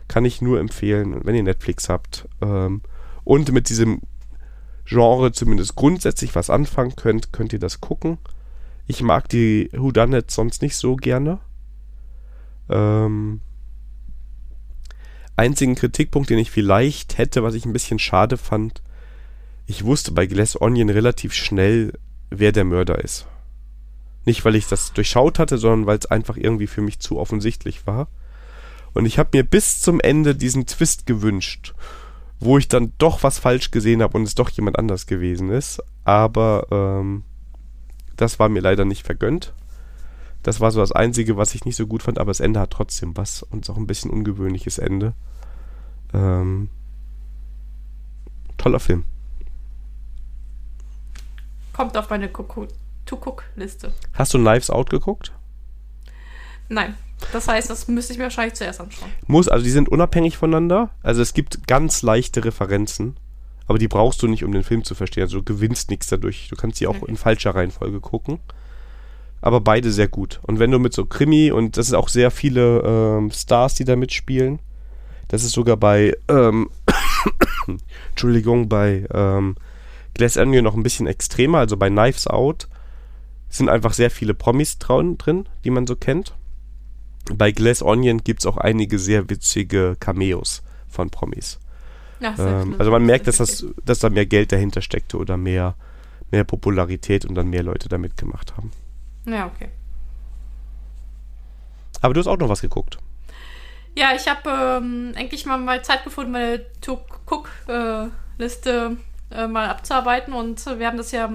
[0.08, 2.28] Kann ich nur empfehlen, wenn ihr Netflix habt.
[2.42, 2.82] Ähm,
[3.24, 4.02] und mit diesem
[4.86, 8.18] Genre zumindest grundsätzlich was anfangen könnt, könnt ihr das gucken.
[8.86, 11.40] Ich mag die Whodunits sonst nicht so gerne.
[12.70, 13.40] Ähm,
[15.36, 18.82] einzigen Kritikpunkt, den ich vielleicht hätte, was ich ein bisschen schade fand,
[19.66, 21.94] ich wusste bei Glass Onion relativ schnell,
[22.30, 23.28] wer der Mörder ist.
[24.26, 27.88] Nicht, weil ich das durchschaut hatte, sondern weil es einfach irgendwie für mich zu offensichtlich
[27.88, 28.08] war.
[28.94, 31.74] Und ich habe mir bis zum Ende diesen Twist gewünscht,
[32.40, 35.82] wo ich dann doch was falsch gesehen habe und es doch jemand anders gewesen ist.
[36.04, 37.24] Aber ähm,
[38.18, 39.54] das war mir leider nicht vergönnt.
[40.44, 42.72] Das war so das Einzige, was ich nicht so gut fand, aber das Ende hat
[42.72, 45.14] trotzdem was und ist auch ein bisschen ungewöhnliches Ende.
[46.14, 46.70] Ähm,
[48.58, 49.06] toller Film.
[51.72, 53.94] Kommt auf meine To-Cook-Liste.
[54.14, 55.32] Hast du Knives Out geguckt?
[56.70, 56.96] Nein.
[57.32, 59.10] Das heißt, das müsste ich mir wahrscheinlich zuerst anschauen.
[59.28, 60.90] Muss, also die sind unabhängig voneinander.
[61.02, 63.18] Also es gibt ganz leichte Referenzen,
[63.68, 65.24] aber die brauchst du nicht, um den Film zu verstehen.
[65.24, 66.48] Also du gewinnst nichts dadurch.
[66.50, 67.06] Du kannst sie auch okay.
[67.10, 68.40] in falscher Reihenfolge gucken.
[69.42, 70.40] Aber beide sehr gut.
[70.44, 73.84] Und wenn du mit so Krimi und das sind auch sehr viele ähm, Stars, die
[73.84, 74.60] da mitspielen.
[75.28, 76.70] Das ist sogar bei, ähm,
[78.10, 79.56] Entschuldigung, bei ähm,
[80.14, 81.60] Glass Onion noch ein bisschen extremer.
[81.60, 82.68] Also bei Knives Out
[83.50, 85.18] sind einfach sehr viele Promis drin,
[85.64, 86.36] die man so kennt
[87.32, 91.60] bei Glass Onion gibt es auch einige sehr witzige Cameos von Promis.
[92.22, 95.76] Ach, ähm, also man merkt, dass, das, dass da mehr Geld dahinter steckte oder mehr,
[96.32, 98.72] mehr Popularität und dann mehr Leute da mitgemacht haben.
[99.26, 99.70] Ja, okay.
[102.02, 103.00] Aber du hast auch noch was geguckt.
[103.96, 108.98] Ja, ich habe ähm, endlich mal, mal Zeit gefunden, meine To-Cook-Liste
[109.30, 111.32] äh, äh, mal abzuarbeiten und wir haben das ja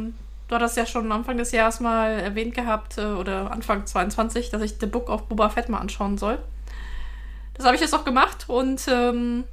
[0.48, 4.62] Du hattest ja schon Anfang des Jahres mal erwähnt gehabt, äh, oder Anfang 22, dass
[4.62, 6.38] ich The Book of Boba Fett mal anschauen soll.
[7.54, 9.44] Das habe ich jetzt auch gemacht und ähm,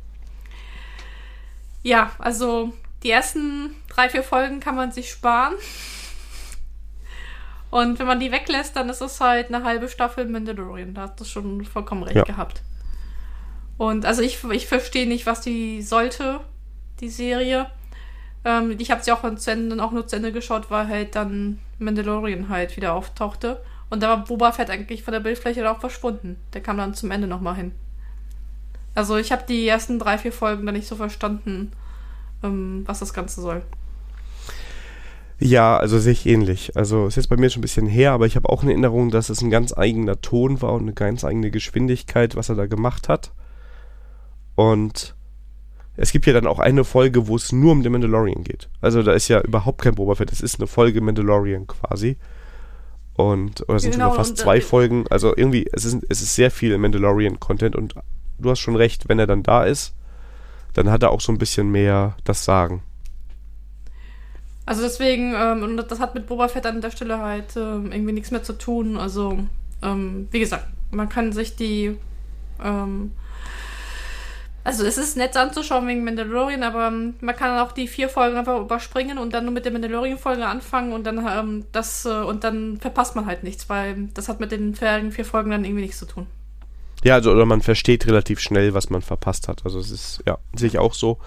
[1.83, 2.71] ja, also
[3.03, 5.55] die ersten drei, vier Folgen kann man sich sparen.
[7.71, 10.93] Und wenn man die weglässt, dann ist es halt eine halbe Staffel Mandalorian.
[10.93, 12.23] Da hast du schon vollkommen recht ja.
[12.23, 12.61] gehabt.
[13.77, 16.39] Und also ich, ich verstehe nicht, was die sollte,
[17.01, 17.69] die Serie.
[18.45, 21.59] Ähm, ich habe sie auch, zu Ende, auch nur zu Ende geschaut, weil halt dann
[21.79, 23.59] Mandalorian halt wieder auftauchte.
[23.89, 26.37] Und da war Boba Fett eigentlich von der Bildfläche auch verschwunden.
[26.53, 27.71] Der kam dann zum Ende nochmal hin.
[28.93, 31.71] Also ich habe die ersten drei, vier Folgen dann nicht so verstanden,
[32.43, 33.63] ähm, was das Ganze soll.
[35.37, 36.77] Ja, also sehe ich ähnlich.
[36.77, 39.11] Also ist jetzt bei mir schon ein bisschen her, aber ich habe auch eine Erinnerung,
[39.11, 42.67] dass es ein ganz eigener Ton war und eine ganz eigene Geschwindigkeit, was er da
[42.67, 43.31] gemacht hat.
[44.55, 45.15] Und
[45.97, 48.69] es gibt ja dann auch eine Folge, wo es nur um den Mandalorian geht.
[48.81, 52.17] Also da ist ja überhaupt kein Boba Fett, es ist eine Folge Mandalorian quasi.
[53.15, 55.05] Und, oder sind genau, sogar fast zwei Folgen.
[55.09, 57.95] Also irgendwie, es ist, es ist sehr viel Mandalorian-Content und
[58.39, 59.93] du hast schon recht, wenn er dann da ist,
[60.73, 62.83] dann hat er auch so ein bisschen mehr das Sagen.
[64.65, 68.13] Also deswegen, ähm, und das hat mit Boba Fett an der Stelle halt ähm, irgendwie
[68.13, 68.97] nichts mehr zu tun.
[68.97, 69.39] Also,
[69.81, 71.95] ähm, wie gesagt, man kann sich die
[72.63, 73.11] ähm,
[74.65, 78.35] also es ist nett anzuschauen wegen Mandalorian, aber ähm, man kann auch die vier Folgen
[78.35, 82.43] einfach überspringen und dann nur mit der Mandalorian-Folge anfangen und dann ähm, das äh, und
[82.43, 85.83] dann verpasst man halt nichts, weil das hat mit den vorherigen vier Folgen dann irgendwie
[85.83, 86.25] nichts zu tun.
[87.03, 89.63] Ja, also oder man versteht relativ schnell, was man verpasst hat.
[89.65, 91.19] Also es ist, ja, sehe ich auch so.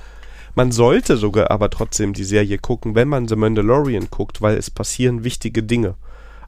[0.56, 4.68] Man sollte sogar aber trotzdem die Serie gucken, wenn man The Mandalorian guckt, weil es
[4.68, 5.94] passieren wichtige Dinge.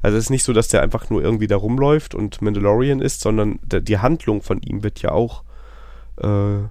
[0.03, 3.21] Also es ist nicht so, dass der einfach nur irgendwie da rumläuft und Mandalorian ist,
[3.21, 5.45] sondern der, die Handlung von ihm wird ja auch
[6.17, 6.65] äh,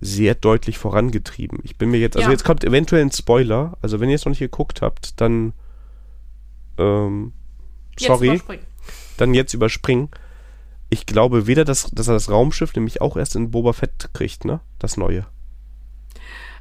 [0.00, 1.58] sehr deutlich vorangetrieben.
[1.62, 2.32] Ich bin mir jetzt, also ja.
[2.32, 3.76] jetzt kommt eventuell ein Spoiler.
[3.82, 5.52] Also wenn ihr es noch nicht geguckt habt, dann
[6.78, 7.32] ähm,
[7.98, 8.44] sorry, jetzt
[9.16, 10.08] dann jetzt überspringen.
[10.88, 14.44] Ich glaube weder, dass, dass er das Raumschiff nämlich auch erst in Boba Fett kriegt,
[14.44, 14.60] ne?
[14.78, 15.26] Das neue.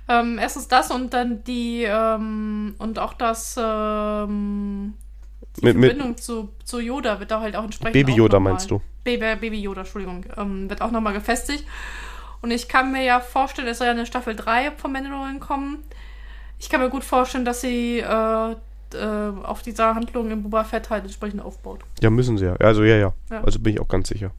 [0.08, 4.96] Ähm, erstens das und dann die ähm, und auch das ähm,
[5.58, 7.94] die Mit- mit- Verbindung zu, zu Yoda wird da halt auch entsprechend.
[7.94, 8.82] Baby Yoda meinst du?
[9.04, 11.64] Baby, Baby Yoda, Entschuldigung, ähm, wird auch nochmal gefestigt.
[12.42, 15.84] Und ich kann mir ja vorstellen, es soll ja eine Staffel 3 von Mandalorian kommen.
[16.58, 18.56] Ich kann mir gut vorstellen, dass sie äh,
[18.94, 21.82] äh, auf dieser Handlung in Boba Fett halt entsprechend aufbaut.
[22.02, 22.56] Ja, müssen sie ja.
[22.56, 23.14] Also ja, ja.
[23.30, 23.42] Ja.
[23.44, 24.32] Also bin ich auch ganz sicher.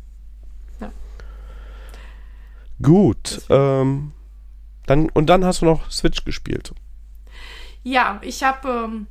[0.81, 0.91] Ja.
[2.83, 3.43] Gut.
[3.49, 4.13] Ähm,
[4.87, 6.75] dann, und dann hast du noch Switch gespielt.
[7.83, 9.07] Ja, ich habe, ähm,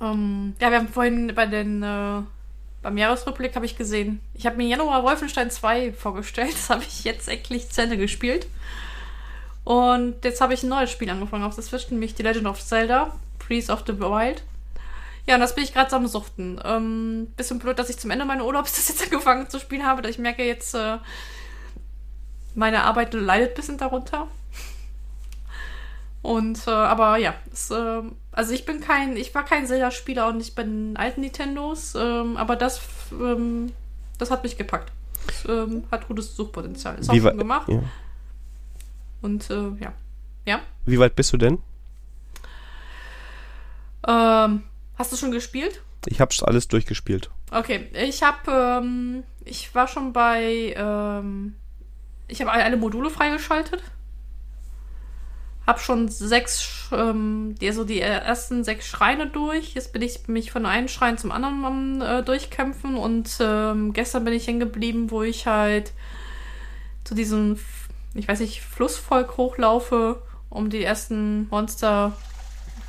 [0.00, 2.22] ähm, ja, wir haben vorhin bei den, äh,
[2.88, 7.04] beim Jahresrückblick habe ich gesehen, ich habe mir Januar Wolfenstein 2 vorgestellt, das habe ich
[7.04, 8.46] jetzt endlich zu Ende gespielt.
[9.64, 12.64] Und jetzt habe ich ein neues Spiel angefangen auf der Switch, nämlich The Legend of
[12.64, 14.42] Zelda, Breath of the Wild.
[15.26, 16.58] Ja, und das bin ich gerade am Suchten.
[16.64, 20.00] Ähm, bisschen blöd, dass ich zum Ende meines Urlaubs das jetzt angefangen zu spielen habe,
[20.00, 20.96] da ich merke jetzt, äh,
[22.54, 24.28] meine Arbeit leidet ein bisschen darunter.
[26.22, 30.40] Und äh, aber ja, es, ähm, also ich bin kein, ich war kein Zelda-Spieler und
[30.40, 33.72] ich bin alten Nintendos, ähm, aber das, ähm,
[34.16, 34.92] das hat mich gepackt.
[35.26, 36.96] Es, ähm, hat gutes Suchpotenzial.
[37.00, 37.68] Ist auch Wie wa- schon gemacht.
[37.68, 37.82] Ja.
[39.22, 39.92] Und äh, ja.
[40.46, 40.60] Ja.
[40.86, 41.58] Wie weit bist du denn?
[44.06, 44.62] Ähm,
[44.96, 45.82] hast du schon gespielt?
[46.06, 47.30] Ich hab's alles durchgespielt.
[47.50, 51.56] Okay, ich habe, ähm, ich war schon bei, ähm,
[52.28, 53.82] ich habe alle Module freigeschaltet.
[55.68, 59.74] Hab schon sechs, ähm, die, also die ersten sechs Schreine durch.
[59.74, 64.24] Jetzt bin ich mich von einem Schrein zum anderen am äh, durchkämpfen und ähm, gestern
[64.24, 65.92] bin ich hängen geblieben, wo ich halt
[67.04, 67.58] zu diesem,
[68.14, 72.16] ich weiß nicht, Flussvolk hochlaufe, um die ersten Monster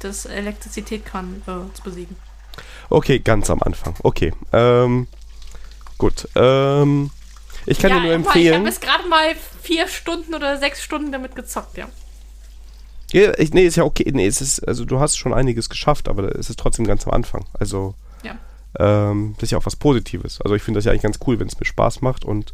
[0.01, 2.15] des Elektrizität kann äh, zu besiegen.
[2.89, 3.95] Okay, ganz am Anfang.
[4.03, 4.31] Okay.
[4.53, 5.07] Ähm,
[5.97, 6.29] gut.
[6.35, 7.11] Ähm,
[7.65, 8.55] ich kann dir nur mal, Ich empfehlen.
[8.59, 11.89] habe jetzt gerade mal vier Stunden oder sechs Stunden damit gezockt, ja.
[13.11, 14.09] Ja, ich, nee, ist ja okay.
[14.13, 17.13] Nee, es ist, also du hast schon einiges geschafft, aber es ist trotzdem ganz am
[17.13, 17.45] Anfang.
[17.53, 18.37] Also, Ja.
[18.79, 20.39] ähm, das ist ja auch was Positives.
[20.41, 22.53] Also ich finde das ja eigentlich ganz cool, wenn es mir Spaß macht und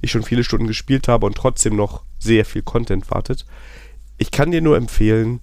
[0.00, 3.46] ich schon viele Stunden gespielt habe und trotzdem noch sehr viel Content wartet.
[4.18, 5.40] Ich kann dir nur empfehlen,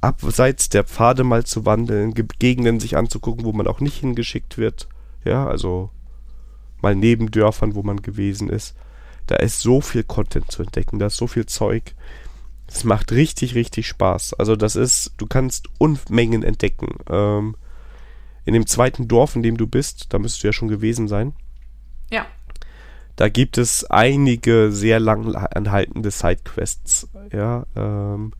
[0.00, 4.58] abseits der Pfade mal zu wandeln, Ge Gegenden sich anzugucken, wo man auch nicht hingeschickt
[4.58, 4.88] wird.
[5.24, 5.90] Ja, also
[6.80, 8.74] mal neben Dörfern, wo man gewesen ist.
[9.28, 11.94] Da ist so viel Content zu entdecken, da ist so viel Zeug.
[12.72, 14.34] Es macht richtig, richtig Spaß.
[14.34, 16.88] Also das ist, du kannst Unmengen entdecken.
[17.08, 17.56] Ähm,
[18.44, 21.34] in dem zweiten Dorf, in dem du bist, da müsstest du ja schon gewesen sein,
[22.10, 22.26] Ja.
[23.16, 27.08] da gibt es einige sehr lang anhaltende Sidequests.
[27.32, 28.32] Ja, ähm,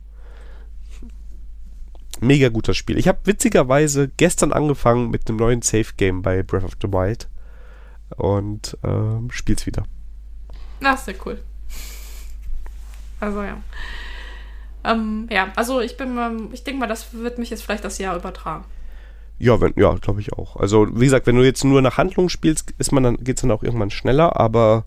[2.19, 2.97] mega gutes Spiel.
[2.97, 7.29] Ich habe witzigerweise gestern angefangen mit einem neuen Safe Game bei Breath of the Wild
[8.17, 9.85] und ähm, spiel's wieder.
[10.79, 11.41] Na, sehr cool.
[13.19, 13.61] Also ja.
[14.83, 16.17] Ähm, ja, also ich bin,
[16.51, 18.65] ich denke mal, das wird mich jetzt vielleicht das Jahr übertragen.
[19.39, 20.57] Ja, ja, glaube ich auch.
[20.57, 23.51] Also, wie gesagt, wenn du jetzt nur nach Handlung spielst, ist man dann, geht's dann
[23.51, 24.85] auch irgendwann schneller, aber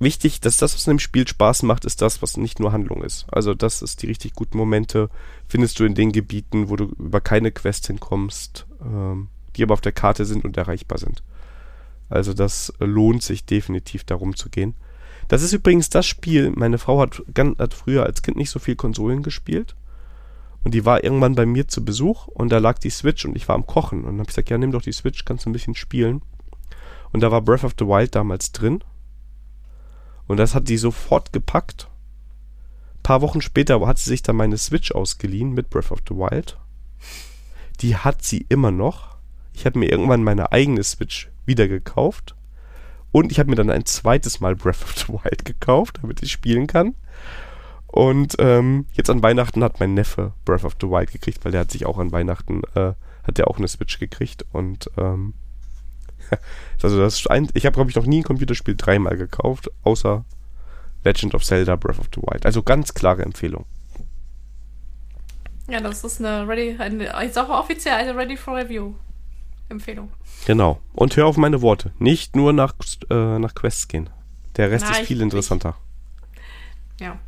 [0.00, 3.02] wichtig, dass das, was in dem Spiel Spaß macht, ist das, was nicht nur Handlung
[3.02, 3.26] ist.
[3.30, 5.10] Also, das ist die richtig guten Momente,
[5.46, 9.80] findest du in den Gebieten, wo du über keine Quest hinkommst, ähm, die aber auf
[9.80, 11.22] der Karte sind und erreichbar sind.
[12.08, 14.74] Also, das lohnt sich definitiv darum zu gehen.
[15.28, 18.58] Das ist übrigens das Spiel, meine Frau hat, gan- hat früher als Kind nicht so
[18.58, 19.76] viel Konsolen gespielt.
[20.64, 23.46] Und die war irgendwann bei mir zu Besuch und da lag die Switch und ich
[23.48, 24.00] war am Kochen.
[24.00, 26.22] Und dann habe ich gesagt, ja, nimm doch die Switch, kannst du ein bisschen spielen.
[27.12, 28.82] Und da war Breath of the Wild damals drin.
[30.26, 31.88] Und das hat die sofort gepackt.
[32.96, 36.14] Ein paar Wochen später hat sie sich dann meine Switch ausgeliehen mit Breath of the
[36.14, 36.58] Wild.
[37.80, 39.16] Die hat sie immer noch.
[39.54, 42.34] Ich habe mir irgendwann meine eigene Switch wieder gekauft.
[43.12, 46.30] Und ich habe mir dann ein zweites Mal Breath of the Wild gekauft, damit ich
[46.32, 46.94] spielen kann.
[47.86, 51.62] Und ähm, jetzt an Weihnachten hat mein Neffe Breath of the Wild gekriegt, weil der
[51.62, 52.92] hat sich auch an Weihnachten, äh,
[53.24, 54.44] hat der auch eine Switch gekriegt.
[54.52, 55.34] Und ähm,
[56.82, 60.24] also das ist ein, ich habe, glaube ich, noch nie ein Computerspiel dreimal gekauft, außer
[61.04, 62.44] Legend of Zelda Breath of the Wild.
[62.44, 63.64] Also ganz klare Empfehlung.
[65.70, 68.94] Ja, das ist eine Ready, eine, ich sage offiziell eine Ready for Review
[69.68, 70.10] Empfehlung.
[70.46, 70.80] Genau.
[70.94, 71.92] Und hör auf meine Worte.
[71.98, 72.74] Nicht nur nach,
[73.10, 74.08] äh, nach Quests gehen.
[74.56, 75.76] Der Rest Na, ist ich- viel interessanter.
[77.00, 77.18] Ja.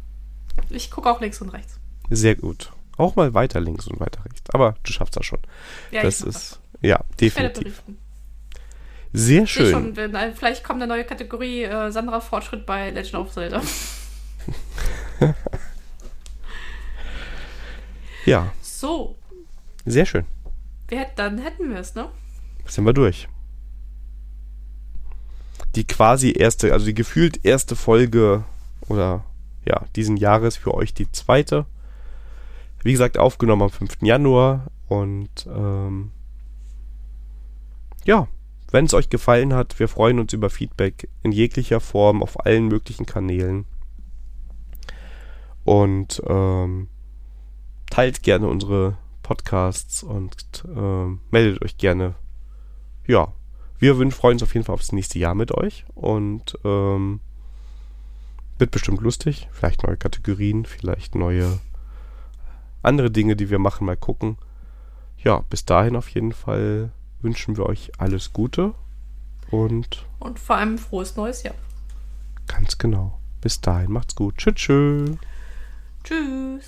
[0.69, 1.79] Ich gucke auch links und rechts.
[2.11, 2.73] Sehr gut.
[2.97, 4.43] Auch mal weiter links und weiter rechts.
[4.53, 5.39] Aber du schaffst das schon.
[5.91, 7.83] Ja, das ich ist, ja, Ich werde definitiv.
[9.13, 9.71] Sehr Ich schön.
[9.71, 13.61] schon, wenn, äh, vielleicht kommt eine neue Kategorie äh, Sandra Fortschritt bei Legend of Zelda.
[18.27, 19.17] Ja, So,
[19.87, 20.25] sehr schön.
[20.89, 22.09] wir dann hätten wir es, ne?
[22.71, 23.29] Sind wir durch.
[25.75, 28.45] Die quasi erste, also die gefühlt erste Folge
[28.89, 29.25] oder
[29.65, 31.67] ja, diesen Jahres für euch die zweite.
[32.83, 34.03] Wie gesagt, aufgenommen am 5.
[34.03, 36.13] Januar und ähm,
[38.05, 38.29] ja,
[38.71, 42.69] wenn es euch gefallen hat, wir freuen uns über Feedback in jeglicher Form auf allen
[42.69, 43.67] möglichen Kanälen.
[45.65, 46.89] Und ähm,
[47.91, 52.15] teilt gerne unsere Podcasts und ähm, meldet euch gerne.
[53.11, 53.33] Ja,
[53.81, 57.19] wir freuen uns auf jeden Fall aufs nächste Jahr mit euch und ähm,
[58.57, 59.49] wird bestimmt lustig.
[59.51, 61.59] Vielleicht neue Kategorien, vielleicht neue
[62.85, 64.39] andere Dinge, die wir machen, mal gucken.
[65.19, 68.75] Ja, bis dahin auf jeden Fall wünschen wir euch alles Gute
[69.51, 70.07] und.
[70.21, 71.57] Und vor allem frohes neues Jahr.
[72.47, 73.19] Ganz genau.
[73.41, 74.37] Bis dahin, macht's gut.
[74.37, 74.55] Tschüss.
[74.55, 75.19] Tschüss.
[76.05, 76.65] Tschüss.